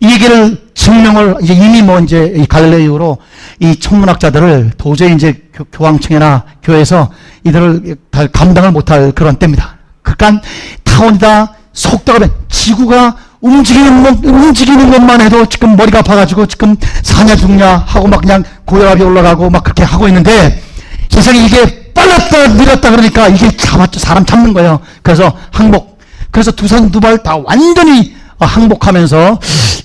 [0.00, 3.18] 이 얘기를 증명을 이제 이미 뭐 이제 이 갈릴레이로
[3.60, 7.10] 이 천문학자들을 도저히 이제 교, 황청이나 교회에서
[7.44, 7.96] 이들을
[8.32, 9.76] 감당을 못할 그런 때입니다.
[10.02, 10.40] 그러니까
[10.84, 18.08] 타원이다 속도가 지구가 움직이는, 것, 움직이는 것만 해도 지금 머리가 아파가지고 지금 사냐 죽냐 하고
[18.08, 20.60] 막 그냥 고혈압이 올라가고 막 그렇게 하고 있는데
[21.08, 24.00] 세상에 이게 빨랐다 느렸다 그러니까 이게 잡았죠.
[24.00, 24.80] 사람 잡는 거예요.
[25.02, 25.98] 그래서 항복.
[26.30, 29.40] 그래서 두산 두발 다 완전히 항복하면서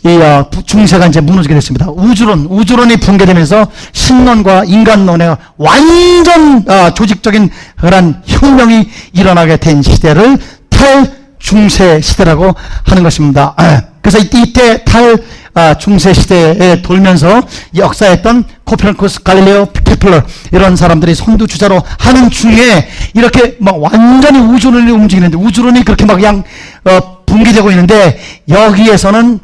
[0.05, 1.88] 이 어, 중세가 이제 무너지게 됐습니다.
[1.89, 10.38] 우주론, 우주론이 붕괴되면서 신론과 인간론의 완전 어, 조직적인 그런 혁명이 일어나게 된 시대를
[10.69, 12.56] 탈 중세 시대라고
[12.86, 13.53] 하는 것입니다.
[13.57, 15.18] 아, 그래서 이때 탈
[15.53, 17.44] 아, 중세 시대에 돌면서
[17.76, 25.38] 역사했던 코페르니쿠스, 갈릴레오, 케플러 이런 사람들이 선두 주자로 하는 중에 이렇게 막 완전히 우주론이 움직이는데
[25.38, 26.44] 우주론이 그렇게 막 그냥
[26.86, 29.40] 어, 붕괴되고 있는데 여기에서는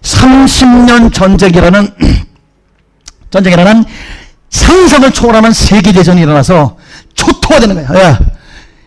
[0.00, 1.88] 30년 전쟁이라는
[3.30, 3.84] 전쟁이라는
[4.48, 6.76] 상상을 초월하는 세계 대전이 일어나서
[7.14, 8.18] 초토화되는 거예요.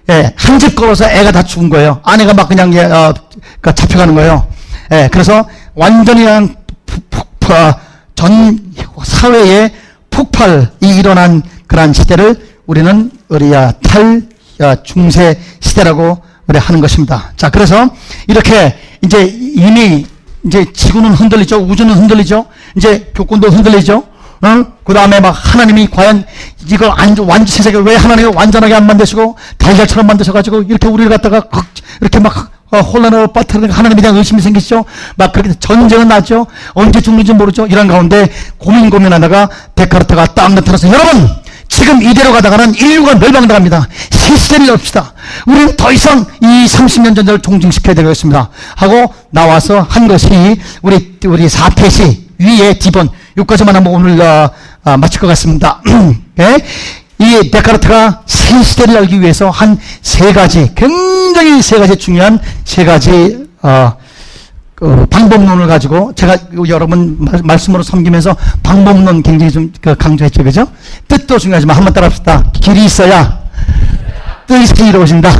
[0.09, 0.13] 예.
[0.13, 1.99] 예, 한 집 걸어서 애가 다 죽은 거예요.
[2.03, 3.13] 아내가 막 그냥, 예, 어,
[3.61, 4.47] 그 잡혀가는 거예요.
[4.91, 6.55] 예, 그래서 완전히 그냥
[7.49, 7.73] 어,
[8.15, 8.59] 전
[9.03, 9.71] 사회에
[10.09, 13.51] 폭발이 일어난 그러한 시대를 우리는 우리
[13.81, 14.21] 탈
[14.61, 17.31] 어, 중세 시대라고 우리 하는 것입니다.
[17.35, 17.89] 자, 그래서
[18.27, 20.05] 이렇게 이제 이미
[20.45, 21.57] 이제 지구는 흔들리죠.
[21.57, 22.45] 우주는 흔들리죠.
[22.75, 24.03] 이제 교권도 흔들리죠.
[24.43, 24.65] 어?
[24.83, 26.25] 그 다음에 막 하나님이 과연
[26.69, 31.65] 이걸 안, 완, 세상에 왜 하나님을 완전하게 안 만드시고 달걀처럼 만드셔가지고 이렇게 우리를 갖다가 걱,
[32.01, 34.83] 이렇게 막 어, 혼란을 빠뜨리는 하나님에 대한 의심이 생기시죠?
[35.15, 36.47] 막 그렇게 전쟁은 나죠?
[36.73, 37.67] 언제 죽는지 모르죠?
[37.67, 41.29] 이런 가운데 고민 고민하다가 데카르트가 딱 나타나서 여러분!
[41.69, 43.87] 지금 이대로 가다가는 인류가 멸망당합니다.
[44.11, 45.13] 시스템이 없시다.
[45.47, 48.49] 우리는 더 이상 이 30년 전쟁을 종징시켜야 되겠습니다.
[48.75, 50.29] 하고 나와서 한 것이
[50.81, 54.51] 우리, 우리 사태시 위에 디본 여기까지만 한번 오늘 어,
[54.85, 55.81] 어, 마칠 것 같습니다.
[56.35, 56.57] 네?
[57.19, 59.77] 이 데카르트가 새 시대를 알기 위해서 한
[60.13, 63.93] 세 가지 굉장히 세 가지 중요한 세 가지 어,
[64.75, 66.37] 그 방법론을 가지고 제가
[66.67, 70.67] 여러분 말씀으로 섬기면서 방법론 굉장히 좀그 강조했죠, 그죠?
[71.07, 72.51] 뜻도 중요하지만 한번 따라합시다.
[72.53, 73.39] 길이 있어야
[74.45, 75.31] 뜻이 이루어진다.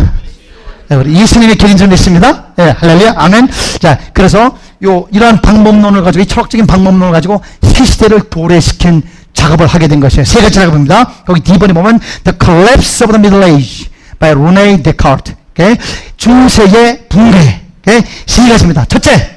[0.90, 2.46] 네, 우리 예수님의 길인 줄 믿습니다.
[2.60, 3.48] 예, 할렐루야, 아멘.
[3.80, 9.02] 자, 그래서 요 이러한 방법론을 가지고 이 철학적인 방법론을 가지고 시시대를 도래시킨
[9.34, 10.26] 작업을 하게 된 것이에요.
[10.26, 11.24] 세 가지 작업입니다.
[11.26, 13.90] 거기 D번에 보면 The Collapse of the Middle Age
[14.20, 15.36] by Rene Descartes.
[15.52, 15.78] Okay?
[16.18, 17.62] 중세의 붕괴.
[17.82, 18.04] Okay?
[18.26, 18.86] 세 가지입니다.
[18.86, 19.34] 첫째,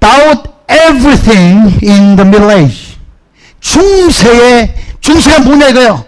[0.00, 2.96] Doubt everything in the Middle Age.
[3.60, 6.04] 중세의 중세가 뭐냐 이거요.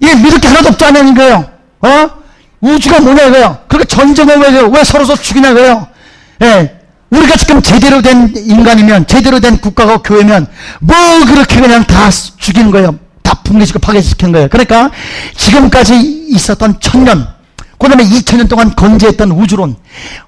[0.00, 1.50] 이게 믿을 게 하나도 않냐 이거요.
[1.80, 2.10] 어?
[2.60, 3.58] 우주가 뭐냐 이거요.
[3.68, 5.89] 그렇게 전쟁을 왜, 왜 서로 서 죽이냐 이거요.
[6.42, 6.76] 예.
[7.10, 10.46] 우리가 지금 제대로 된 인간이면, 제대로 된 국가가 교회면,
[10.80, 10.96] 뭐
[11.26, 12.98] 그렇게 그냥 다 죽이는 거예요.
[13.22, 14.48] 다 붕괴시키고 파괴시키는 거예요.
[14.48, 14.90] 그러니까
[15.36, 17.26] 지금까지 있었던 천년,
[17.78, 19.76] 그 다음에 2000년 동안 건재했던 우주론,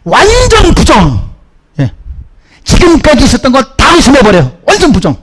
[0.02, 1.30] 완전 부정.
[1.78, 1.92] 예.
[2.64, 4.58] 지금까지 있었던 거 다 의심해버려요.
[4.66, 5.16] 완전 부정.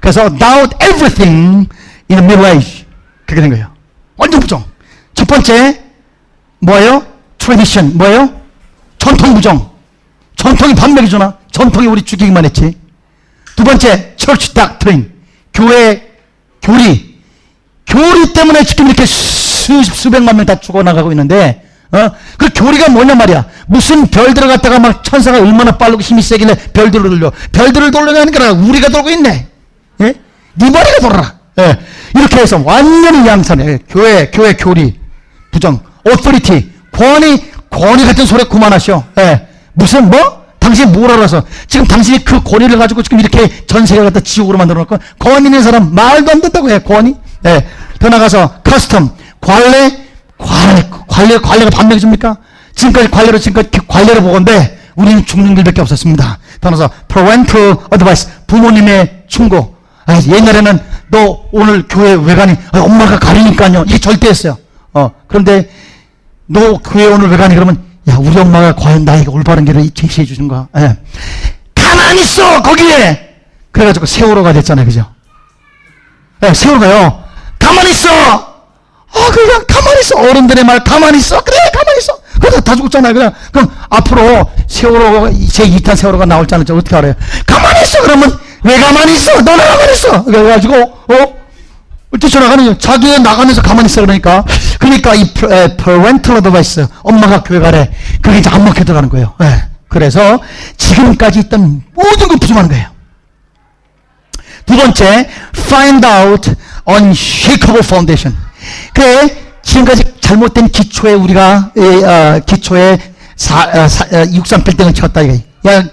[0.00, 1.68] 그래서 doubt everything
[2.10, 2.84] in the middle age.
[3.24, 3.72] 그렇게 된 거예요.
[4.16, 4.64] 완전 부정.
[5.14, 5.82] 첫 번째,
[6.60, 7.06] 뭐예요?
[7.38, 7.96] tradition.
[7.96, 8.30] 뭐예요?
[8.98, 9.67] 전통 부정.
[10.38, 11.36] 전통이 반맥이 주나?
[11.50, 12.76] 전통이 우리 죽이기만 했지.
[13.56, 15.10] 두 번째, church doctrine.
[15.52, 16.08] 교회
[16.62, 17.18] 교리.
[17.86, 22.10] 교리 때문에 지금 이렇게 수십, 수백만 명 다 죽어나가고 있는데, 어?
[22.38, 23.44] 그 교리가 뭐냐 말이야.
[23.66, 27.32] 무슨 별들을 갖다가 막 천사가 얼마나 빠르고 힘이 세길래 별들을 돌려.
[27.52, 29.48] 별들을 돌려가는 게 아니라 우리가 돌고 있네.
[30.02, 30.14] 예?
[30.54, 31.34] 네 머리가 돌아라.
[31.58, 31.78] 예.
[32.14, 33.78] 이렇게 해서 완전히 양산해.
[33.88, 34.98] 교회, 교회 교리.
[35.50, 35.80] 부정.
[36.06, 36.70] authority.
[36.92, 39.04] 권위, 권위 같은 소리 그만하셔.
[39.18, 39.47] 예.
[39.78, 40.44] 무슨 뭐?
[40.58, 41.42] 당신이 뭘 알아서?
[41.68, 45.62] 지금 당신이 그 권위를 가지고 지금 이렇게 전 세계를 갖다 지옥으로 만들어 놓고 권위 있는
[45.62, 47.14] 사람 말도 안 된다고 해 권위?
[47.46, 47.64] 예.
[48.00, 49.10] 더 나가서 custom
[49.40, 52.36] 관례 관례 관례 관례가 밥 먹여 줍니까?
[52.74, 56.38] 지금까지 관례로 지금까지 관례를 보건데 우리는 죽는 길밖에 없었습니다.
[56.60, 59.76] 더 나가서 parental advice 부모님의 충고.
[60.06, 60.80] 아, 옛날에는
[61.10, 63.84] 너 오늘 교회 왜 가니 아, 엄마가 가리니까요.
[63.86, 64.58] 이게 절대 했어요.
[64.92, 65.70] 어 그런데
[66.46, 70.48] 너 교회 오늘 왜 가니 그러면 야, 우리 엄마가 과연 나에게 올바른 길을 제시해 주는
[70.48, 70.68] 거야.
[70.78, 70.96] 예.
[71.74, 73.36] 가만히 있어, 거기에!
[73.70, 75.06] 그래가지고 세월호가 됐잖아요, 그죠?
[76.42, 77.24] 예, 세월호가요.
[77.58, 78.08] 가만히 있어!
[78.10, 80.18] 아, 그냥 가만히 있어.
[80.18, 81.42] 어른들의 말 가만히 있어.
[81.42, 82.18] 그래, 가만히 있어.
[82.40, 83.12] 그래서 다 죽었잖아요.
[83.14, 87.14] 그냥, 그럼 앞으로 세월호, 제2탄 세월호가 나올지 않을지 어떻게 알아요?
[87.46, 88.02] 가만히 있어!
[88.02, 89.40] 그러면 왜 가만히 있어?
[89.40, 90.24] 너는 가만히 있어!
[90.24, 91.38] 그래가지고, 어?
[92.20, 94.44] 뛰쳐나가는 자기가 나가면서 가만히 있어 그러니까.
[94.78, 97.90] 그러니까 이 parental advice 엄마가 교회 가래.
[98.22, 99.34] 그게 이제 안 먹혀 들어가는 거예요.
[99.38, 99.64] 네.
[99.88, 100.40] 그래서
[100.76, 102.88] 지금까지 있던 모든 걸 부정하는 거예요.
[104.64, 106.54] 두 번째 find out
[106.86, 108.36] unshakable foundation.
[108.92, 112.98] 그래 지금까지 잘못된 기초에 우리가 어, 기초에
[113.36, 115.34] 사, 어, 사, 어, 육상 빌딩을 쳤다 이거
[115.66, 115.84] 야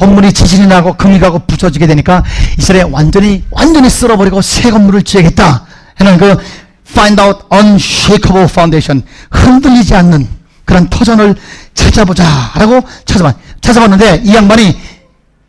[0.00, 2.24] 건물이 지진이 나고 금이 가고 부서지게 되니까
[2.58, 5.66] 이스라엘 완전히 완전히 쓸어버리고 새 건물을 지어야겠다
[5.96, 6.36] 하는 그
[6.88, 10.26] find out unshakable foundation 흔들리지 않는
[10.64, 11.34] 그런 터전을
[11.74, 14.74] 찾아보자라고 찾아봤 찾아봤는데 이 양반이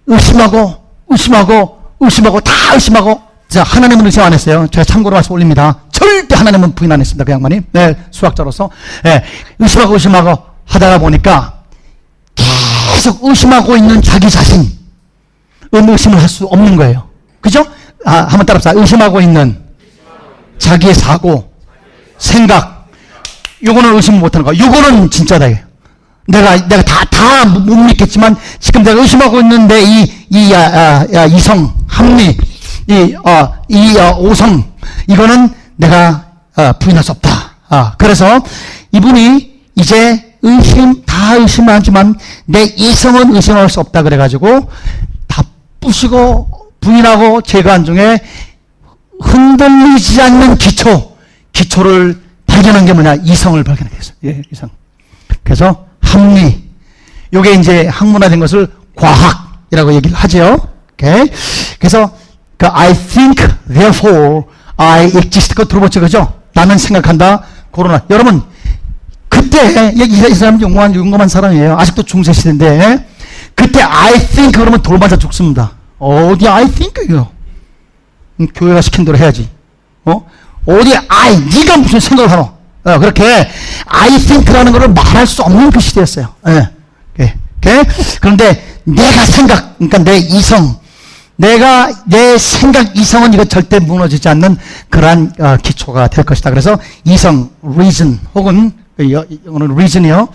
[0.07, 4.67] 의심하고 의심하고 의심하고 다 의심하고 자 하나님은 의심 안 했어요.
[4.69, 5.79] 제가 참고로 말씀 올립니다.
[5.93, 7.23] 절대 하나님은 부인 안 했습니다.
[7.23, 8.69] 그 양반이 네 수학자로서
[9.03, 9.23] 네,
[9.59, 11.60] 의심하고 의심하고 하다가 보니까
[12.93, 14.69] 계속 의심하고 있는 자기 자신,
[15.71, 17.07] 의심을 할 수 없는 거예요.
[17.39, 17.65] 그죠?
[18.05, 18.73] 아, 한번 따라합시다.
[18.75, 19.57] 의심하고 있는
[20.57, 21.51] 자기의 사고,
[22.17, 22.87] 생각,
[23.63, 24.57] 요거는 의심 못 하는 거.
[24.57, 25.47] 요거는 진짜다.
[26.27, 31.25] 내가, 내가 다, 다 못 믿겠지만, 지금 내가 의심하고 있는데, 이, 이, 야, 야, 야,
[31.25, 32.37] 이성, 합리,
[32.87, 34.63] 이, 어, 이, 어, 오성,
[35.07, 37.29] 이거는 내가, 어, 부인할 수 없다.
[37.69, 38.41] 아, 그래서
[38.91, 42.15] 이분이 이제 의심, 다 의심하지만
[42.45, 44.69] 내 이성은 의심할 수 없다 그래가지고
[45.27, 45.43] 다
[45.79, 48.19] 부시고 부인하고 제거한 중에
[49.21, 51.15] 흔들리지 않는 기초,
[51.53, 53.15] 기초를 발견한 게 뭐냐?
[53.23, 54.15] 이성을 발견했어요.
[54.25, 54.69] 예, 이성.
[55.43, 56.69] 그래서 합리.
[57.33, 60.67] 요게 이제 학문화된 것을 과학이라고 얘기를 하죠.
[60.93, 61.29] 오케이.
[61.79, 62.13] 그래서
[62.57, 64.43] 그 I think therefore
[64.75, 66.33] I exist 그 들어봤죠, 그죠?
[66.53, 67.43] 나는 생각한다.
[67.71, 68.03] 코로나.
[68.09, 68.43] 여러분
[69.41, 71.77] 그때 이, 이 사람 용감한 용감한 사람이에요.
[71.77, 73.05] 아직도 중세 시대인데
[73.55, 75.71] 그때 I think 그러면 돌 맞아 죽습니다.
[75.97, 77.29] 어디 I think요?
[78.39, 79.49] 음, 교회가 시킨 대로 해야지.
[80.05, 80.25] 어?
[80.65, 82.51] 어디 I 네가 무슨 생각을 하노?
[82.83, 83.49] 어, 그렇게
[83.85, 86.27] I think라는 것을 말할 수 없는 그 시대였어요.
[86.47, 86.69] 예.
[87.19, 87.35] 예.
[87.65, 87.83] 예.
[88.19, 90.79] 그런데 내가 생각, 그러니까 내 이성,
[91.35, 94.57] 내가 내 생각 이성은 이거 절대 무너지지 않는
[94.89, 96.49] 그러한 어, 기초가 될 것이다.
[96.51, 100.27] 그래서 이성, reason 혹은 그 영어는 reason이요,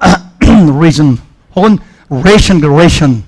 [0.76, 1.18] reason
[1.54, 1.78] 혹은
[2.10, 3.22] ration, 그 ration,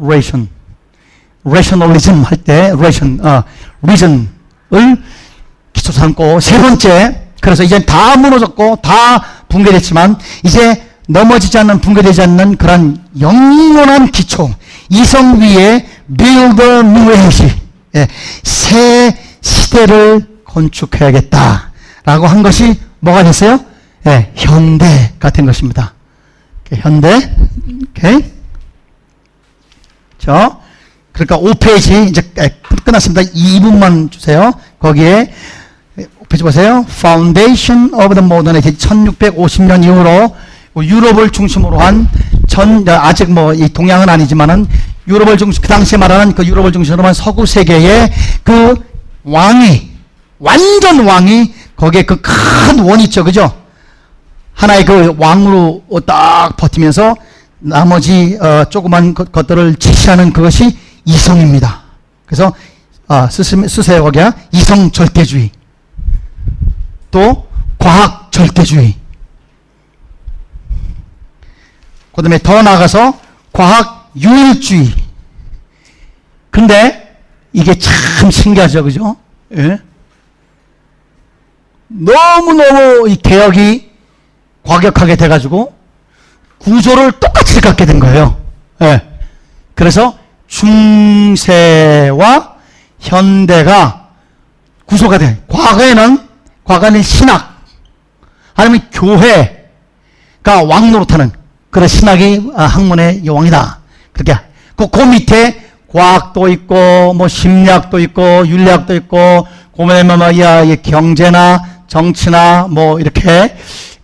[0.00, 0.48] ration,
[1.44, 3.42] rationalism 할 때 ration, 어,
[3.82, 5.02] reason을
[5.72, 12.56] 기초 삼고 세 번째 그래서 이제 다 무너졌고 다 붕괴됐지만 이제 넘어지지 않는 붕괴되지 않는
[12.56, 14.50] 그런 영원한 기초
[14.90, 15.86] 이성 위에
[16.16, 17.48] build a new age
[17.94, 18.06] 예,
[18.42, 23.60] 새 시대를 건축해야겠다라고 한 것이 뭐가 됐어요?
[24.06, 25.94] 예, 현대 같은 것입니다.
[26.72, 27.34] 현대
[27.90, 28.24] 오케이
[30.18, 30.60] 저
[31.12, 32.20] 그러니까 5페이지 이제
[32.84, 33.22] 끝났습니다.
[33.22, 34.52] 2분만 주세요.
[34.78, 35.32] 거기에
[35.96, 36.84] 5페이지 보세요.
[36.88, 40.36] Foundation of the Modern Age 1650년 이후로
[40.76, 42.08] 유럽을 중심으로 한
[42.48, 44.66] 전 아직 뭐 이 동양은 아니지만은
[45.06, 48.12] 유럽을 중심 그 당시에 말하는 그 유럽을 중심으로 한 서구 세계의
[48.42, 48.74] 그
[49.24, 49.90] 왕이
[50.38, 53.64] 완전 왕이 거기에 그 큰 원 있죠, 그죠?
[54.54, 57.14] 하나의 그 왕으로 딱 버티면서
[57.60, 61.82] 나머지 어, 조그만 것, 것들을 지시하는 그것이 이성입니다.
[62.26, 62.52] 그래서
[63.08, 65.50] 어, 쓰세요 거기야 이성 절대주의
[67.10, 67.46] 또
[67.78, 68.96] 과학 절대주의
[72.14, 73.18] 그 다음에 더 나아가서
[73.52, 74.92] 과학 유일주의.
[76.50, 77.16] 근데
[77.52, 79.16] 이게 참 신기하죠, 그죠?
[79.56, 79.78] 예?
[81.88, 83.90] 너무너무 이 개혁이
[84.64, 85.74] 과격하게 돼가지고
[86.58, 88.36] 구조를 똑같이 갖게 된 거예요.
[88.82, 89.02] 예.
[89.74, 91.46] 그래서 중세와
[93.00, 94.08] 현대가
[94.86, 95.38] 구조가 돼.
[95.48, 96.26] 과거에는,
[96.64, 97.62] 과거에는 신학,
[98.54, 101.30] 아니면 교회가 왕 노릇하는
[101.70, 103.78] 그래 신학이 아, 학문의 여왕이다.
[104.12, 104.36] 그렇게
[104.74, 113.56] 그, 그 밑에 과학도 있고 뭐 심리학도 있고 윤리학도 있고 고메마마야 경제나 정치나 뭐 이렇게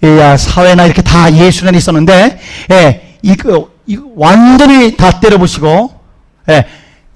[0.02, 2.40] 야, 사회나 이렇게 다 예술에 있었는데
[2.72, 6.00] 예, 이거, 이 완전히 다 때려부시고
[6.50, 6.66] 예,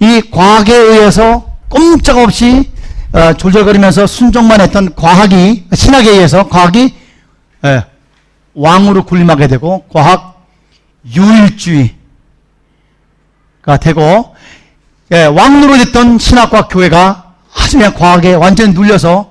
[0.01, 2.71] 이 과학에 의해서 꼼짝없이
[3.13, 6.95] 어, 졸졸거리면서 순종만 했던 과학이 신학에 의해서 과학이
[7.65, 7.85] 예,
[8.55, 10.47] 왕으로 군림하게 되고 과학
[11.15, 11.91] 유일주의가
[13.81, 14.35] 되고
[15.13, 19.28] 예, 왕노로 됐던 신학과 교회가 아주 그냥 과학에 완전히 눌려서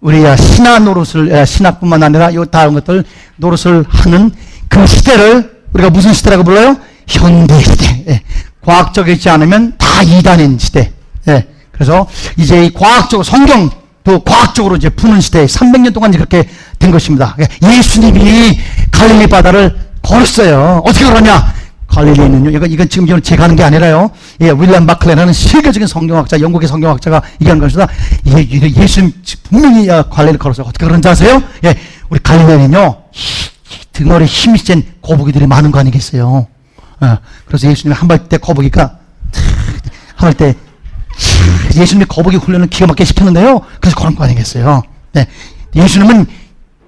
[0.00, 3.04] 우리 신학 노릇을 예, 신학뿐만 아니라 이 다른 것들
[3.36, 4.30] 노릇을 하는
[4.68, 6.76] 그 시대를 우리가 무슨 시대라고 불러요?
[7.06, 8.04] 현대 시대.
[8.08, 8.22] 예,
[8.62, 10.92] 과학적이지 않으면 다 이단인 시대.
[11.28, 12.06] 예, 그래서
[12.38, 13.70] 이제 이 과학적 성경
[14.02, 16.48] 또 과학적으로 이제 푸는 시대 300년 동안 그렇게
[16.78, 17.36] 된 것입니다.
[17.40, 18.58] 예, 예수님이
[18.90, 20.82] 갈릴리 바다를 걸었어요.
[20.86, 21.59] 어떻게 걸었냐?
[21.90, 24.10] 갈릴리에 있는 이건, 이건 지금 제가 하는 게 아니라요.
[24.40, 27.88] 예, 윌리엄 마클레라는 세계적인 성경학자, 영국의 성경학자가 얘기한 것이다.
[28.28, 29.12] 예, 예수님
[29.42, 30.66] 분명히 갈릴리 걸었어요.
[30.66, 31.42] 어떻게 그런지 아세요?
[31.64, 31.74] 예,
[32.08, 33.02] 우리 갈릴리는요,
[33.92, 36.46] 등어리 힘이 센 거북이들이 많은 거 아니겠어요?
[37.02, 38.98] 예, 그래서 예수님이 한발 때 거북이가
[40.14, 40.54] 한발 때
[41.74, 43.62] 예수님이 거북이 훈련을 기가 막히게 시켰는데요.
[43.80, 44.82] 그래서 그런 거 아니겠어요?
[45.12, 45.26] 네,
[45.74, 46.26] 예수님은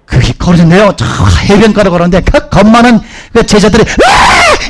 [0.05, 0.93] 그게 걸었는데요.
[0.97, 1.05] 저
[1.49, 3.01] 해변가로 걸었는데 그 겁많은
[3.33, 3.85] 그 제자들이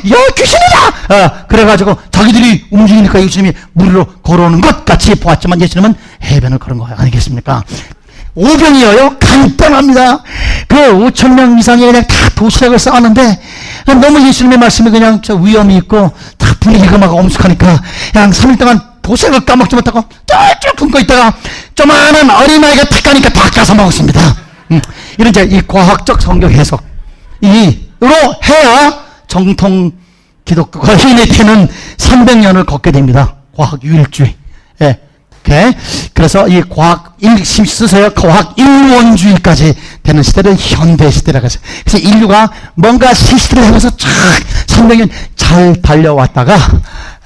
[0.09, 0.87] 여 귀신이다.
[1.15, 7.63] 어, 그래가지고 자기들이 움직이니까 예수님이 물로 걸어오는 것 같이 보았지만 예수님은 해변을 걸은 거 아니겠습니까?
[8.35, 9.17] 오병이어요.
[9.19, 10.23] 간단합니다.
[10.67, 13.39] 그 5천 명 이상이 그냥 다 도시락을 쌓았는데
[13.85, 17.79] 너무 예수님의 말씀이 그냥 저 위험이 있고 다 분위기가 막 엄숙하니까
[18.11, 21.35] 그냥 3일 동안 도시락을 까먹지 못하고 쫄쫄 굶고 있다가
[21.75, 24.19] 조만한 어린아이가 탁 가니까 다 까서 먹었습니다.
[24.71, 24.81] 음,
[25.19, 26.81] 이런 이제 이 과학적 성경 해석
[27.41, 29.02] 이로 해야
[29.33, 29.91] 정통
[30.45, 33.33] 기독교가 되는 300년을 걷게 됩니다.
[33.55, 34.35] 과학 유일주의.
[34.81, 34.99] 예.
[35.39, 35.73] 오케이.
[36.13, 38.11] 그래서 이 과학 일심 쓰세요.
[38.13, 39.73] 과학 일원주의까지
[40.03, 44.07] 되는 시대를 현대 시대라고 해서 그래서 인류가 뭔가 시스템을 하면서 쫙
[44.67, 46.55] 300년 잘 달려왔다가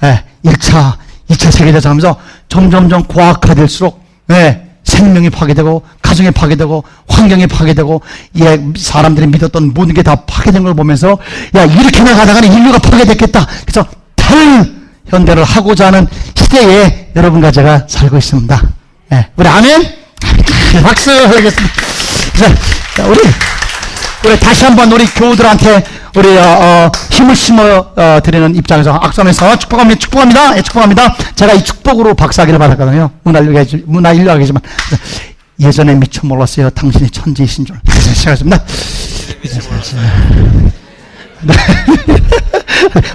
[0.04, 0.96] 예, 1차,
[1.28, 2.16] 2차 세계대전 하면서
[2.48, 8.00] 점점점 과학화될수록 예, 생명이 파괴되고 가정이 파괴되고 환경이 파괴되고
[8.40, 11.18] 예, 사람들이 믿었던 모든 게 다 파괴된 걸 보면서
[11.54, 13.46] 야 이렇게 나가다가는 인류가 파괴됐겠다.
[13.66, 13.86] 그래서
[14.16, 18.62] 탈현대를 하고자 하는 시대에 여러분과 제가 살고 있습니다.
[19.12, 19.94] 예, 우리 아멘.
[20.82, 21.74] 박수 하겠습니다.
[22.96, 23.20] 자, 우리
[24.24, 25.84] 우리 다시 한번 우리 교우들한테
[26.18, 27.62] 우리 어, 어, 힘을 심어
[27.94, 29.98] 어, 드리는 입장에서 악수하면서 축복합니다.
[30.00, 30.56] 축복합니다.
[30.58, 31.14] 예, 축복합니다.
[31.36, 33.08] 제가 이 축복으로 박사학위를 받았거든요.
[33.24, 34.60] 문화인류학이지- 문화인류학이지만
[35.60, 36.70] 예전에 미처 몰랐어요.
[36.70, 37.76] 당신이 천지이신 줄.
[38.14, 38.64] 시작하겠습니다.
[41.42, 41.54] 네.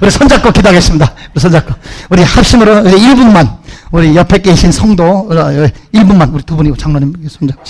[0.01, 1.13] 우리 손잡고 기도하겠습니다.
[1.33, 1.73] 우리 손잡고.
[2.09, 3.57] 우리 합심으로 우리 1분만
[3.91, 7.63] 우리 옆에 계신 성도 어, 1분만 우리 두 분이 장로님 손잡고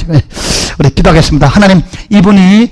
[0.80, 1.47] 우리 기도하겠습니다.
[1.47, 1.81] 하나님
[2.11, 2.72] 이분이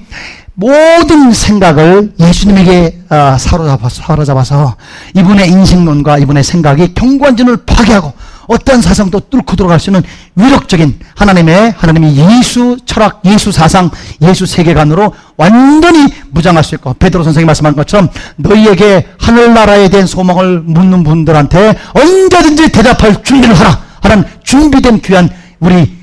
[0.61, 4.75] 모든 생각을 예수님에게 어, 사로잡아서, 사로잡아서
[5.15, 8.13] 이분의 인식론과 이분의 생각이 경관진을 파괴하고
[8.47, 10.03] 어떤 사상도 뚫고 들어갈 수 있는
[10.35, 13.89] 위력적인 하나님의 하나님의 예수 철학, 예수 사상,
[14.21, 21.03] 예수 세계관으로 완전히 무장할 수 있고 베드로 선생님 말씀한 것처럼 너희에게 하늘나라에 대한 소망을 묻는
[21.03, 25.27] 분들한테 언제든지 대답할 준비를 하라 하는 준비된 귀한
[25.59, 26.00] 우리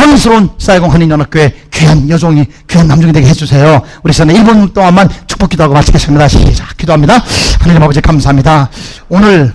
[0.00, 3.82] 사랑스러운 사이공 한인연합교회 귀한 여종이 귀한 남종이 되게 해주세요.
[4.02, 6.26] 우리 시간에 1분 동안만 축복 기도하고 마치겠습니다.
[6.26, 7.22] 시작 기도합니다.
[7.60, 8.70] 하나님 아버지 감사합니다.
[9.10, 9.52] 오늘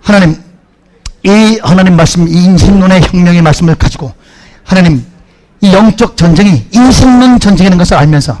[0.00, 0.40] 하나님
[1.24, 4.12] 이 하나님 말씀 이 인생론의 혁명의 말씀을 가지고
[4.62, 5.04] 하나님
[5.60, 8.38] 이 영적 전쟁이 인생론 전쟁이라는 것을 알면서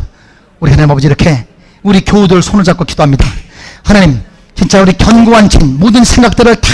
[0.60, 1.44] 우리 하나님 아버지 이렇게
[1.82, 3.26] 우리 교우들 손을 잡고 기도합니다.
[3.82, 4.22] 하나님
[4.54, 6.70] 진짜 우리 견고한 진 모든 생각들을 다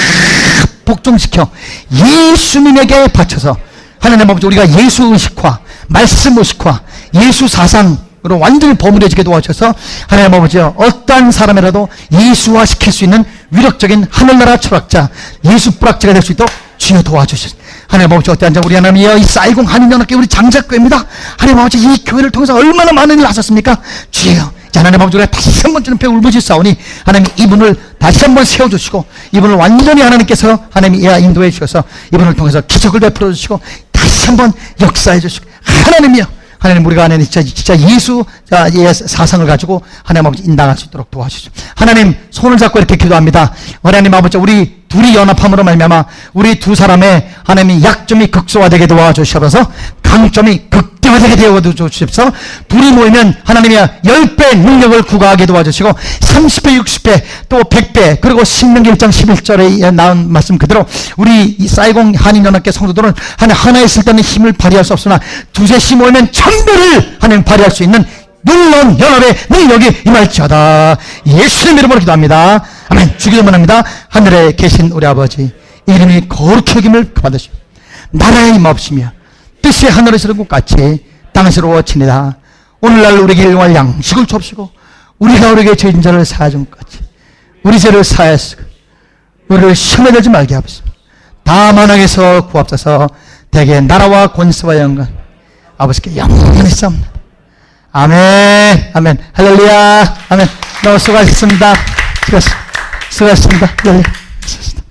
[0.85, 1.51] 복종시켜
[1.91, 3.57] 예수님에게 바쳐서
[4.05, 5.59] 하나님 아버지 우리가 예수 의식화
[5.89, 6.81] 말씀 의식화
[7.15, 9.75] 예수 사상으로 완전히 버무려지게 도와주셔서
[10.09, 15.09] 하나님 아버지 어떠한 사람이라도 예수화 시킬 수 있는 위력적인 하늘나라 철학자
[15.45, 19.65] 예수 뿌락자가 될 수 있도록 주여 도와주시옵소서 하나님 아버지 어떠한 자 우리 하나님이여 이 사이공
[19.65, 21.07] 한인연합교회 우리 장작교회입니다.
[21.39, 23.79] 하나님 아버지 이 교회를 통해서 얼마나 많은 일을 하셨습니까?
[24.11, 28.35] 주여 자, 하나님 아버지 우리가 다시 한 번 주는 배 울부짖사오니 하나님 이분을 다시 한
[28.35, 33.61] 번 세워주시고 이분을 완전히 하나님께서 하나님이 인도해 주셔서 이분을 통해서 기적을 베풀어 주시고
[34.15, 36.25] 다시 한번 역사해 주시고 하나님이여
[36.59, 41.11] 하나님 우리가 하나님 진짜, 진짜 예수 자, 예, 사상을 가지고 하나님 아버지 인당할 수 있도록
[41.11, 41.53] 도와주시오.
[41.75, 43.53] 하나님 손을 잡고 이렇게 기도합니다.
[43.83, 49.71] 하나님 아버지 우리 둘이 연합함으로 말미암아 우리 두 사람의 하나님이 약점이 극소화되게 도와주시옵소서
[50.15, 52.31] 강점이 극대화되게 되어 주십시오.
[52.69, 59.93] 둘이 모이면 하나님이 10배 능력을 구가하게 도와주시고 30배 60배 또 100배 그리고 신명기 1장 11절에
[59.93, 60.87] 나온 말씀 그대로
[61.17, 65.19] 우리 이 사이공 한인연합계 성도들은 하나, 하나 있을 때는 힘을 발휘할 수 없으나
[65.53, 68.05] 두셋이 모이면 천배를 하나님 발휘할 수 있는
[68.43, 70.97] 놀라운 연합의 능력이 임할지어다.
[71.27, 72.63] 예수님 이름으로 기도합니다.
[72.89, 73.19] 아멘.
[73.19, 73.83] 주기도만 합니다.
[74.11, 75.51] 하늘에 계신 우리 아버지
[75.87, 77.51] 이름이 거룩히 여김을 받으시오.
[78.11, 79.11] 나라의 임없으며
[79.65, 82.37] 뜻이 하늘에서 것 같이 땅에서 치니다.
[82.83, 84.71] 오늘날 우리에게 일용할 양식을 줍시고
[85.19, 86.99] 우리가 우리에게 죄진 자를 사하준 것 같이
[87.63, 88.63] 우리 죄를 사하시고
[89.49, 89.75] 우리를
[90.13, 90.85] 들지 말게 하옵소서.
[91.45, 93.09] 다만왕에서 구합소서
[93.51, 95.09] 대개 나라와 권세와 영광
[95.79, 97.09] 아버지께 영원히 싸웁니다.
[97.93, 99.19] 아멘 아멘.
[99.33, 100.47] 할렐루야 아멘.
[100.83, 101.73] 너무 수고하셨습니다.
[103.11, 103.73] 수고하셨습니다.
[103.79, 104.03] 할렐루야.
[104.43, 104.84] 수고하셨습니다